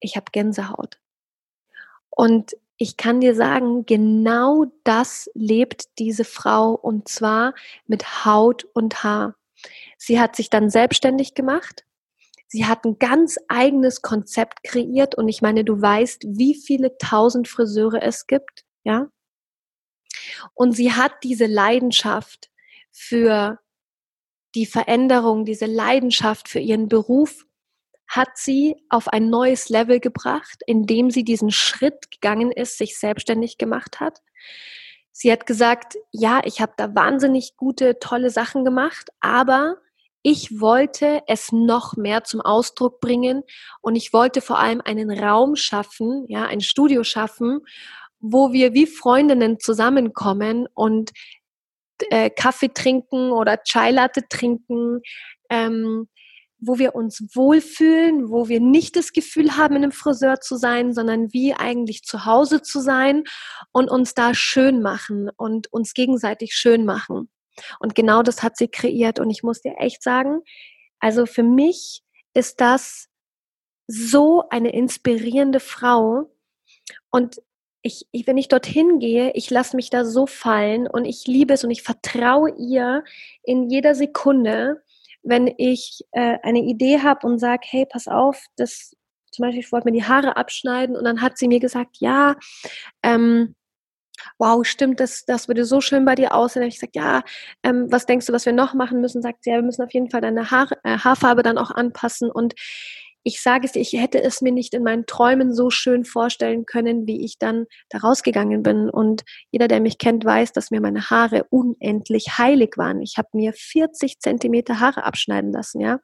Ich 0.00 0.16
habe 0.16 0.30
Gänsehaut. 0.32 0.98
Und 2.10 2.56
ich 2.82 2.96
kann 2.96 3.20
dir 3.20 3.34
sagen, 3.34 3.84
genau 3.84 4.64
das 4.84 5.30
lebt 5.34 5.98
diese 5.98 6.24
Frau 6.24 6.72
und 6.72 7.08
zwar 7.08 7.52
mit 7.86 8.24
Haut 8.24 8.64
und 8.72 9.04
Haar. 9.04 9.36
Sie 9.98 10.18
hat 10.18 10.34
sich 10.34 10.48
dann 10.48 10.70
selbstständig 10.70 11.34
gemacht. 11.34 11.84
Sie 12.48 12.64
hat 12.64 12.86
ein 12.86 12.98
ganz 12.98 13.36
eigenes 13.48 14.00
Konzept 14.00 14.62
kreiert 14.62 15.14
und 15.14 15.28
ich 15.28 15.42
meine, 15.42 15.62
du 15.62 15.78
weißt, 15.78 16.24
wie 16.26 16.54
viele 16.54 16.96
tausend 16.96 17.48
Friseure 17.48 18.02
es 18.02 18.26
gibt, 18.26 18.64
ja? 18.82 19.08
Und 20.54 20.72
sie 20.72 20.92
hat 20.92 21.12
diese 21.22 21.46
Leidenschaft 21.46 22.50
für 22.90 23.60
die 24.54 24.64
Veränderung, 24.64 25.44
diese 25.44 25.66
Leidenschaft 25.66 26.48
für 26.48 26.60
ihren 26.60 26.88
Beruf 26.88 27.44
hat 28.10 28.30
sie 28.34 28.74
auf 28.88 29.06
ein 29.06 29.30
neues 29.30 29.68
Level 29.68 30.00
gebracht, 30.00 30.62
indem 30.66 31.10
sie 31.12 31.22
diesen 31.22 31.52
Schritt 31.52 32.10
gegangen 32.10 32.50
ist, 32.50 32.76
sich 32.76 32.98
selbstständig 32.98 33.56
gemacht 33.56 34.00
hat. 34.00 34.18
Sie 35.12 35.30
hat 35.30 35.46
gesagt, 35.46 35.96
ja, 36.10 36.40
ich 36.44 36.60
habe 36.60 36.72
da 36.76 36.92
wahnsinnig 36.94 37.56
gute, 37.56 38.00
tolle 38.00 38.30
Sachen 38.30 38.64
gemacht, 38.64 39.10
aber 39.20 39.76
ich 40.22 40.60
wollte 40.60 41.22
es 41.28 41.52
noch 41.52 41.96
mehr 41.96 42.24
zum 42.24 42.40
Ausdruck 42.40 43.00
bringen 43.00 43.44
und 43.80 43.94
ich 43.94 44.12
wollte 44.12 44.40
vor 44.40 44.58
allem 44.58 44.82
einen 44.84 45.10
Raum 45.10 45.54
schaffen, 45.54 46.24
ja, 46.28 46.46
ein 46.46 46.60
Studio 46.60 47.04
schaffen, 47.04 47.60
wo 48.18 48.52
wir 48.52 48.74
wie 48.74 48.86
Freundinnen 48.86 49.60
zusammenkommen 49.60 50.66
und 50.74 51.12
äh, 52.10 52.28
Kaffee 52.28 52.70
trinken 52.74 53.30
oder 53.30 53.62
Chai 53.62 53.92
Latte 53.92 54.26
trinken, 54.28 55.00
ähm, 55.48 56.08
wo 56.60 56.78
wir 56.78 56.94
uns 56.94 57.24
wohlfühlen, 57.34 58.30
wo 58.30 58.48
wir 58.48 58.60
nicht 58.60 58.96
das 58.96 59.12
Gefühl 59.12 59.56
haben, 59.56 59.76
in 59.76 59.82
einem 59.82 59.92
Friseur 59.92 60.40
zu 60.40 60.56
sein, 60.56 60.92
sondern 60.92 61.32
wie 61.32 61.54
eigentlich 61.54 62.02
zu 62.02 62.24
Hause 62.24 62.62
zu 62.62 62.80
sein 62.80 63.24
und 63.72 63.90
uns 63.90 64.14
da 64.14 64.34
schön 64.34 64.82
machen 64.82 65.30
und 65.36 65.72
uns 65.72 65.94
gegenseitig 65.94 66.54
schön 66.54 66.84
machen. 66.84 67.30
Und 67.78 67.94
genau 67.94 68.22
das 68.22 68.42
hat 68.42 68.56
sie 68.56 68.68
kreiert. 68.68 69.18
Und 69.18 69.30
ich 69.30 69.42
muss 69.42 69.60
dir 69.62 69.74
echt 69.78 70.02
sagen, 70.02 70.40
also 70.98 71.26
für 71.26 71.42
mich 71.42 72.02
ist 72.34 72.60
das 72.60 73.08
so 73.86 74.44
eine 74.50 74.72
inspirierende 74.72 75.60
Frau. 75.60 76.30
Und 77.10 77.40
ich, 77.82 78.06
ich, 78.12 78.26
wenn 78.26 78.36
ich 78.36 78.48
dorthin 78.48 78.98
gehe, 78.98 79.32
ich 79.32 79.50
lasse 79.50 79.74
mich 79.74 79.90
da 79.90 80.04
so 80.04 80.26
fallen 80.26 80.86
und 80.86 81.06
ich 81.06 81.26
liebe 81.26 81.54
es 81.54 81.64
und 81.64 81.70
ich 81.70 81.82
vertraue 81.82 82.54
ihr 82.58 83.04
in 83.42 83.70
jeder 83.70 83.94
Sekunde 83.94 84.82
wenn 85.22 85.52
ich 85.58 86.00
äh, 86.12 86.38
eine 86.42 86.60
Idee 86.60 87.00
habe 87.00 87.26
und 87.26 87.38
sage, 87.38 87.62
hey, 87.64 87.86
pass 87.86 88.08
auf, 88.08 88.42
das 88.56 88.96
zum 89.32 89.44
Beispiel, 89.44 89.60
ich 89.60 89.72
wollte 89.72 89.86
mir 89.86 89.92
die 89.92 90.04
Haare 90.04 90.36
abschneiden 90.36 90.96
und 90.96 91.04
dann 91.04 91.22
hat 91.22 91.38
sie 91.38 91.48
mir 91.48 91.60
gesagt, 91.60 91.98
ja, 92.00 92.34
ähm, 93.02 93.54
wow, 94.38 94.66
stimmt, 94.66 95.00
das, 95.00 95.24
das 95.24 95.48
würde 95.48 95.64
so 95.64 95.80
schön 95.80 96.04
bei 96.04 96.14
dir 96.14 96.34
aussehen. 96.34 96.62
ich 96.64 96.78
sage, 96.78 96.92
ja, 96.94 97.22
ähm, 97.62 97.86
was 97.90 98.06
denkst 98.06 98.26
du, 98.26 98.32
was 98.32 98.46
wir 98.46 98.52
noch 98.52 98.74
machen 98.74 99.00
müssen? 99.00 99.22
Sagt 99.22 99.44
sie, 99.44 99.50
ja, 99.50 99.56
wir 99.56 99.62
müssen 99.62 99.82
auf 99.82 99.92
jeden 99.92 100.10
Fall 100.10 100.20
deine 100.20 100.50
Haar, 100.50 100.68
äh, 100.84 100.98
Haarfarbe 100.98 101.42
dann 101.42 101.58
auch 101.58 101.70
anpassen 101.70 102.30
und 102.30 102.54
ich 103.22 103.42
sage 103.42 103.66
es 103.66 103.76
ich 103.76 103.92
hätte 103.92 104.22
es 104.22 104.40
mir 104.40 104.52
nicht 104.52 104.74
in 104.74 104.82
meinen 104.82 105.06
Träumen 105.06 105.54
so 105.54 105.70
schön 105.70 106.04
vorstellen 106.04 106.64
können, 106.66 107.06
wie 107.06 107.24
ich 107.24 107.38
dann 107.38 107.66
da 107.90 107.98
rausgegangen 107.98 108.62
bin. 108.62 108.88
Und 108.88 109.22
jeder, 109.50 109.68
der 109.68 109.80
mich 109.80 109.98
kennt, 109.98 110.24
weiß, 110.24 110.52
dass 110.52 110.70
mir 110.70 110.80
meine 110.80 111.10
Haare 111.10 111.44
unendlich 111.50 112.38
heilig 112.38 112.76
waren. 112.76 113.00
Ich 113.02 113.18
habe 113.18 113.28
mir 113.32 113.52
40 113.52 114.20
Zentimeter 114.20 114.80
Haare 114.80 115.04
abschneiden 115.04 115.52
lassen, 115.52 115.80
ja. 115.80 116.00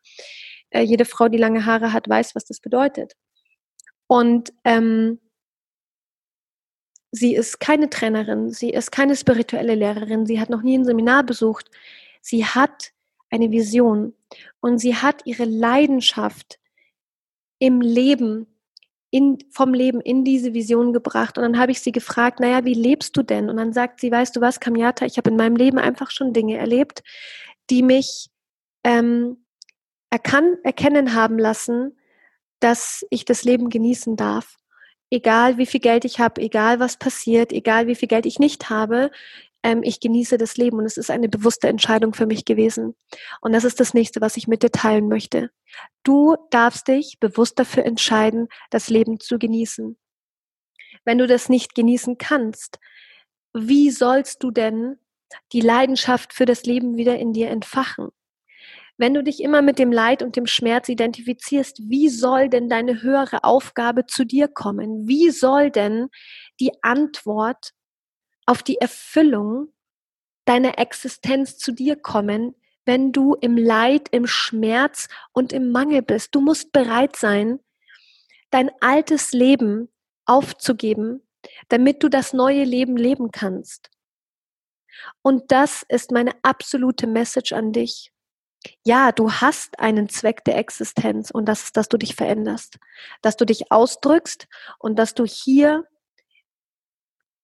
Äh, 0.71 0.83
jede 0.83 1.05
Frau, 1.05 1.29
die 1.29 1.39
lange 1.39 1.65
Haare 1.65 1.93
hat, 1.93 2.09
weiß, 2.09 2.35
was 2.35 2.45
das 2.45 2.61
bedeutet. 2.61 3.15
Und 4.09 4.53
ähm, 4.65 5.21
sie 7.13 7.35
ist 7.35 7.61
keine 7.61 7.89
Trainerin, 7.91 8.51
sie 8.51 8.71
ist 8.71 8.93
keine 8.93 9.17
spirituelle 9.17 9.75
Lehrerin, 9.75 10.27
sie 10.27 10.41
hat 10.41 10.51
noch 10.51 10.63
nie 10.63 10.77
ein 10.79 10.85
Seminar 10.85 11.25
besucht. 11.25 11.71
Sie 12.21 12.45
hat 12.45 12.93
eine 13.31 13.51
Vision 13.51 14.15
und 14.61 14.79
sie 14.79 14.97
hat 14.97 15.23
ihre 15.25 15.45
Leidenschaft 15.45 16.59
im 17.59 17.81
Leben, 17.81 18.47
in, 19.11 19.39
vom 19.51 19.73
Leben 19.73 20.01
in 20.01 20.25
diese 20.25 20.53
Vision 20.53 20.93
gebracht. 20.93 21.39
Und 21.39 21.43
dann 21.43 21.59
habe 21.59 21.73
ich 21.73 21.81
sie 21.81 21.93
gefragt, 21.93 22.41
naja, 22.41 22.65
wie 22.65 22.75
lebst 22.75 23.17
du 23.17 23.23
denn? 23.23 23.49
Und 23.49 23.57
dann 23.57 23.73
sagt 23.73 24.01
sie, 24.01 24.11
weißt 24.11 24.37
du 24.37 24.41
was, 24.41 24.61
Kamiata, 24.61 25.07
ich 25.07 25.17
habe 25.17 25.31
in 25.31 25.37
meinem 25.37 25.57
Leben 25.57 25.79
einfach 25.79 26.11
schon 26.11 26.33
Dinge 26.33 26.57
erlebt, 26.57 27.03
die 27.71 27.83
mich 27.83 28.29
ähm, 28.85 29.39
erkan 30.11 30.57
erkennen 30.63 31.15
haben 31.15 31.39
lassen, 31.39 31.99
dass 32.61 33.05
ich 33.11 33.25
das 33.25 33.45
Leben 33.45 33.71
genießen 33.71 34.17
darf. 34.17 34.57
Egal 35.11 35.57
wie 35.57 35.67
viel 35.67 35.81
Geld 35.81 36.05
ich 36.05 36.19
habe, 36.19 36.41
egal 36.41 36.81
was 36.81 36.97
passiert, 36.97 37.53
egal 37.53 37.87
wie 37.87 37.95
viel 37.95 38.09
Geld 38.09 38.27
ich 38.27 38.39
nicht 38.39 38.71
habe, 38.71 39.11
ähm, 39.67 39.83
ich 39.83 39.99
genieße 39.99 40.39
das 40.39 40.57
Leben 40.57 40.79
und 40.79 40.85
es 40.85 40.97
ist 40.97 41.11
eine 41.11 41.29
bewusste 41.29 41.67
Entscheidung 41.67 42.15
für 42.15 42.27
mich 42.27 42.45
gewesen. 42.45 42.95
Und 43.41 43.53
das 43.53 43.65
ist 43.65 43.81
das 43.81 43.95
nächste, 43.95 44.21
was 44.21 44.37
ich 44.37 44.47
mit 44.47 44.63
dir 44.63 44.71
teilen 44.71 45.09
möchte. 45.09 45.51
Du 46.05 46.37
darfst 46.51 46.87
dich 46.87 47.19
bewusst 47.19 47.59
dafür 47.59 47.85
entscheiden, 47.85 48.47
das 48.71 48.89
Leben 48.91 49.19
zu 49.19 49.41
genießen. 49.41 49.99
Wenn 51.05 51.19
du 51.19 51.27
das 51.27 51.49
nicht 51.49 51.75
genießen 51.75 52.17
kannst, 52.17 52.79
wie 53.55 53.91
sollst 53.91 54.45
du 54.45 54.53
denn 54.53 54.99
die 55.53 55.63
Leidenschaft 55.63 56.33
für 56.33 56.45
das 56.45 56.63
Leben 56.63 56.97
wieder 56.97 57.19
in 57.19 57.33
dir 57.33 57.51
entfachen? 57.51 58.11
Wenn 58.99 59.15
du 59.15 59.25
dich 59.25 59.43
immer 59.43 59.63
mit 59.63 59.81
dem 59.81 59.91
Leid 59.91 60.23
und 60.23 60.37
dem 60.37 60.47
Schmerz 60.47 60.89
identifizierst, 60.89 61.81
wie 61.91 62.09
soll 62.09 62.49
denn 62.49 62.69
deine 62.69 63.03
höhere 63.03 63.43
Aufgabe 63.43 64.07
zu 64.07 64.25
dir 64.25 64.47
kommen? 64.47 65.09
Wie 65.09 65.31
soll 65.31 65.73
denn 65.73 66.07
die 66.61 66.71
Antwort 66.83 67.73
auf 68.47 68.63
die 68.63 68.79
Erfüllung 68.79 69.73
deiner 70.45 70.79
Existenz 70.79 71.59
zu 71.59 71.73
dir 71.73 71.97
kommen, 71.97 72.55
wenn 72.85 73.13
du 73.13 73.35
im 73.35 73.57
Leid, 73.57 74.09
im 74.13 74.27
Schmerz 74.27 75.09
und 75.33 75.53
im 75.53 75.73
Mangel 75.73 76.03
bist. 76.03 76.35
Du 76.35 76.41
musst 76.41 76.73
bereit 76.73 77.17
sein, 77.17 77.59
dein 78.51 78.71
altes 78.81 79.33
Leben 79.33 79.89
aufzugeben, 80.25 81.23
damit 81.69 82.03
du 82.03 82.09
das 82.09 82.33
neue 82.33 82.65
Leben 82.65 82.97
leben 82.97 83.33
kannst. 83.33 83.91
Und 85.23 85.51
das 85.53 85.85
ist 85.89 86.13
meine 86.13 86.33
absolute 86.43 87.07
Message 87.07 87.53
an 87.53 87.73
dich. 87.73 88.13
Ja, 88.85 89.13
du 89.13 89.31
hast 89.31 89.79
einen 89.79 90.09
Zweck 90.09 90.45
der 90.45 90.57
Existenz 90.57 91.31
und 91.31 91.47
das 91.47 91.65
ist, 91.65 91.77
dass 91.77 91.89
du 91.89 91.99
dich 91.99 92.15
veränderst, 92.15 92.79
dass 93.23 93.37
du 93.37 93.45
dich 93.45 93.71
ausdrückst 93.71 94.49
und 94.79 94.99
dass 94.99 95.15
du 95.15 95.25
hier 95.25 95.87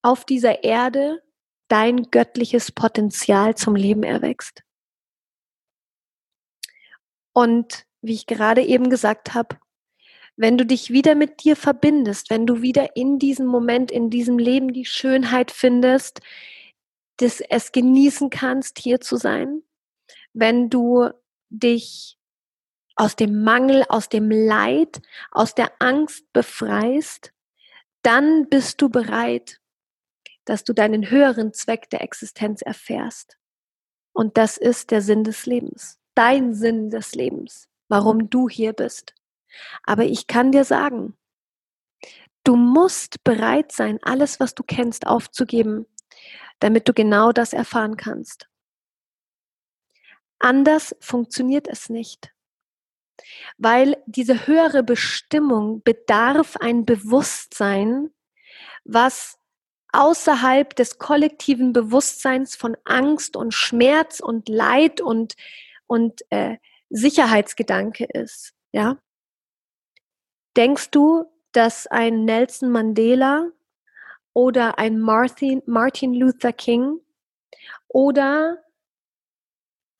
auf 0.03 0.25
dieser 0.25 0.63
Erde 0.63 1.23
dein 1.69 2.11
göttliches 2.11 2.71
Potenzial 2.71 3.55
zum 3.55 3.75
Leben 3.75 4.03
erwächst. 4.03 4.63
Und 7.33 7.87
wie 8.01 8.13
ich 8.13 8.27
gerade 8.27 8.61
eben 8.61 8.89
gesagt 8.89 9.33
habe, 9.33 9.57
wenn 10.35 10.57
du 10.57 10.65
dich 10.65 10.91
wieder 10.91 11.15
mit 11.15 11.43
dir 11.43 11.55
verbindest, 11.55 12.29
wenn 12.29 12.45
du 12.45 12.61
wieder 12.61 12.95
in 12.95 13.17
diesem 13.17 13.47
Moment, 13.47 13.91
in 13.91 14.09
diesem 14.09 14.37
Leben 14.37 14.73
die 14.73 14.85
Schönheit 14.85 15.51
findest, 15.51 16.21
dass 17.17 17.39
es 17.39 17.71
genießen 17.71 18.29
kannst, 18.29 18.79
hier 18.79 18.99
zu 18.99 19.17
sein, 19.17 19.63
wenn 20.33 20.69
du 20.69 21.09
dich 21.49 22.17
aus 22.95 23.15
dem 23.15 23.43
Mangel, 23.43 23.83
aus 23.89 24.09
dem 24.09 24.29
Leid, 24.29 25.01
aus 25.31 25.55
der 25.55 25.71
Angst 25.79 26.31
befreist, 26.33 27.31
dann 28.01 28.49
bist 28.49 28.81
du 28.81 28.89
bereit, 28.89 29.61
dass 30.45 30.63
du 30.63 30.73
deinen 30.73 31.09
höheren 31.09 31.53
Zweck 31.53 31.89
der 31.89 32.01
Existenz 32.01 32.61
erfährst. 32.61 33.37
Und 34.13 34.37
das 34.37 34.57
ist 34.57 34.91
der 34.91 35.01
Sinn 35.01 35.23
des 35.23 35.45
Lebens, 35.45 35.99
dein 36.15 36.53
Sinn 36.53 36.89
des 36.89 37.15
Lebens, 37.15 37.67
warum 37.87 38.29
du 38.29 38.49
hier 38.49 38.73
bist. 38.73 39.15
Aber 39.83 40.03
ich 40.05 40.27
kann 40.27 40.51
dir 40.51 40.65
sagen, 40.65 41.17
du 42.43 42.55
musst 42.55 43.23
bereit 43.23 43.71
sein, 43.71 43.99
alles, 44.03 44.39
was 44.39 44.53
du 44.55 44.63
kennst, 44.63 45.07
aufzugeben, 45.07 45.85
damit 46.59 46.87
du 46.87 46.93
genau 46.93 47.31
das 47.31 47.53
erfahren 47.53 47.97
kannst. 47.97 48.47
Anders 50.39 50.95
funktioniert 50.99 51.67
es 51.67 51.89
nicht. 51.89 52.33
Weil 53.57 54.01
diese 54.05 54.47
höhere 54.47 54.83
Bestimmung 54.83 55.83
bedarf 55.83 56.57
ein 56.57 56.85
Bewusstsein, 56.85 58.09
was 58.83 59.39
außerhalb 59.93 60.75
des 60.75 60.97
kollektiven 60.97 61.71
Bewusstseins 61.71 62.55
von 62.55 62.75
Angst 62.83 63.37
und 63.37 63.53
Schmerz 63.53 64.19
und 64.19 64.49
Leid 64.49 64.99
und, 64.99 65.35
und 65.87 66.21
äh, 66.31 66.57
Sicherheitsgedanke 66.89 68.05
ist. 68.05 68.53
Ja? 68.71 68.97
Denkst 70.57 70.91
du, 70.91 71.25
dass 71.51 71.87
ein 71.87 72.25
Nelson 72.25 72.71
Mandela 72.71 73.51
oder 74.33 74.79
ein 74.79 74.99
Martin, 74.99 75.61
Martin 75.67 76.13
Luther 76.13 76.53
King 76.53 76.99
oder 77.87 78.63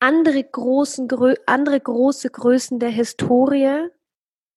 andere, 0.00 0.42
großen, 0.42 1.08
andere 1.46 1.80
große 1.80 2.30
Größen 2.30 2.80
der 2.80 2.90
Historie 2.90 3.88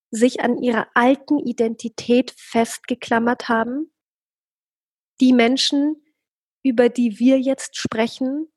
sich 0.09 0.41
an 0.41 0.57
ihrer 0.57 0.87
alten 0.95 1.37
Identität 1.37 2.33
festgeklammert 2.35 3.49
haben? 3.49 3.91
Die 5.19 5.33
Menschen, 5.33 5.95
über 6.63 6.89
die 6.89 7.19
wir 7.19 7.39
jetzt 7.39 7.77
sprechen, 7.77 8.47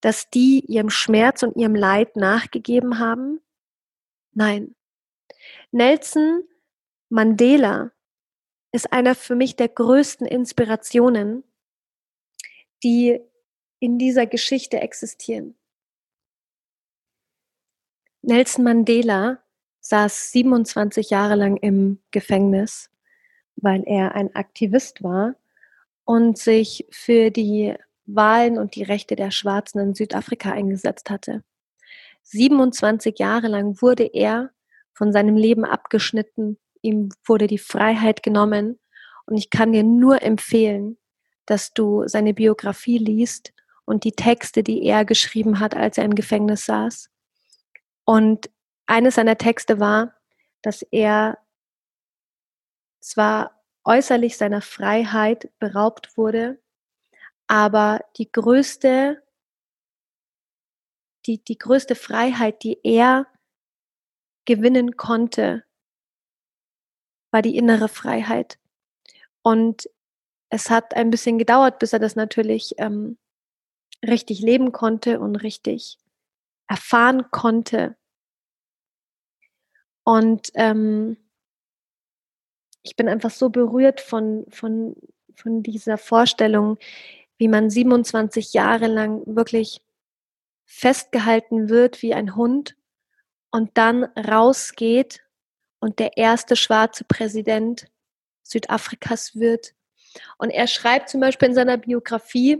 dass 0.00 0.28
die 0.30 0.64
ihrem 0.66 0.90
Schmerz 0.90 1.42
und 1.42 1.56
ihrem 1.56 1.74
Leid 1.74 2.16
nachgegeben 2.16 2.98
haben? 2.98 3.40
Nein. 4.32 4.74
Nelson 5.70 6.42
Mandela 7.08 7.92
ist 8.72 8.92
einer 8.92 9.14
für 9.14 9.36
mich 9.36 9.56
der 9.56 9.68
größten 9.68 10.26
Inspirationen, 10.26 11.44
die 12.82 13.20
in 13.78 13.98
dieser 13.98 14.26
Geschichte 14.26 14.80
existieren. 14.80 15.56
Nelson 18.22 18.64
Mandela 18.64 19.42
saß 19.80 20.32
27 20.32 21.10
Jahre 21.10 21.34
lang 21.34 21.56
im 21.56 22.00
Gefängnis, 22.12 22.90
weil 23.56 23.82
er 23.86 24.14
ein 24.14 24.34
Aktivist 24.34 25.02
war 25.02 25.34
und 26.04 26.38
sich 26.38 26.86
für 26.90 27.30
die 27.30 27.74
Wahlen 28.06 28.58
und 28.58 28.74
die 28.74 28.82
Rechte 28.82 29.16
der 29.16 29.30
Schwarzen 29.30 29.78
in 29.78 29.94
Südafrika 29.94 30.50
eingesetzt 30.52 31.10
hatte. 31.10 31.44
27 32.24 33.18
Jahre 33.18 33.48
lang 33.48 33.80
wurde 33.80 34.04
er 34.04 34.50
von 34.94 35.12
seinem 35.12 35.36
Leben 35.36 35.64
abgeschnitten, 35.64 36.58
ihm 36.82 37.10
wurde 37.24 37.46
die 37.46 37.58
Freiheit 37.58 38.22
genommen 38.22 38.78
und 39.26 39.36
ich 39.36 39.50
kann 39.50 39.72
dir 39.72 39.84
nur 39.84 40.22
empfehlen, 40.22 40.98
dass 41.46 41.72
du 41.72 42.06
seine 42.06 42.34
Biografie 42.34 42.98
liest 42.98 43.52
und 43.84 44.04
die 44.04 44.12
Texte, 44.12 44.62
die 44.62 44.84
er 44.84 45.04
geschrieben 45.04 45.60
hat, 45.60 45.74
als 45.74 45.98
er 45.98 46.04
im 46.04 46.14
Gefängnis 46.14 46.66
saß. 46.66 47.10
Und 48.04 48.50
eines 48.86 49.16
seiner 49.16 49.38
Texte 49.38 49.80
war, 49.80 50.14
dass 50.62 50.82
er 50.82 51.38
zwar 53.00 53.61
äußerlich 53.84 54.36
seiner 54.36 54.62
Freiheit 54.62 55.50
beraubt 55.58 56.16
wurde, 56.16 56.60
aber 57.46 58.00
die 58.16 58.30
größte, 58.30 59.22
die, 61.26 61.42
die 61.42 61.58
größte 61.58 61.94
Freiheit, 61.94 62.62
die 62.62 62.78
er 62.82 63.26
gewinnen 64.44 64.96
konnte, 64.96 65.64
war 67.30 67.42
die 67.42 67.56
innere 67.56 67.88
Freiheit. 67.88 68.58
Und 69.42 69.88
es 70.50 70.70
hat 70.70 70.94
ein 70.94 71.10
bisschen 71.10 71.38
gedauert, 71.38 71.78
bis 71.78 71.92
er 71.92 71.98
das 71.98 72.14
natürlich 72.14 72.74
ähm, 72.78 73.18
richtig 74.06 74.40
leben 74.40 74.72
konnte 74.72 75.18
und 75.20 75.36
richtig 75.36 75.98
erfahren 76.68 77.30
konnte. 77.30 77.96
Und 80.04 80.50
ähm, 80.54 81.16
ich 82.82 82.96
bin 82.96 83.08
einfach 83.08 83.30
so 83.30 83.50
berührt 83.50 84.00
von, 84.00 84.44
von, 84.50 84.96
von 85.34 85.62
dieser 85.62 85.98
Vorstellung, 85.98 86.78
wie 87.38 87.48
man 87.48 87.70
27 87.70 88.52
Jahre 88.52 88.86
lang 88.86 89.22
wirklich 89.26 89.82
festgehalten 90.64 91.68
wird 91.68 92.02
wie 92.02 92.14
ein 92.14 92.34
Hund 92.34 92.76
und 93.50 93.70
dann 93.74 94.04
rausgeht 94.04 95.22
und 95.80 95.98
der 95.98 96.16
erste 96.16 96.56
schwarze 96.56 97.04
Präsident 97.04 97.86
Südafrikas 98.42 99.36
wird. 99.36 99.74
Und 100.38 100.50
er 100.50 100.66
schreibt 100.66 101.08
zum 101.08 101.20
Beispiel 101.20 101.48
in 101.48 101.54
seiner 101.54 101.76
Biografie, 101.76 102.58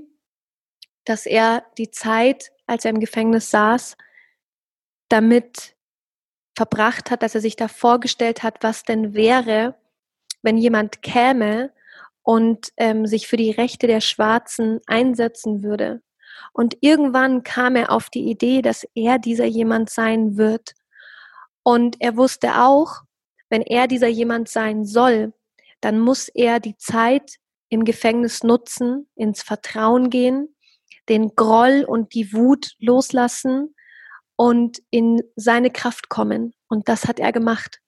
dass 1.04 1.26
er 1.26 1.64
die 1.78 1.90
Zeit, 1.90 2.52
als 2.66 2.84
er 2.84 2.90
im 2.90 3.00
Gefängnis 3.00 3.50
saß, 3.50 3.96
damit 5.08 5.76
verbracht 6.56 7.10
hat, 7.10 7.22
dass 7.22 7.34
er 7.34 7.40
sich 7.40 7.56
da 7.56 7.68
vorgestellt 7.68 8.42
hat, 8.42 8.62
was 8.62 8.84
denn 8.84 9.14
wäre, 9.14 9.74
wenn 10.42 10.56
jemand 10.56 11.02
käme 11.02 11.72
und 12.22 12.68
ähm, 12.76 13.06
sich 13.06 13.26
für 13.26 13.36
die 13.36 13.50
Rechte 13.50 13.86
der 13.86 14.00
Schwarzen 14.00 14.80
einsetzen 14.86 15.62
würde. 15.62 16.02
Und 16.52 16.76
irgendwann 16.80 17.42
kam 17.42 17.76
er 17.76 17.90
auf 17.90 18.10
die 18.10 18.30
Idee, 18.30 18.62
dass 18.62 18.86
er 18.94 19.18
dieser 19.18 19.46
jemand 19.46 19.90
sein 19.90 20.36
wird. 20.36 20.72
Und 21.62 21.96
er 22.00 22.16
wusste 22.16 22.60
auch, 22.62 23.02
wenn 23.48 23.62
er 23.62 23.86
dieser 23.86 24.08
jemand 24.08 24.48
sein 24.48 24.84
soll, 24.84 25.32
dann 25.80 25.98
muss 25.98 26.28
er 26.28 26.60
die 26.60 26.76
Zeit 26.76 27.36
im 27.68 27.84
Gefängnis 27.84 28.42
nutzen, 28.42 29.08
ins 29.14 29.42
Vertrauen 29.42 30.10
gehen, 30.10 30.54
den 31.08 31.34
Groll 31.34 31.84
und 31.86 32.14
die 32.14 32.32
Wut 32.32 32.72
loslassen 32.78 33.74
und 34.36 34.82
in 34.90 35.22
seine 35.36 35.70
Kraft 35.70 36.08
kommen. 36.08 36.54
Und 36.68 36.88
das 36.88 37.06
hat 37.06 37.18
er 37.18 37.32
gemacht. 37.32 37.80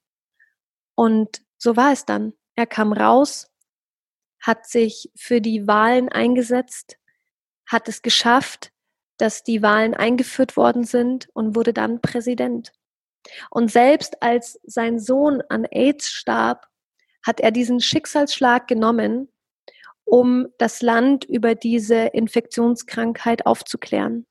Und 0.95 1.43
so 1.59 1.77
war 1.77 1.93
es 1.93 2.05
dann. 2.05 2.35
Er 2.57 2.67
kam 2.67 2.93
raus, 2.93 3.51
hat 4.41 4.67
sich 4.67 5.11
für 5.17 5.41
die 5.41 5.67
Wahlen 5.67 6.09
eingesetzt, 6.09 6.99
hat 7.67 7.89
es 7.89 8.03
geschafft, 8.03 8.73
dass 9.17 9.43
die 9.43 9.63
Wahlen 9.63 9.95
eingeführt 9.95 10.57
worden 10.57 10.85
sind 10.85 11.29
und 11.35 11.57
wurde 11.57 11.73
dann 11.73 12.01
Präsident. 12.01 12.73
Und 13.51 13.71
selbst 13.71 14.23
als 14.23 14.61
sein 14.65 14.99
Sohn 14.99 15.43
an 15.49 15.65
AIDS 15.65 16.11
starb, 16.11 16.69
hat 17.25 17.41
er 17.41 17.51
diesen 17.51 17.81
Schicksalsschlag 17.81 18.69
genommen, 18.69 19.29
um 20.05 20.49
das 20.59 20.83
Land 20.83 21.25
über 21.25 21.55
diese 21.55 21.95
Infektionskrankheit 21.95 23.47
aufzuklären. 23.47 24.27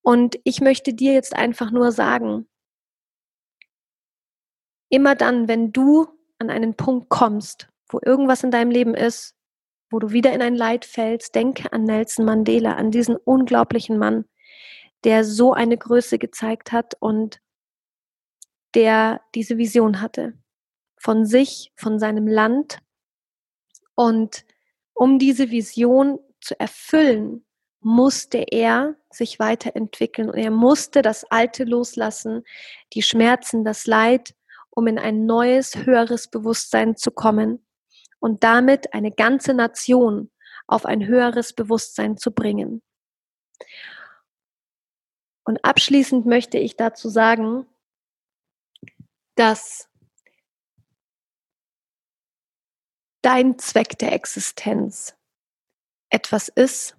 Und 0.00 0.38
ich 0.44 0.60
möchte 0.60 0.94
dir 0.94 1.12
jetzt 1.12 1.36
einfach 1.36 1.70
nur 1.70 1.92
sagen, 1.92 2.48
immer 4.88 5.14
dann, 5.14 5.46
wenn 5.46 5.72
du 5.72 6.08
an 6.40 6.50
einen 6.50 6.74
Punkt 6.74 7.08
kommst, 7.08 7.68
wo 7.88 8.00
irgendwas 8.02 8.42
in 8.42 8.50
deinem 8.50 8.70
Leben 8.70 8.94
ist, 8.94 9.36
wo 9.90 9.98
du 9.98 10.10
wieder 10.10 10.32
in 10.32 10.42
ein 10.42 10.56
Leid 10.56 10.84
fällst, 10.84 11.34
denke 11.34 11.72
an 11.72 11.84
Nelson 11.84 12.24
Mandela, 12.24 12.74
an 12.74 12.90
diesen 12.90 13.16
unglaublichen 13.16 13.98
Mann, 13.98 14.24
der 15.04 15.24
so 15.24 15.52
eine 15.52 15.76
Größe 15.76 16.18
gezeigt 16.18 16.72
hat 16.72 16.94
und 17.00 17.40
der 18.74 19.20
diese 19.34 19.58
Vision 19.58 20.00
hatte 20.00 20.34
von 20.96 21.26
sich, 21.26 21.72
von 21.76 21.98
seinem 21.98 22.28
Land. 22.28 22.78
Und 23.94 24.44
um 24.94 25.18
diese 25.18 25.50
Vision 25.50 26.18
zu 26.40 26.58
erfüllen, 26.60 27.44
musste 27.80 28.44
er 28.50 28.96
sich 29.10 29.38
weiterentwickeln 29.38 30.28
und 30.28 30.36
er 30.36 30.50
musste 30.50 31.00
das 31.00 31.24
Alte 31.24 31.64
loslassen, 31.64 32.44
die 32.92 33.02
Schmerzen, 33.02 33.64
das 33.64 33.86
Leid, 33.86 34.34
um 34.80 34.86
in 34.86 34.98
ein 34.98 35.26
neues, 35.26 35.76
höheres 35.76 36.28
Bewusstsein 36.28 36.96
zu 36.96 37.10
kommen 37.10 37.62
und 38.18 38.44
damit 38.44 38.94
eine 38.94 39.10
ganze 39.10 39.52
Nation 39.52 40.30
auf 40.66 40.86
ein 40.86 41.06
höheres 41.06 41.52
Bewusstsein 41.52 42.16
zu 42.16 42.32
bringen. 42.32 42.80
Und 45.44 45.62
abschließend 45.66 46.24
möchte 46.24 46.56
ich 46.56 46.78
dazu 46.78 47.10
sagen, 47.10 47.66
dass 49.34 49.90
dein 53.20 53.58
Zweck 53.58 53.98
der 53.98 54.12
Existenz 54.12 55.14
etwas 56.08 56.48
ist, 56.48 56.96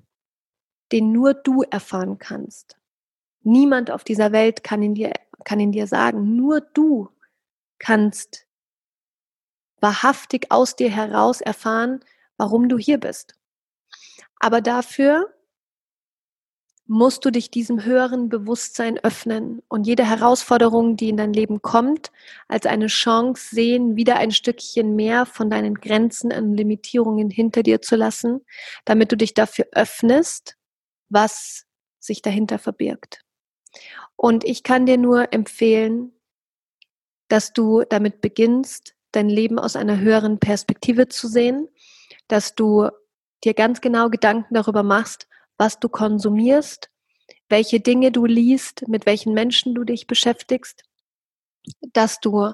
den 0.91 1.11
nur 1.11 1.33
du 1.33 1.63
erfahren 1.63 2.19
kannst. 2.19 2.77
Niemand 3.41 3.89
auf 3.89 4.03
dieser 4.03 4.31
Welt 4.31 4.63
kann 4.63 4.83
in 4.83 4.93
dir, 4.93 5.13
kann 5.45 5.59
in 5.59 5.71
dir 5.71 5.87
sagen, 5.87 6.35
nur 6.35 6.61
du 6.61 7.09
kannst 7.81 8.45
wahrhaftig 9.81 10.51
aus 10.51 10.75
dir 10.75 10.91
heraus 10.91 11.41
erfahren, 11.41 11.99
warum 12.37 12.69
du 12.69 12.77
hier 12.77 12.99
bist. 12.99 13.35
Aber 14.39 14.61
dafür 14.61 15.33
musst 16.85 17.23
du 17.23 17.31
dich 17.31 17.49
diesem 17.49 17.85
höheren 17.85 18.29
Bewusstsein 18.29 18.99
öffnen 18.99 19.61
und 19.69 19.87
jede 19.87 20.05
Herausforderung, 20.05 20.97
die 20.97 21.09
in 21.09 21.17
dein 21.17 21.31
Leben 21.33 21.61
kommt, 21.61 22.11
als 22.47 22.65
eine 22.65 22.87
Chance 22.87 23.55
sehen, 23.55 23.95
wieder 23.95 24.17
ein 24.17 24.31
Stückchen 24.31 24.95
mehr 24.95 25.25
von 25.25 25.49
deinen 25.49 25.75
Grenzen 25.75 26.33
und 26.33 26.55
Limitierungen 26.55 27.29
hinter 27.29 27.63
dir 27.63 27.81
zu 27.81 27.95
lassen, 27.95 28.41
damit 28.85 29.11
du 29.11 29.17
dich 29.17 29.33
dafür 29.33 29.67
öffnest, 29.71 30.57
was 31.09 31.65
sich 31.99 32.21
dahinter 32.21 32.59
verbirgt. 32.59 33.21
Und 34.17 34.43
ich 34.43 34.63
kann 34.63 34.85
dir 34.85 34.97
nur 34.97 35.33
empfehlen, 35.33 36.11
dass 37.31 37.53
du 37.53 37.83
damit 37.87 38.19
beginnst, 38.19 38.93
dein 39.13 39.29
Leben 39.29 39.57
aus 39.57 39.77
einer 39.77 39.99
höheren 39.99 40.39
Perspektive 40.39 41.07
zu 41.07 41.29
sehen, 41.29 41.69
dass 42.27 42.55
du 42.55 42.89
dir 43.43 43.53
ganz 43.53 43.79
genau 43.79 44.09
Gedanken 44.09 44.53
darüber 44.53 44.83
machst, 44.83 45.27
was 45.57 45.79
du 45.79 45.87
konsumierst, 45.87 46.89
welche 47.47 47.79
Dinge 47.79 48.11
du 48.11 48.25
liest, 48.25 48.87
mit 48.87 49.05
welchen 49.05 49.33
Menschen 49.33 49.75
du 49.75 49.85
dich 49.85 50.07
beschäftigst, 50.07 50.83
dass 51.93 52.19
du 52.19 52.51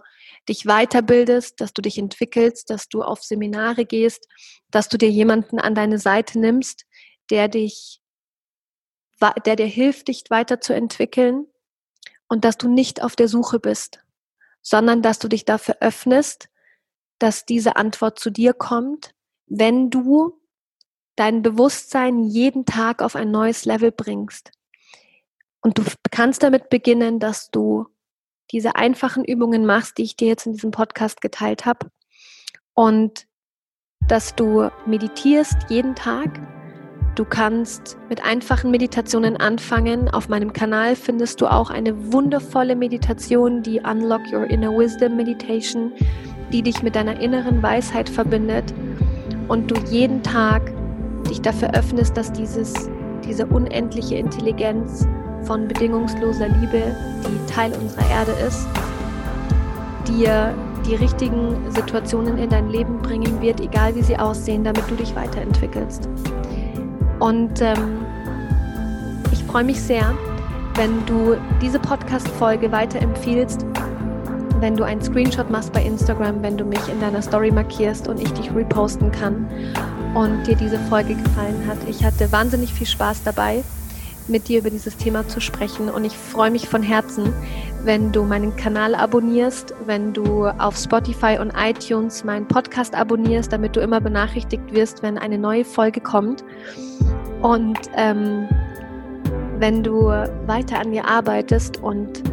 dich 0.48 0.66
weiterbildest, 0.66 1.60
dass 1.60 1.74
du 1.74 1.82
dich 1.82 1.98
entwickelst, 1.98 2.70
dass 2.70 2.88
du 2.88 3.02
auf 3.02 3.24
Seminare 3.24 3.86
gehst, 3.86 4.28
dass 4.70 4.90
du 4.90 4.98
dir 4.98 5.10
jemanden 5.10 5.60
an 5.60 5.74
deine 5.74 5.98
Seite 5.98 6.40
nimmst, 6.40 6.86
der 7.32 7.48
dich, 7.48 8.00
der 9.46 9.56
dir 9.56 9.66
hilft, 9.66 10.08
dich 10.08 10.26
weiterzuentwickeln 10.30 11.48
und 12.28 12.46
dass 12.46 12.58
du 12.58 12.70
nicht 12.70 13.02
auf 13.02 13.16
der 13.16 13.28
Suche 13.28 13.60
bist, 13.60 14.04
sondern 14.70 15.02
dass 15.02 15.18
du 15.18 15.30
dich 15.30 15.46
dafür 15.46 15.78
öffnest, 15.80 16.50
dass 17.20 17.46
diese 17.46 17.78
Antwort 17.78 18.20
zu 18.20 18.30
dir 18.30 18.54
kommt, 18.54 19.14
wenn 19.46 19.90
du 19.90 20.42
dein 21.16 21.42
Bewusstsein 21.42 22.26
jeden 22.26 22.66
Tag 22.66 23.02
auf 23.02 23.16
ein 23.16 23.32
neues 23.32 23.64
Level 23.64 23.94
bringst. 23.94 24.52
Und 25.62 25.78
du 25.78 25.86
kannst 26.12 26.44
damit 26.44 26.70
beginnen, 26.70 27.20
dass 27.20 27.50
du 27.50 27.88
diese 28.52 28.76
einfachen 28.76 29.24
Übungen 29.24 29.66
machst, 29.66 29.98
die 30.00 30.04
ich 30.04 30.18
dir 30.18 30.28
jetzt 30.28 30.46
in 30.46 30.52
diesem 30.52 30.72
Podcast 30.72 31.22
geteilt 31.22 31.66
habe. 31.66 31.90
Und 32.74 33.26
dass 34.10 34.36
du 34.36 34.70
meditierst 34.86 35.56
jeden 35.70 35.96
Tag. 35.96 36.57
Du 37.18 37.26
kannst 37.26 37.98
mit 38.10 38.24
einfachen 38.24 38.70
Meditationen 38.70 39.38
anfangen. 39.38 40.08
Auf 40.08 40.30
meinem 40.30 40.54
Kanal 40.54 40.96
findest 40.96 41.42
du 41.42 41.48
auch 41.48 41.72
eine 41.72 42.14
wundervolle 42.14 42.76
Meditation, 42.76 43.64
die 43.64 43.80
Unlock 43.80 44.22
Your 44.32 44.48
Inner 44.48 44.70
Wisdom 44.70 45.16
Meditation, 45.16 45.92
die 46.54 46.62
dich 46.62 46.84
mit 46.84 46.96
deiner 46.96 47.20
inneren 47.20 47.64
Weisheit 47.64 48.08
verbindet 48.08 48.72
und 49.48 49.72
du 49.72 49.76
jeden 49.90 50.22
Tag 50.22 50.72
dich 51.28 51.42
dafür 51.42 51.74
öffnest, 51.74 52.16
dass 52.16 52.32
dieses, 52.32 52.88
diese 53.28 53.48
unendliche 53.48 54.18
Intelligenz 54.18 55.08
von 55.42 55.68
bedingungsloser 55.68 56.50
Liebe, 56.50 56.96
die 57.26 57.52
Teil 57.52 57.74
unserer 57.82 58.08
Erde 58.12 58.34
ist, 58.48 58.68
dir 60.08 60.54
die 60.86 60.94
richtigen 60.94 61.56
Situationen 61.72 62.38
in 62.38 62.52
dein 62.52 62.70
Leben 62.70 63.00
bringen 63.00 63.42
wird, 63.42 63.60
egal 63.60 63.96
wie 63.96 64.04
sie 64.04 64.20
aussehen, 64.20 64.64
damit 64.64 64.88
du 64.88 64.94
dich 64.94 65.16
weiterentwickelst. 65.16 66.08
Und 67.20 67.62
ähm, 67.62 68.06
ich 69.32 69.44
freue 69.44 69.64
mich 69.64 69.82
sehr, 69.82 70.14
wenn 70.76 71.06
du 71.06 71.36
diese 71.62 71.80
Podcast-Folge 71.80 72.72
weiterempfiehlst, 72.72 73.66
wenn 74.60 74.76
du 74.76 74.84
einen 74.84 75.02
Screenshot 75.02 75.50
machst 75.50 75.74
bei 75.74 75.84
Instagram, 75.84 76.42
wenn 76.42 76.58
du 76.58 76.66
mich 76.66 76.88
in 76.90 77.00
deiner 77.00 77.22
Story 77.22 77.52
markierst 77.52 78.08
und 78.08 78.20
ich 78.20 78.32
dich 78.34 78.54
reposten 78.54 79.12
kann 79.12 79.48
und 80.14 80.46
dir 80.48 80.56
diese 80.56 80.80
Folge 80.90 81.16
gefallen 81.16 81.64
hat. 81.68 81.78
Ich 81.88 82.04
hatte 82.04 82.32
wahnsinnig 82.32 82.74
viel 82.74 82.88
Spaß 82.88 83.24
dabei, 83.24 83.64
mit 84.28 84.48
dir 84.48 84.60
über 84.60 84.70
dieses 84.70 84.98
Thema 84.98 85.28
zu 85.28 85.40
sprechen 85.40 85.90
und 85.90 86.06
ich 86.06 86.18
freue 86.18 86.52
mich 86.52 86.68
von 86.68 86.84
Herzen, 86.84 87.34
wenn 87.84 88.12
du 88.12 88.24
meinen 88.24 88.56
Kanal 88.56 88.96
abonnierst, 88.96 89.74
wenn 89.86 90.14
du 90.14 90.48
auf 90.48 90.76
Spotify 90.78 91.38
und 91.40 91.54
iTunes 91.56 92.24
meinen 92.24 92.48
Podcast 92.48 92.96
abonnierst, 92.96 93.52
damit 93.52 93.76
du 93.76 93.80
immer 93.80 94.02
benachrichtigt 94.02 94.74
wirst, 94.74 95.04
wenn 95.04 95.18
eine 95.18 95.38
neue 95.38 95.64
Folge 95.64 96.02
kommt. 96.02 96.44
Und 97.42 97.80
ähm, 97.96 98.48
wenn 99.60 99.84
du 99.84 100.08
weiter 100.46 100.80
an 100.80 100.90
mir 100.90 101.06
arbeitest 101.06 101.82
und 101.82 102.24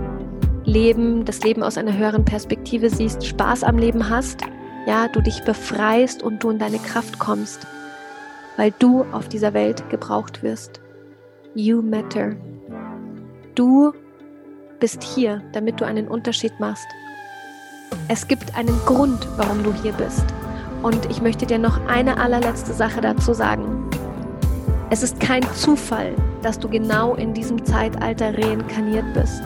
Leben, 0.64 1.24
das 1.24 1.42
Leben 1.42 1.62
aus 1.62 1.76
einer 1.76 1.96
höheren 1.96 2.24
Perspektive 2.24 2.90
siehst, 2.90 3.26
Spaß 3.26 3.64
am 3.64 3.78
Leben 3.78 4.08
hast, 4.08 4.42
ja, 4.86 5.08
du 5.08 5.20
dich 5.20 5.42
befreist 5.44 6.22
und 6.22 6.42
du 6.42 6.50
in 6.50 6.58
deine 6.58 6.78
Kraft 6.78 7.18
kommst, 7.18 7.66
weil 8.56 8.72
du 8.78 9.04
auf 9.12 9.28
dieser 9.28 9.54
Welt 9.54 9.88
gebraucht 9.90 10.42
wirst. 10.42 10.80
You 11.54 11.82
matter. 11.82 12.34
Du 13.54 13.92
bist 14.84 15.02
hier, 15.02 15.40
damit 15.52 15.80
du 15.80 15.86
einen 15.86 16.08
Unterschied 16.08 16.60
machst. 16.60 16.86
Es 18.08 18.28
gibt 18.28 18.54
einen 18.54 18.78
Grund, 18.84 19.26
warum 19.38 19.62
du 19.62 19.72
hier 19.72 19.94
bist. 19.94 20.26
Und 20.82 21.10
ich 21.10 21.22
möchte 21.22 21.46
dir 21.46 21.58
noch 21.58 21.86
eine 21.86 22.18
allerletzte 22.18 22.74
Sache 22.74 23.00
dazu 23.00 23.32
sagen. 23.32 23.88
Es 24.90 25.02
ist 25.02 25.18
kein 25.20 25.42
Zufall, 25.54 26.14
dass 26.42 26.58
du 26.58 26.68
genau 26.68 27.14
in 27.14 27.32
diesem 27.32 27.64
Zeitalter 27.64 28.36
reinkarniert 28.36 29.06
bist. 29.14 29.40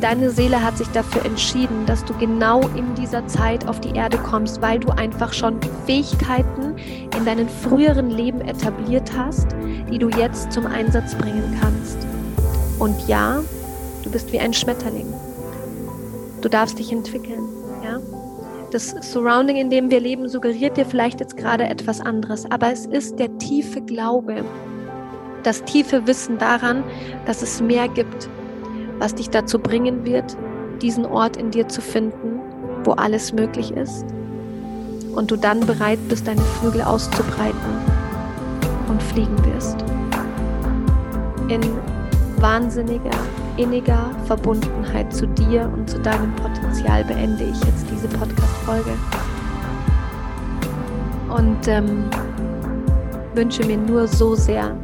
Deine 0.00 0.30
Seele 0.30 0.62
hat 0.62 0.78
sich 0.78 0.86
dafür 0.90 1.24
entschieden, 1.24 1.84
dass 1.86 2.04
du 2.04 2.14
genau 2.14 2.60
in 2.76 2.94
dieser 2.94 3.26
Zeit 3.26 3.66
auf 3.66 3.80
die 3.80 3.96
Erde 3.96 4.18
kommst, 4.18 4.62
weil 4.62 4.78
du 4.78 4.90
einfach 4.90 5.32
schon 5.32 5.58
Fähigkeiten 5.84 6.76
in 7.18 7.24
deinem 7.24 7.48
früheren 7.48 8.10
Leben 8.10 8.40
etabliert 8.40 9.10
hast, 9.18 9.48
die 9.90 9.98
du 9.98 10.10
jetzt 10.10 10.52
zum 10.52 10.66
Einsatz 10.66 11.16
bringen 11.16 11.58
kannst. 11.60 12.06
Und 12.78 13.08
ja, 13.08 13.42
bist 14.14 14.32
wie 14.32 14.38
ein 14.38 14.54
Schmetterling. 14.54 15.12
Du 16.40 16.48
darfst 16.48 16.78
dich 16.78 16.92
entwickeln, 16.92 17.48
ja? 17.82 17.98
Das 18.70 18.94
Surrounding, 19.00 19.56
in 19.56 19.70
dem 19.70 19.90
wir 19.90 19.98
leben, 19.98 20.28
suggeriert 20.28 20.76
dir 20.76 20.86
vielleicht 20.86 21.18
jetzt 21.18 21.36
gerade 21.36 21.64
etwas 21.64 22.00
anderes, 22.00 22.48
aber 22.50 22.72
es 22.72 22.86
ist 22.86 23.18
der 23.18 23.36
tiefe 23.38 23.80
Glaube, 23.82 24.44
das 25.42 25.64
tiefe 25.64 26.06
Wissen 26.06 26.38
daran, 26.38 26.84
dass 27.26 27.42
es 27.42 27.60
mehr 27.60 27.88
gibt, 27.88 28.28
was 29.00 29.16
dich 29.16 29.30
dazu 29.30 29.58
bringen 29.58 30.04
wird, 30.04 30.36
diesen 30.80 31.06
Ort 31.06 31.36
in 31.36 31.50
dir 31.50 31.68
zu 31.68 31.80
finden, 31.80 32.38
wo 32.84 32.92
alles 32.92 33.32
möglich 33.32 33.72
ist 33.72 34.04
und 35.16 35.32
du 35.32 35.36
dann 35.36 35.58
bereit 35.66 35.98
bist, 36.08 36.28
deine 36.28 36.40
Flügel 36.40 36.82
auszubreiten 36.82 37.58
und 38.88 39.02
fliegen 39.02 39.36
wirst. 39.44 39.84
In 41.48 41.62
wahnsinniger, 42.40 43.10
inniger 43.56 44.10
Verbundenheit 44.26 45.12
zu 45.12 45.26
dir 45.26 45.70
und 45.74 45.88
zu 45.88 45.98
deinem 46.00 46.34
Potenzial 46.36 47.04
beende 47.04 47.44
ich 47.44 47.64
jetzt 47.64 47.86
diese 47.90 48.08
Podcast-Folge. 48.08 48.96
Und 51.28 51.68
ähm, 51.68 52.04
wünsche 53.34 53.64
mir 53.64 53.76
nur 53.76 54.06
so 54.06 54.34
sehr, 54.34 54.76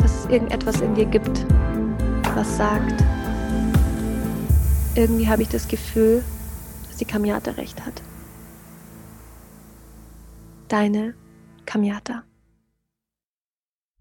dass 0.00 0.24
es 0.24 0.30
irgendetwas 0.30 0.80
in 0.80 0.94
dir 0.94 1.06
gibt, 1.06 1.46
was 2.34 2.56
sagt, 2.56 2.94
irgendwie 4.94 5.28
habe 5.28 5.42
ich 5.42 5.48
das 5.48 5.68
Gefühl, 5.68 6.22
dass 6.88 6.96
die 6.96 7.04
Kamiata 7.04 7.52
recht 7.52 7.84
hat. 7.84 8.02
Deine 10.68 11.14
Kamiata. 11.64 12.24